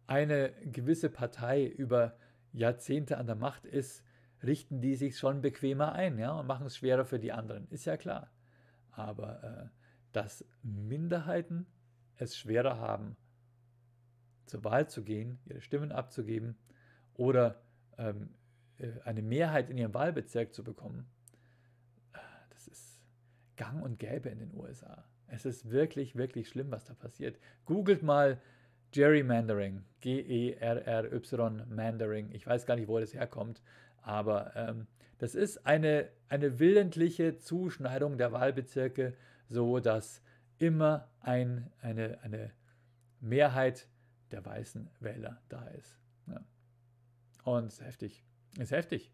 eine 0.05 0.51
gewisse 0.71 1.09
Partei 1.09 1.65
über 1.65 2.17
Jahrzehnte 2.53 3.17
an 3.17 3.27
der 3.27 3.35
Macht 3.35 3.65
ist, 3.65 4.03
richten 4.43 4.81
die 4.81 4.95
sich 4.95 5.17
schon 5.17 5.41
bequemer 5.41 5.93
ein 5.93 6.17
ja, 6.17 6.31
und 6.31 6.47
machen 6.47 6.65
es 6.65 6.77
schwerer 6.77 7.05
für 7.05 7.19
die 7.19 7.31
anderen. 7.31 7.67
Ist 7.69 7.85
ja 7.85 7.97
klar. 7.97 8.31
Aber 8.91 9.43
äh, 9.43 9.69
dass 10.11 10.45
Minderheiten 10.63 11.67
es 12.15 12.37
schwerer 12.37 12.79
haben, 12.79 13.17
zur 14.45 14.63
Wahl 14.63 14.87
zu 14.87 15.03
gehen, 15.03 15.39
ihre 15.45 15.61
Stimmen 15.61 15.91
abzugeben 15.91 16.57
oder 17.13 17.61
ähm, 17.97 18.29
äh, 18.77 18.91
eine 19.03 19.21
Mehrheit 19.21 19.69
in 19.69 19.77
ihrem 19.77 19.93
Wahlbezirk 19.93 20.53
zu 20.53 20.63
bekommen, 20.63 21.07
gang 23.57 23.81
und 23.83 23.99
gäbe 23.99 24.29
in 24.29 24.39
den 24.39 24.53
USA. 24.55 25.03
Es 25.27 25.45
ist 25.45 25.69
wirklich, 25.69 26.15
wirklich 26.15 26.47
schlimm, 26.47 26.71
was 26.71 26.85
da 26.85 26.93
passiert. 26.93 27.37
Googelt 27.65 28.01
mal 28.01 28.39
Gerrymandering, 28.91 29.83
G-E-R-R-Y, 29.99 31.63
Mandering. 31.67 32.31
Ich 32.31 32.47
weiß 32.47 32.65
gar 32.65 32.75
nicht, 32.75 32.87
wo 32.87 32.99
das 32.99 33.13
herkommt, 33.13 33.61
aber 34.01 34.55
ähm, 34.55 34.87
das 35.17 35.35
ist 35.35 35.65
eine, 35.65 36.09
eine 36.29 36.59
willentliche 36.59 37.37
Zuschneidung 37.37 38.17
der 38.17 38.31
Wahlbezirke, 38.31 39.13
so 39.49 39.79
dass 39.79 40.21
immer 40.59 41.09
ein, 41.19 41.69
eine, 41.81 42.19
eine 42.21 42.51
Mehrheit 43.19 43.87
der 44.31 44.45
weißen 44.45 44.89
Wähler 44.99 45.41
da 45.49 45.65
ist. 45.69 45.99
Ja. 46.27 46.43
Und 47.43 47.65
es 47.65 47.79
ist 47.79 47.85
heftig. 47.85 48.23
Ist 48.57 48.71
heftig. 48.71 49.11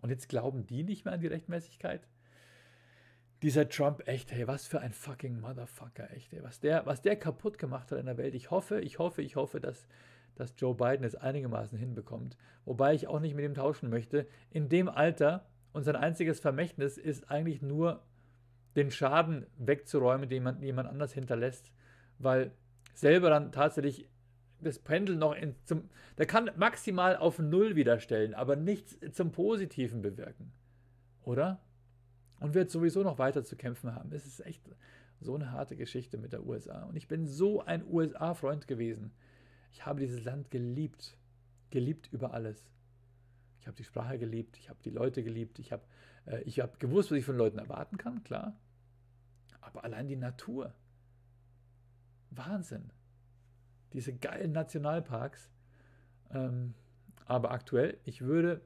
Und 0.00 0.10
jetzt 0.10 0.28
glauben 0.28 0.66
die 0.66 0.82
nicht 0.82 1.04
mehr 1.04 1.14
an 1.14 1.20
die 1.20 1.26
Rechtmäßigkeit? 1.26 2.06
Dieser 3.42 3.68
Trump, 3.68 4.06
echt, 4.06 4.32
hey, 4.32 4.46
was 4.46 4.66
für 4.66 4.80
ein 4.80 4.92
fucking 4.92 5.40
Motherfucker, 5.40 6.10
echt, 6.12 6.32
ey. 6.32 6.42
Was 6.42 6.60
der, 6.60 6.84
was 6.84 7.00
der 7.00 7.16
kaputt 7.16 7.56
gemacht 7.58 7.90
hat 7.90 7.98
in 7.98 8.06
der 8.06 8.18
Welt. 8.18 8.34
Ich 8.34 8.50
hoffe, 8.50 8.80
ich 8.80 8.98
hoffe, 8.98 9.22
ich 9.22 9.36
hoffe, 9.36 9.60
dass, 9.60 9.86
dass 10.34 10.54
Joe 10.58 10.74
Biden 10.74 11.04
es 11.04 11.14
einigermaßen 11.14 11.78
hinbekommt. 11.78 12.36
Wobei 12.64 12.94
ich 12.94 13.06
auch 13.08 13.20
nicht 13.20 13.34
mit 13.34 13.44
ihm 13.44 13.54
tauschen 13.54 13.88
möchte. 13.88 14.26
In 14.50 14.68
dem 14.68 14.88
Alter 14.88 15.46
und 15.72 15.84
sein 15.84 15.96
einziges 15.96 16.40
Vermächtnis 16.40 16.98
ist 16.98 17.30
eigentlich 17.30 17.62
nur 17.62 18.02
den 18.76 18.90
Schaden 18.90 19.46
wegzuräumen, 19.56 20.28
den 20.28 20.42
man 20.42 20.62
jemand 20.62 20.88
anders 20.88 21.12
hinterlässt, 21.12 21.72
weil 22.18 22.52
selber 22.94 23.30
dann 23.30 23.52
tatsächlich 23.52 24.08
das 24.60 24.78
Pendel 24.78 25.16
noch 25.16 25.34
in, 25.34 25.54
zum, 25.64 25.88
der 26.18 26.26
kann 26.26 26.50
maximal 26.56 27.16
auf 27.16 27.38
Null 27.38 27.76
wiederstellen, 27.76 28.34
aber 28.34 28.56
nichts 28.56 28.98
zum 29.12 29.32
Positiven 29.32 30.02
bewirken. 30.02 30.52
Oder? 31.24 31.60
Und 32.40 32.54
wird 32.54 32.70
sowieso 32.70 33.02
noch 33.02 33.18
weiter 33.18 33.44
zu 33.44 33.56
kämpfen 33.56 33.94
haben. 33.94 34.12
Es 34.12 34.26
ist 34.26 34.40
echt 34.40 34.62
so 35.20 35.34
eine 35.34 35.52
harte 35.52 35.76
Geschichte 35.76 36.18
mit 36.18 36.32
der 36.32 36.44
USA. 36.44 36.84
Und 36.84 36.96
ich 36.96 37.06
bin 37.06 37.26
so 37.26 37.62
ein 37.62 37.86
USA-Freund 37.86 38.66
gewesen. 38.66 39.12
Ich 39.72 39.86
habe 39.86 40.00
dieses 40.00 40.24
Land 40.24 40.50
geliebt. 40.50 41.16
Geliebt 41.70 42.08
über 42.12 42.32
alles. 42.32 42.66
Ich 43.60 43.66
habe 43.66 43.76
die 43.76 43.84
Sprache 43.84 44.18
geliebt, 44.18 44.56
ich 44.56 44.70
habe 44.70 44.80
die 44.82 44.90
Leute 44.90 45.22
geliebt, 45.22 45.58
ich 45.58 45.70
habe 45.70 45.82
äh, 46.24 46.50
hab 46.50 46.80
gewusst, 46.80 47.10
was 47.10 47.18
ich 47.18 47.24
von 47.26 47.36
Leuten 47.36 47.58
erwarten 47.58 47.98
kann, 47.98 48.24
klar. 48.24 48.56
Aber 49.60 49.84
allein 49.84 50.08
die 50.08 50.16
Natur. 50.16 50.72
Wahnsinn. 52.30 52.90
Diese 53.92 54.14
geilen 54.14 54.52
Nationalparks. 54.52 55.50
Ähm, 56.30 56.74
aber 57.26 57.50
aktuell, 57.50 57.98
ich 58.04 58.22
würde 58.22 58.62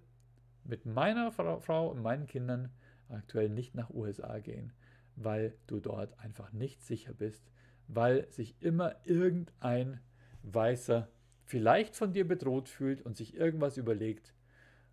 mit 0.63 0.87
meiner 0.87 1.33
Frau 1.33 1.91
und 1.91 2.01
meinen 2.01 2.27
Kindern 2.27 2.71
aktuell 3.09 3.49
nicht 3.49 3.75
nach 3.75 3.91
USA 3.91 4.39
gehen, 4.39 4.73
weil 5.17 5.57
du 5.67 5.81
dort 5.81 6.19
einfach 6.19 6.53
nicht 6.53 6.83
sicher 6.83 7.13
bist, 7.13 7.51
weil 7.89 8.31
sich 8.31 8.57
immer 8.61 8.97
irgendein 9.05 10.01
Weißer 10.43 11.09
vielleicht 11.45 11.97
von 11.97 12.13
dir 12.13 12.27
bedroht 12.27 12.69
fühlt 12.69 13.03
und 13.03 13.17
sich 13.17 13.35
irgendwas 13.35 13.77
überlegt, 13.77 14.35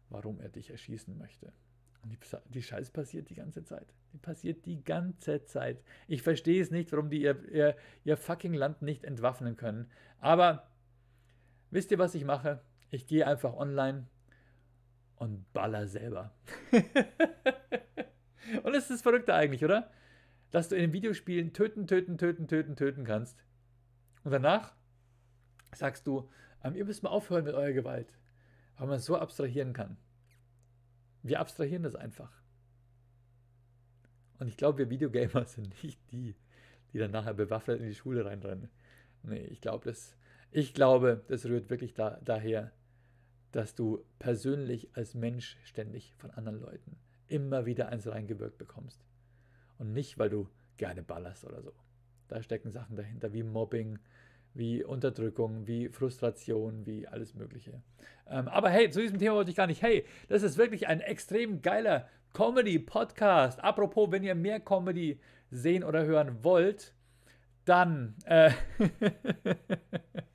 warum 0.09 0.39
er 0.39 0.49
dich 0.49 0.69
erschießen 0.69 1.17
möchte. 1.17 1.53
Und 2.03 2.11
die, 2.11 2.17
die 2.49 2.63
Scheiß 2.63 2.91
passiert 2.91 3.29
die 3.29 3.35
ganze 3.35 3.63
Zeit. 3.63 3.93
Die 4.13 4.17
passiert 4.17 4.65
die 4.65 4.83
ganze 4.83 5.45
Zeit. 5.45 5.83
Ich 6.07 6.21
verstehe 6.21 6.61
es 6.61 6.71
nicht, 6.71 6.91
warum 6.91 7.09
die 7.09 7.21
ihr, 7.21 7.47
ihr, 7.49 7.75
ihr 8.03 8.17
fucking 8.17 8.53
Land 8.53 8.81
nicht 8.81 9.03
entwaffnen 9.03 9.55
können. 9.55 9.89
Aber 10.19 10.67
wisst 11.69 11.91
ihr, 11.91 11.99
was 11.99 12.15
ich 12.15 12.25
mache? 12.25 12.61
Ich 12.89 13.07
gehe 13.07 13.25
einfach 13.25 13.53
online 13.53 14.07
und 15.15 15.51
baller 15.53 15.87
selber. 15.87 16.33
Und 18.63 18.73
das 18.73 18.83
ist 18.83 18.91
das 18.91 19.01
Verrückte 19.01 19.33
eigentlich, 19.33 19.63
oder? 19.63 19.89
Dass 20.51 20.69
du 20.69 20.75
in 20.75 20.81
den 20.81 20.93
Videospielen 20.93 21.53
töten, 21.53 21.87
töten, 21.87 22.17
töten, 22.17 22.47
töten, 22.47 22.75
töten 22.75 23.03
kannst. 23.03 23.43
Und 24.23 24.31
danach 24.31 24.73
sagst 25.73 26.05
du, 26.07 26.29
ähm, 26.63 26.75
ihr 26.75 26.85
müsst 26.85 27.03
mal 27.03 27.09
aufhören 27.09 27.45
mit 27.45 27.53
eurer 27.53 27.73
Gewalt. 27.73 28.13
Weil 28.77 28.87
man 28.87 28.99
so 28.99 29.17
abstrahieren 29.17 29.73
kann. 29.73 29.97
Wir 31.23 31.39
abstrahieren 31.39 31.83
das 31.83 31.95
einfach. 31.95 32.31
Und 34.39 34.47
ich 34.47 34.57
glaube, 34.57 34.79
wir 34.79 34.89
Videogamer 34.89 35.45
sind 35.45 35.83
nicht 35.83 35.99
die, 36.11 36.35
die 36.91 36.97
dann 36.97 37.11
nachher 37.11 37.33
bewaffnet 37.33 37.79
in 37.79 37.87
die 37.87 37.95
Schule 37.95 38.25
reinrennen. 38.25 38.69
Nee, 39.23 39.45
ich 39.45 39.61
glaube, 39.61 39.85
das, 39.85 40.17
ich 40.49 40.73
glaube, 40.73 41.23
das 41.27 41.45
rührt 41.45 41.69
wirklich 41.69 41.93
da, 41.93 42.19
daher, 42.23 42.71
dass 43.51 43.75
du 43.75 44.03
persönlich 44.17 44.89
als 44.95 45.13
Mensch 45.13 45.57
ständig 45.63 46.13
von 46.17 46.31
anderen 46.31 46.59
Leuten 46.59 46.97
immer 47.31 47.65
wieder 47.65 47.89
eins 47.89 48.07
reingewirkt 48.07 48.57
bekommst. 48.57 49.03
Und 49.77 49.93
nicht, 49.93 50.19
weil 50.19 50.29
du 50.29 50.47
gerne 50.77 51.01
ballerst 51.01 51.45
oder 51.45 51.61
so. 51.61 51.73
Da 52.27 52.43
stecken 52.43 52.71
Sachen 52.71 52.95
dahinter, 52.95 53.33
wie 53.33 53.43
Mobbing, 53.43 53.99
wie 54.53 54.83
Unterdrückung, 54.83 55.65
wie 55.65 55.89
Frustration, 55.89 56.85
wie 56.85 57.07
alles 57.07 57.33
Mögliche. 57.33 57.81
Ähm, 58.29 58.47
aber 58.47 58.69
hey, 58.69 58.89
zu 58.89 59.01
diesem 59.01 59.17
Thema 59.17 59.35
wollte 59.35 59.51
ich 59.51 59.57
gar 59.57 59.67
nicht. 59.67 59.81
Hey, 59.81 60.05
das 60.27 60.43
ist 60.43 60.57
wirklich 60.57 60.87
ein 60.87 60.99
extrem 61.01 61.61
geiler 61.61 62.07
Comedy-Podcast. 62.33 63.63
Apropos, 63.63 64.11
wenn 64.11 64.23
ihr 64.23 64.35
mehr 64.35 64.59
Comedy 64.59 65.19
sehen 65.49 65.83
oder 65.83 66.05
hören 66.05 66.43
wollt, 66.43 66.93
dann 67.65 68.15
äh, 68.25 68.51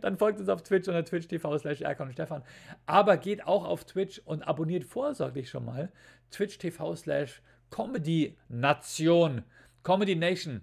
dann 0.00 0.16
folgt 0.16 0.40
uns 0.40 0.48
auf 0.48 0.62
Twitch 0.62 0.88
unter 0.88 1.04
twitch.tv 1.04 1.58
slash 1.58 1.80
Erkan 1.80 2.08
und 2.08 2.12
Stefan. 2.12 2.42
Aber 2.86 3.16
geht 3.16 3.46
auch 3.46 3.64
auf 3.64 3.84
Twitch 3.84 4.20
und 4.24 4.42
abonniert 4.42 4.84
vorsorglich 4.84 5.48
schon 5.48 5.64
mal 5.64 5.90
twitch.tv 6.30 6.96
slash 6.96 7.42
Comedy 7.70 8.36
Nation. 8.48 9.42
Comedy 9.82 10.16
Nation. 10.16 10.62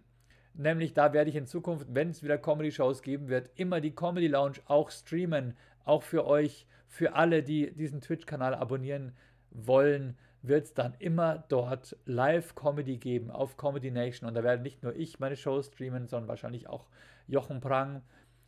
Nämlich 0.54 0.94
da 0.94 1.14
werde 1.14 1.30
ich 1.30 1.36
in 1.36 1.48
Zukunft, 1.48 1.88
wenn 1.90 2.10
es 2.10 2.24
wieder 2.24 2.38
Comedy-Shows 2.38 3.02
geben 3.02 3.30
wird, 3.30 3.50
immer 3.56 3.80
die 3.80 3.96
Comedy 3.96 4.28
Lounge 4.28 4.58
auch 4.66 4.92
streamen. 4.92 5.56
Auch 5.86 6.04
für 6.04 6.26
euch, 6.26 6.68
für 6.88 7.16
alle, 7.16 7.42
die 7.42 7.72
diesen 7.72 8.02
Twitch-Kanal 8.02 8.54
abonnieren 8.54 9.14
wollen, 9.50 10.18
wird 10.42 10.66
es 10.66 10.74
dann 10.74 10.96
immer 11.00 11.44
dort 11.50 11.96
Live-Comedy 12.06 12.98
geben 12.98 13.32
auf 13.32 13.58
Comedy 13.58 13.92
Nation. 13.92 14.28
Und 14.28 14.36
da 14.36 14.44
werde 14.44 14.64
nicht 14.64 14.84
nur 14.84 14.96
ich 14.96 15.20
meine 15.20 15.38
Shows 15.38 15.68
streamen, 15.68 16.08
sondern 16.08 16.28
wahrscheinlich 16.28 16.68
auch 16.68 16.88
Jochen 17.28 17.62
Prang, 17.62 18.02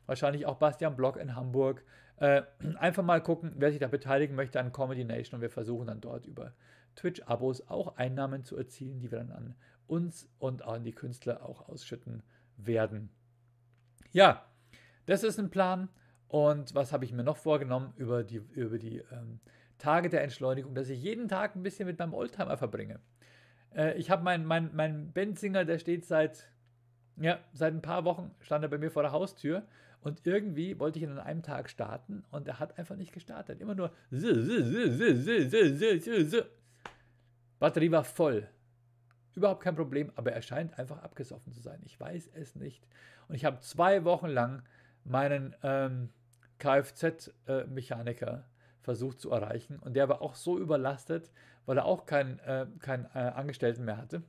wahrscheinlich 0.06 0.46
auch 0.46 0.58
Bastian 0.58 0.96
Block 0.96 1.18
in 1.18 1.36
Hamburg. 1.36 1.84
Äh, 2.18 2.44
einfach 2.78 3.04
mal 3.04 3.22
gucken, 3.22 3.54
wer 3.58 3.72
sich 3.72 3.80
da 3.80 3.88
beteiligen 3.88 4.36
möchte 4.36 4.60
an 4.60 4.72
Comedy 4.72 5.04
Nation 5.04 5.38
und 5.38 5.42
wir 5.42 5.50
versuchen 5.50 5.88
dann 5.88 6.02
dort 6.02 6.26
über 6.26 6.54
Twitch-Abos 6.96 7.68
auch 7.68 7.98
Einnahmen 7.98 8.44
zu 8.44 8.58
erzielen, 8.58 9.00
die 9.00 9.12
wir 9.12 9.20
dann 9.20 9.32
an 9.32 9.56
uns 9.88 10.30
und 10.40 10.64
an 10.64 10.84
die 10.84 10.94
Künstler 10.94 11.44
auch 11.46 11.68
ausschütten 11.68 12.24
werden. 12.58 13.10
Ja, 14.12 14.46
das 15.06 15.24
ist 15.24 15.40
ein 15.40 15.50
Plan. 15.50 15.90
Und 16.28 16.74
was 16.74 16.92
habe 16.92 17.06
ich 17.06 17.14
mir 17.14 17.24
noch 17.24 17.38
vorgenommen 17.38 17.94
über 17.96 18.24
die, 18.24 18.38
über 18.38 18.80
die 18.80 19.04
ähm, 19.12 19.40
Tage 19.78 20.10
der 20.10 20.24
Entschleunigung, 20.24 20.74
dass 20.74 20.90
ich 20.90 21.02
jeden 21.02 21.28
Tag 21.28 21.56
ein 21.56 21.62
bisschen 21.62 21.86
mit 21.86 22.00
meinem 22.00 22.14
Oldtimer 22.14 22.58
verbringe. 22.58 23.00
Äh, 23.76 23.98
ich 23.98 24.10
habe 24.10 24.24
meinen 24.24 24.46
mein, 24.46 24.72
mein 24.74 25.12
Benzinger, 25.12 25.66
der 25.66 25.78
steht 25.78 26.06
seit, 26.06 26.48
ja, 27.18 27.40
seit 27.54 27.74
ein 27.74 27.82
paar 27.82 28.06
Wochen, 28.06 28.32
stand 28.42 28.64
er 28.64 28.70
bei 28.70 28.78
mir 28.78 28.92
vor 28.92 29.04
der 29.04 29.12
Haustür 29.12 29.64
und 30.02 30.26
irgendwie 30.26 30.80
wollte 30.80 31.00
ich 31.00 31.04
ihn 31.04 31.12
an 31.12 31.20
einem 31.20 31.44
Tag 31.44 31.70
starten 31.70 32.24
und 32.32 32.48
er 32.48 32.60
hat 32.60 32.78
einfach 32.78 32.96
nicht 32.96 33.14
gestartet. 33.14 33.62
Immer 33.62 33.76
nur. 33.76 33.92
Batterie 37.60 37.92
war 37.92 38.04
voll. 38.04 38.48
Überhaupt 39.36 39.64
kein 39.64 39.76
Problem, 39.76 40.12
aber 40.16 40.34
er 40.34 40.42
scheint 40.42 40.78
einfach 40.78 41.02
abgesoffen 41.02 41.54
zu 41.54 41.62
sein. 41.62 41.80
Ich 41.86 42.00
weiß 42.00 42.32
es 42.34 42.56
nicht. 42.56 42.86
Und 43.28 43.36
ich 43.36 43.46
habe 43.46 43.62
zwei 43.62 44.04
Wochen 44.04 44.28
lang 44.28 44.64
meinen 45.06 45.56
ähm, 45.64 46.10
Kfz-Mechaniker 46.60 48.46
versucht 48.82 49.20
zu 49.20 49.32
erreichen. 49.32 49.80
Und 49.80 49.94
der 49.94 50.10
war 50.10 50.22
auch 50.22 50.36
so 50.36 50.60
überlastet, 50.60 51.32
weil 51.66 51.78
er 51.78 51.86
auch 51.86 52.06
keinen 52.06 52.40
äh, 52.40 52.68
kein, 52.80 53.06
äh, 53.16 53.20
Angestellten 53.20 53.86
mehr 53.86 53.98
hatte. 53.98 54.24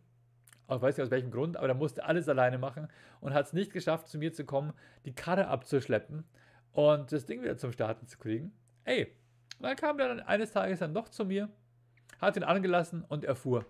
Ich 0.67 0.81
weiß 0.81 0.97
nicht 0.97 1.05
aus 1.05 1.11
welchem 1.11 1.31
Grund, 1.31 1.57
aber 1.57 1.69
er 1.69 1.75
musste 1.75 2.05
alles 2.05 2.29
alleine 2.29 2.59
machen 2.59 2.89
und 3.21 3.35
hat 3.35 3.47
es 3.47 3.53
nicht 3.53 3.73
geschafft, 3.73 4.09
zu 4.09 4.19
mir 4.19 4.33
zu 4.33 4.45
kommen, 4.45 4.73
die 5.05 5.15
Karre 5.15 5.49
abzuschleppen 5.49 6.25
und 6.73 7.13
das 7.13 7.27
Ding 7.27 7.43
wieder 7.43 7.57
zum 7.59 7.73
Starten 7.73 8.07
zu 8.07 8.19
kriegen. 8.19 8.53
Ey, 8.85 9.15
dann 9.61 9.77
kam 9.77 9.99
er 9.99 10.09
dann 10.09 10.21
eines 10.21 10.53
Tages 10.53 10.79
dann 10.79 10.95
doch 10.95 11.09
zu 11.09 11.25
mir, 11.25 11.51
hat 12.19 12.37
ihn 12.37 12.45
angelassen 12.45 13.05
und 13.05 13.25
er 13.25 13.37
fuhr. 13.37 13.67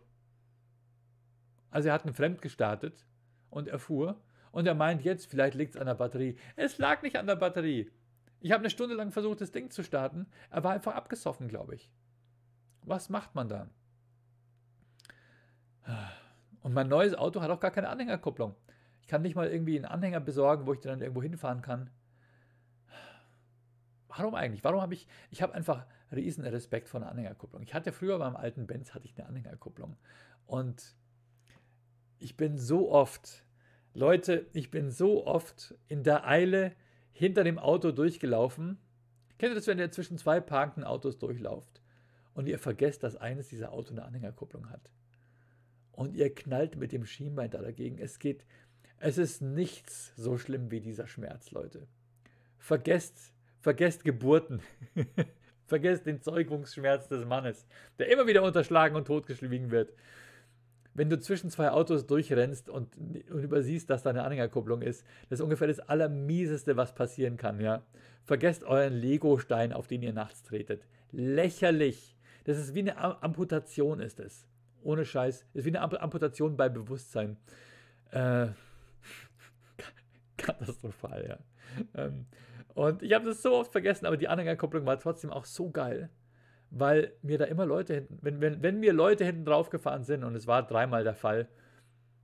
Also 1.70 1.88
er 1.88 1.94
hat 1.94 2.04
einen 2.04 2.14
Fremd 2.14 2.40
gestartet 2.40 3.04
und 3.50 3.68
er 3.68 3.80
fuhr. 3.80 4.20
Und 4.52 4.66
er 4.68 4.76
meint 4.76 5.02
jetzt, 5.02 5.26
vielleicht 5.26 5.56
liegt 5.56 5.74
es 5.74 5.80
an 5.80 5.88
der 5.88 5.94
Batterie. 5.94 6.38
Es 6.54 6.78
lag 6.78 7.02
nicht 7.02 7.16
an 7.16 7.26
der 7.26 7.34
Batterie. 7.34 7.90
Ich 8.38 8.52
habe 8.52 8.60
eine 8.60 8.70
Stunde 8.70 8.94
lang 8.94 9.10
versucht, 9.10 9.40
das 9.40 9.50
Ding 9.50 9.70
zu 9.70 9.82
starten. 9.82 10.26
Er 10.50 10.62
war 10.62 10.72
einfach 10.72 10.94
abgesoffen, 10.94 11.48
glaube 11.48 11.74
ich. 11.74 11.90
Was 12.82 13.08
macht 13.08 13.34
man 13.34 13.48
da? 13.48 13.68
Und 16.64 16.72
mein 16.72 16.88
neues 16.88 17.14
Auto 17.14 17.42
hat 17.42 17.50
auch 17.50 17.60
gar 17.60 17.70
keine 17.70 17.90
Anhängerkupplung. 17.90 18.54
Ich 19.02 19.06
kann 19.06 19.20
nicht 19.20 19.36
mal 19.36 19.48
irgendwie 19.48 19.76
einen 19.76 19.84
Anhänger 19.84 20.20
besorgen, 20.20 20.66
wo 20.66 20.72
ich 20.72 20.80
dann 20.80 21.02
irgendwo 21.02 21.22
hinfahren 21.22 21.60
kann. 21.60 21.90
Warum 24.08 24.34
eigentlich? 24.34 24.64
Warum 24.64 24.80
habe 24.80 24.94
ich, 24.94 25.06
ich 25.30 25.42
habe 25.42 25.52
einfach 25.52 25.84
riesen 26.10 26.42
Respekt 26.46 26.88
vor 26.88 27.02
einer 27.02 27.10
Anhängerkupplung. 27.10 27.62
Ich 27.62 27.74
hatte 27.74 27.92
früher 27.92 28.18
beim 28.18 28.34
alten 28.34 28.66
Benz 28.66 28.94
hatte 28.94 29.06
ich 29.06 29.14
eine 29.18 29.28
Anhängerkupplung 29.28 29.98
und 30.46 30.96
ich 32.18 32.34
bin 32.38 32.56
so 32.56 32.90
oft, 32.90 33.44
Leute, 33.92 34.46
ich 34.54 34.70
bin 34.70 34.90
so 34.90 35.26
oft 35.26 35.74
in 35.88 36.02
der 36.02 36.26
Eile 36.26 36.72
hinter 37.12 37.44
dem 37.44 37.58
Auto 37.58 37.92
durchgelaufen. 37.92 38.78
Kennt 39.36 39.52
ihr 39.52 39.56
das, 39.56 39.66
wenn 39.66 39.78
ihr 39.78 39.90
zwischen 39.90 40.16
zwei 40.16 40.40
parkenden 40.40 40.84
Autos 40.84 41.18
durchlauft 41.18 41.82
und 42.32 42.46
ihr 42.46 42.58
vergesst, 42.58 43.02
dass 43.02 43.16
eines 43.16 43.48
dieser 43.48 43.70
Autos 43.70 43.92
eine 43.92 44.06
Anhängerkupplung 44.06 44.70
hat? 44.70 44.90
Und 45.96 46.14
ihr 46.14 46.34
knallt 46.34 46.76
mit 46.76 46.92
dem 46.92 47.06
Schienbein 47.06 47.50
da 47.50 47.62
dagegen. 47.62 47.98
Es 47.98 48.18
geht, 48.18 48.44
es 48.98 49.18
ist 49.18 49.42
nichts 49.42 50.12
so 50.16 50.38
schlimm 50.38 50.70
wie 50.70 50.80
dieser 50.80 51.06
Schmerz, 51.06 51.50
Leute. 51.50 51.86
Vergesst 52.58 53.34
Vergesst 53.64 54.04
Geburten. 54.04 54.60
Vergesst 55.66 56.04
den 56.04 56.20
Zeugungsschmerz 56.20 57.08
des 57.08 57.24
Mannes, 57.24 57.66
der 57.98 58.12
immer 58.12 58.26
wieder 58.26 58.42
unterschlagen 58.42 58.94
und 58.94 59.06
totgeschwiegen 59.06 59.70
wird. 59.70 59.94
Wenn 60.92 61.08
du 61.08 61.18
zwischen 61.18 61.48
zwei 61.48 61.70
Autos 61.70 62.06
durchrennst 62.06 62.68
und, 62.68 62.94
und 62.98 63.42
übersiehst, 63.42 63.88
dass 63.88 64.02
da 64.02 64.10
eine 64.10 64.22
Anhängerkupplung 64.22 64.82
ist, 64.82 65.02
das 65.30 65.40
ist 65.40 65.44
ungefähr 65.44 65.66
das 65.66 65.80
Allermieseste, 65.80 66.76
was 66.76 66.94
passieren 66.94 67.38
kann. 67.38 67.58
Ja? 67.58 67.86
Vergesst 68.24 68.64
euren 68.64 68.92
Lego-Stein, 68.92 69.72
auf 69.72 69.86
den 69.86 70.02
ihr 70.02 70.12
nachts 70.12 70.42
tretet. 70.42 70.82
Lächerlich. 71.10 72.18
Das 72.44 72.58
ist 72.58 72.74
wie 72.74 72.80
eine 72.80 72.98
Amputation, 73.22 73.98
ist 74.00 74.20
es. 74.20 74.46
Ohne 74.84 75.04
Scheiß. 75.04 75.46
Ist 75.54 75.64
wie 75.64 75.76
eine 75.76 75.80
Amputation 75.80 76.56
bei 76.56 76.68
Bewusstsein. 76.68 77.36
Äh, 78.10 78.48
katastrophal, 80.36 81.26
ja. 81.28 81.38
Ähm, 81.94 82.26
und 82.74 83.02
ich 83.02 83.12
habe 83.12 83.24
das 83.24 83.42
so 83.42 83.54
oft 83.54 83.72
vergessen, 83.72 84.06
aber 84.06 84.16
die 84.16 84.28
Anhängerkupplung 84.28 84.84
war 84.84 84.98
trotzdem 84.98 85.30
auch 85.30 85.44
so 85.44 85.70
geil, 85.70 86.10
weil 86.70 87.12
mir 87.22 87.38
da 87.38 87.44
immer 87.44 87.66
Leute 87.66 87.94
hinten, 87.94 88.18
wenn, 88.20 88.40
wenn, 88.40 88.62
wenn 88.62 88.80
mir 88.80 88.92
Leute 88.92 89.24
hinten 89.24 89.44
drauf 89.44 89.70
gefahren 89.70 90.04
sind, 90.04 90.24
und 90.24 90.34
es 90.34 90.46
war 90.46 90.66
dreimal 90.66 91.04
der 91.04 91.14
Fall, 91.14 91.48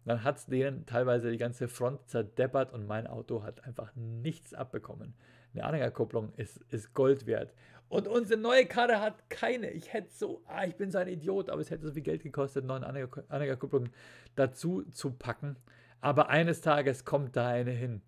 dann 0.04 0.24
hat 0.24 0.38
es 0.38 0.46
denen 0.46 0.86
teilweise 0.86 1.30
die 1.30 1.38
ganze 1.38 1.68
Front 1.68 2.08
zerdeppert 2.08 2.72
und 2.72 2.86
mein 2.86 3.06
Auto 3.06 3.42
hat 3.42 3.64
einfach 3.64 3.94
nichts 3.94 4.54
abbekommen. 4.54 5.14
Eine 5.52 5.64
Anhängerkupplung 5.64 6.32
ist, 6.36 6.58
ist 6.68 6.94
Gold 6.94 7.26
wert. 7.26 7.52
Und 7.88 8.06
unsere 8.06 8.40
neue 8.40 8.66
Karre 8.66 9.00
hat 9.00 9.28
keine. 9.30 9.70
Ich 9.70 9.92
hätte 9.92 10.12
so, 10.12 10.42
ah, 10.46 10.64
ich 10.64 10.76
bin 10.76 10.92
so 10.92 10.98
ein 10.98 11.08
Idiot, 11.08 11.50
aber 11.50 11.60
es 11.60 11.70
hätte 11.70 11.86
so 11.86 11.92
viel 11.92 12.02
Geld 12.02 12.22
gekostet, 12.22 12.64
neue 12.64 12.86
Anhängerkupplung 12.86 13.88
dazu 14.36 14.84
zu 14.92 15.10
packen. 15.10 15.56
Aber 16.00 16.28
eines 16.28 16.60
Tages 16.60 17.04
kommt 17.04 17.36
da 17.36 17.48
eine 17.48 17.72
hin. 17.72 18.00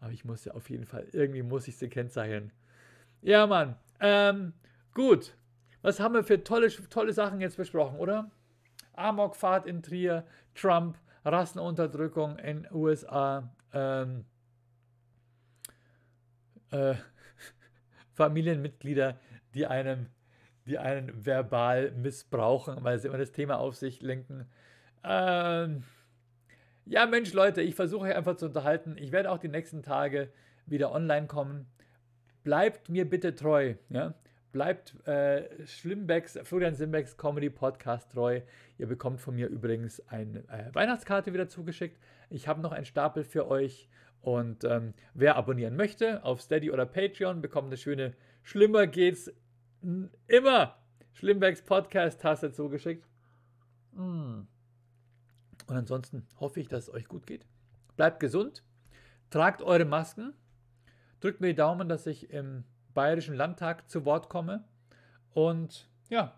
Aber 0.00 0.12
ich 0.12 0.24
muss 0.24 0.44
ja 0.44 0.54
auf 0.54 0.70
jeden 0.70 0.86
Fall, 0.86 1.08
irgendwie 1.12 1.42
muss 1.42 1.66
ich 1.66 1.76
sie 1.76 1.88
kennzeichnen. 1.88 2.52
Ja, 3.20 3.46
Mann. 3.48 3.76
Ähm, 3.98 4.52
gut. 4.94 5.36
Was 5.82 5.98
haben 5.98 6.14
wir 6.14 6.22
für 6.22 6.44
tolle, 6.44 6.68
tolle 6.88 7.12
Sachen 7.12 7.40
jetzt 7.40 7.56
besprochen, 7.56 7.98
oder? 7.98 8.30
Amokfahrt 8.94 9.66
in 9.66 9.82
Trier, 9.82 10.24
Trump, 10.54 10.98
Rassenunterdrückung 11.24 12.38
in 12.38 12.66
USA, 12.72 13.52
ähm, 13.72 14.24
äh, 16.70 16.94
Familienmitglieder, 18.14 19.18
die 19.54 19.66
einem, 19.66 20.06
die 20.66 20.78
einen 20.78 21.24
verbal 21.24 21.92
missbrauchen, 21.92 22.82
weil 22.82 22.98
sie 22.98 23.08
immer 23.08 23.18
das 23.18 23.32
Thema 23.32 23.58
auf 23.58 23.76
sich 23.76 24.02
lenken. 24.02 24.46
Ähm, 25.04 25.84
ja, 26.84 27.06
Mensch, 27.06 27.32
Leute, 27.32 27.62
ich 27.62 27.74
versuche 27.74 28.06
euch 28.06 28.14
einfach 28.14 28.36
zu 28.36 28.46
unterhalten. 28.46 28.96
Ich 28.98 29.12
werde 29.12 29.30
auch 29.30 29.38
die 29.38 29.48
nächsten 29.48 29.82
Tage 29.82 30.30
wieder 30.66 30.92
online 30.92 31.26
kommen. 31.26 31.66
Bleibt 32.44 32.88
mir 32.88 33.08
bitte 33.08 33.34
treu. 33.34 33.74
Ja? 33.88 34.14
Bleibt 34.56 35.06
äh, 35.06 35.66
Schlimmbecks, 35.66 36.38
Florian 36.44 36.74
Simbecks 36.74 37.18
Comedy 37.18 37.50
Podcast 37.50 38.10
treu. 38.12 38.40
Ihr 38.78 38.86
bekommt 38.86 39.20
von 39.20 39.34
mir 39.34 39.48
übrigens 39.48 40.00
eine 40.08 40.48
äh, 40.48 40.74
Weihnachtskarte 40.74 41.34
wieder 41.34 41.46
zugeschickt. 41.46 42.00
Ich 42.30 42.48
habe 42.48 42.62
noch 42.62 42.72
einen 42.72 42.86
Stapel 42.86 43.22
für 43.22 43.48
euch. 43.48 43.90
Und 44.22 44.64
ähm, 44.64 44.94
wer 45.12 45.36
abonnieren 45.36 45.76
möchte 45.76 46.24
auf 46.24 46.40
Steady 46.40 46.70
oder 46.70 46.86
Patreon, 46.86 47.42
bekommt 47.42 47.66
eine 47.66 47.76
schöne 47.76 48.14
Schlimmer 48.44 48.86
geht's 48.86 49.30
immer 50.26 50.78
Schlimmbecks 51.12 51.60
Podcast-Tasse 51.60 52.50
zugeschickt. 52.50 53.06
Mm. 53.92 54.46
Und 55.66 55.76
ansonsten 55.76 56.26
hoffe 56.40 56.60
ich, 56.60 56.68
dass 56.68 56.84
es 56.84 56.94
euch 56.94 57.08
gut 57.08 57.26
geht. 57.26 57.44
Bleibt 57.96 58.20
gesund, 58.20 58.62
tragt 59.28 59.60
eure 59.60 59.84
Masken, 59.84 60.32
drückt 61.20 61.42
mir 61.42 61.48
die 61.48 61.56
Daumen, 61.56 61.90
dass 61.90 62.06
ich 62.06 62.30
im 62.30 62.64
Bayerischen 62.96 63.34
Landtag 63.34 63.90
zu 63.90 64.06
Wort 64.06 64.30
komme. 64.30 64.64
Und 65.34 65.86
ja, 66.08 66.32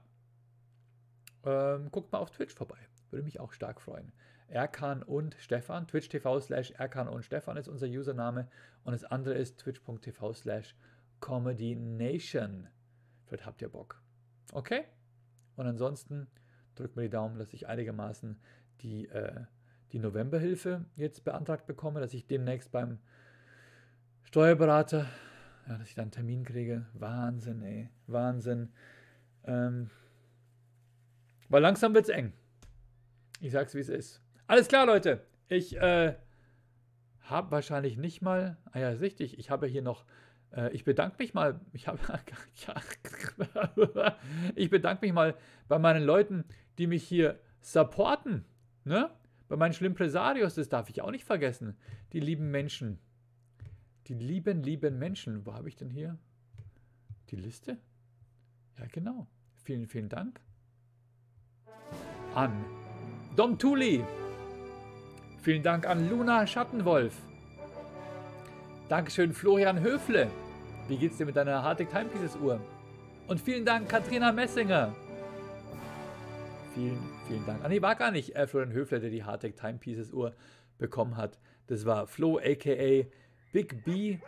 ähm, 1.45 1.89
guckt 1.93 2.11
mal 2.11 2.19
auf 2.19 2.33
Twitch 2.33 2.53
vorbei. 2.53 2.79
Würde 3.11 3.25
mich 3.25 3.39
auch 3.39 3.53
stark 3.53 3.81
freuen. 3.81 4.13
Erkan 4.49 5.05
und 5.05 5.37
Stefan. 5.39 5.87
Twitch 5.87 6.09
TV 6.09 6.41
slash 6.41 6.73
Erkan 6.73 7.07
und 7.07 7.25
Stefan 7.25 7.57
ist 7.57 7.69
unser 7.69 7.87
Username. 7.87 8.49
Und 8.83 8.93
das 8.93 9.05
andere 9.05 9.35
ist 9.35 9.59
twitch.tv 9.61 10.33
slash 10.35 10.75
Comedy 11.21 11.77
Nation. 11.77 12.67
Vielleicht 13.27 13.47
habt 13.47 13.63
ihr 13.63 13.69
Bock. 13.69 14.03
Okay? 14.53 14.85
Und 15.55 15.69
ansonsten 15.69 16.27
drückt 16.75 16.97
mir 16.97 17.03
die 17.03 17.11
Daumen, 17.11 17.39
dass 17.39 17.53
ich 17.53 17.69
einigermaßen 17.69 18.37
die, 18.81 19.07
äh, 19.07 19.45
die 19.93 20.01
Novemberhilfe 20.01 20.87
jetzt 20.97 21.23
beantragt 21.23 21.67
bekomme, 21.67 22.01
dass 22.01 22.15
ich 22.15 22.27
demnächst 22.27 22.73
beim 22.73 22.99
Steuerberater, 24.25 25.07
ja, 25.69 25.77
dass 25.77 25.89
ich 25.89 25.95
dann 25.95 26.05
einen 26.05 26.13
Termin 26.13 26.45
kriege. 26.45 26.87
Wahnsinn, 26.95 27.63
ey. 27.63 27.91
Wahnsinn. 28.07 28.71
Ähm, 29.45 29.91
weil 31.49 31.63
langsam 31.63 31.95
wird 31.95 32.05
es 32.05 32.11
eng. 32.11 32.33
Ich 33.41 33.53
sag's, 33.53 33.75
wie 33.75 33.81
es 33.81 33.89
ist. 33.89 34.23
Alles 34.47 34.69
klar, 34.69 34.87
Leute. 34.87 35.25
Ich 35.49 35.77
äh, 35.77 36.15
habe 37.21 37.51
wahrscheinlich 37.51 37.99
nicht 37.99 38.23
mal. 38.23 38.57
Ah 38.73 38.79
ja, 38.79 38.91
ist 38.91 39.03
richtig. 39.03 39.39
Ich 39.39 39.51
habe 39.51 39.67
hier 39.67 39.83
noch. 39.83 40.05
Äh, 40.51 40.73
ich 40.73 40.85
bedanke 40.85 41.17
mich 41.19 41.35
mal. 41.35 41.61
Ich 41.73 41.87
habe. 41.87 41.99
ich 44.55 44.71
bedanke 44.71 45.05
mich 45.05 45.13
mal 45.13 45.35
bei 45.69 45.79
meinen 45.79 46.05
Leuten, 46.05 46.45
die 46.79 46.87
mich 46.87 47.05
hier 47.05 47.39
supporten. 47.61 48.47
Ne? 48.85 49.11
Bei 49.49 49.57
meinen 49.57 49.75
Schlimmpresarios, 49.75 50.55
das 50.55 50.69
darf 50.69 50.89
ich 50.89 51.03
auch 51.03 51.11
nicht 51.11 51.25
vergessen. 51.25 51.77
Die 52.13 52.21
lieben 52.21 52.51
Menschen. 52.51 52.99
Die 54.09 54.15
lieben, 54.15 54.63
lieben 54.63 54.99
Menschen. 54.99 55.45
Wo 55.45 55.53
habe 55.53 55.69
ich 55.69 55.77
denn 55.77 55.91
hier 55.91 56.17
die 57.29 57.37
Liste? 57.37 57.77
Ja, 58.79 58.87
genau. 58.91 59.27
Vielen, 59.65 59.87
vielen 59.87 60.09
Dank. 60.09 60.41
An 62.35 62.53
Dom 63.37 63.59
Tuli. 63.59 64.03
Vielen 65.43 65.63
Dank 65.63 65.87
an 65.87 66.09
Luna 66.09 66.47
Schattenwolf. 66.47 67.21
Dankeschön 68.89 69.35
Florian 69.35 69.81
Höfle. 69.81 70.31
Wie 70.89 70.97
geht's 70.97 71.19
dir 71.19 71.27
mit 71.27 71.37
deiner 71.37 71.63
Hartig 71.63 71.91
Timepieces 71.91 72.37
Uhr? 72.37 72.59
Und 73.27 73.43
vielen 73.43 73.67
Dank 73.67 73.91
Katrina 73.91 74.33
Messinger. 74.33 74.95
Vielen, 76.75 76.99
vielen 77.27 77.45
Dank. 77.45 77.63
Ah, 77.63 77.69
nee, 77.69 77.83
war 77.83 77.95
gar 77.95 78.11
nicht 78.11 78.35
äh, 78.35 78.47
Florian 78.47 78.73
Höfler, 78.73 79.01
der 79.01 79.11
die 79.11 79.25
Hardtech 79.25 79.55
Timepieces 79.55 80.13
Uhr 80.15 80.35
bekommen 80.79 81.19
hat. 81.19 81.39
Das 81.67 81.85
war 81.85 82.07
Flo, 82.07 82.39
aka 82.39 83.07
Big 83.53 83.85
B, 83.85 84.19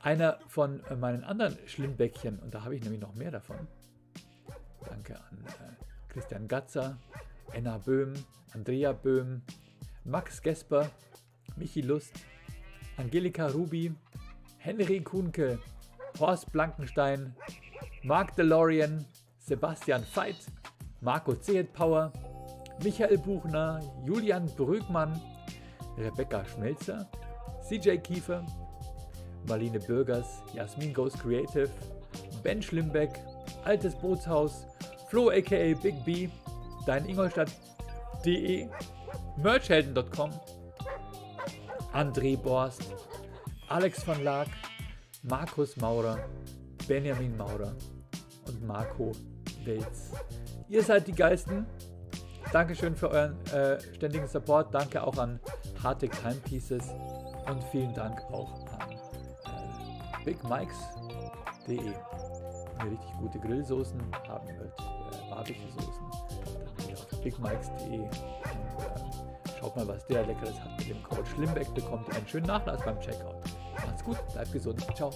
einer 0.00 0.38
von 0.48 0.82
äh, 0.84 0.96
meinen 0.96 1.24
anderen 1.24 1.56
Schlimmbäckchen. 1.66 2.38
Und 2.38 2.54
da 2.54 2.64
habe 2.64 2.74
ich 2.74 2.82
nämlich 2.82 3.00
noch 3.00 3.14
mehr 3.14 3.30
davon. 3.30 3.68
Danke 4.88 5.16
an 5.16 5.44
äh, 5.46 5.84
Christian 6.08 6.48
Gatzer, 6.48 6.98
Enna 7.52 7.78
Böhm, 7.78 8.14
Andrea 8.54 8.92
Böhm, 8.92 9.42
Max 10.04 10.42
Gesper, 10.42 10.90
Michi 11.56 11.82
Lust, 11.82 12.12
Angelika 12.96 13.46
Rubi, 13.46 13.94
Henry 14.58 15.00
Kuhnke, 15.00 15.58
Horst 16.18 16.52
Blankenstein, 16.52 17.34
Mark 18.02 18.34
DeLorean, 18.36 19.04
Sebastian 19.38 20.04
Veit, 20.14 20.36
Marco 21.00 21.34
Zehet 21.34 21.72
Power, 21.72 22.12
Michael 22.82 23.18
Buchner, 23.18 23.80
Julian 24.04 24.46
Brügmann, 24.56 25.20
Rebecca 25.96 26.44
Schmelzer, 26.44 27.08
CJ 27.72 28.02
Kiefer, 28.02 28.44
Marlene 29.48 29.80
Bürgers, 29.80 30.42
Jasmin 30.52 30.92
Goes 30.92 31.14
Creative, 31.14 31.70
Ben 32.42 32.60
Schlimbeck, 32.60 33.18
Altes 33.64 33.94
Bootshaus, 33.94 34.66
Flo 35.08 35.30
aka 35.30 35.72
Big 35.82 36.04
B, 36.04 36.28
Dein 36.84 37.08
Ingolstadt.de, 37.08 38.68
Merchhelden.com, 39.38 40.30
André 41.94 42.36
Borst, 42.36 42.82
Alex 43.68 44.06
van 44.06 44.22
Laak, 44.22 44.48
Markus 45.22 45.74
Maurer, 45.78 46.18
Benjamin 46.86 47.34
Maurer 47.38 47.74
und 48.48 48.66
Marco 48.66 49.12
Welz. 49.64 50.10
Ihr 50.68 50.82
seid 50.82 51.06
die 51.06 51.12
Geisten. 51.12 51.64
Dankeschön 52.52 52.94
für 52.94 53.08
euren 53.08 53.46
äh, 53.46 53.80
ständigen 53.94 54.26
Support. 54.26 54.74
Danke 54.74 55.02
auch 55.02 55.16
an 55.16 55.40
Harte 55.82 56.06
Timepieces 56.06 56.84
und 57.50 57.62
vielen 57.64 57.92
Dank 57.94 58.20
auch 58.32 58.52
an 58.78 58.90
äh, 58.90 60.24
BigMikes.de. 60.24 61.76
Ihr 61.78 62.90
richtig 62.90 63.12
gute 63.18 63.38
Grillsoßen 63.38 64.00
haben 64.28 64.46
wollt, 64.46 64.72
äh, 64.80 65.30
Barbecue-Soßen, 65.30 66.10
dann 66.76 66.86
geht 66.86 66.96
auf 66.96 67.22
BigMikes.de 67.22 67.98
und 67.98 68.08
äh, 68.08 69.58
schaut 69.58 69.76
mal, 69.76 69.88
was 69.88 70.06
der 70.06 70.26
Leckeres 70.26 70.60
hat. 70.60 70.78
Mit 70.78 70.88
dem 70.88 71.02
Code 71.02 71.26
Schlimbeck 71.26 71.72
bekommt 71.74 72.14
einen 72.14 72.26
schönen 72.26 72.46
Nachlass 72.46 72.82
beim 72.84 72.98
Checkout. 73.00 73.36
Macht's 73.74 74.04
gut, 74.04 74.18
bleibt 74.32 74.52
gesund. 74.52 74.84
Ciao. 74.96 75.10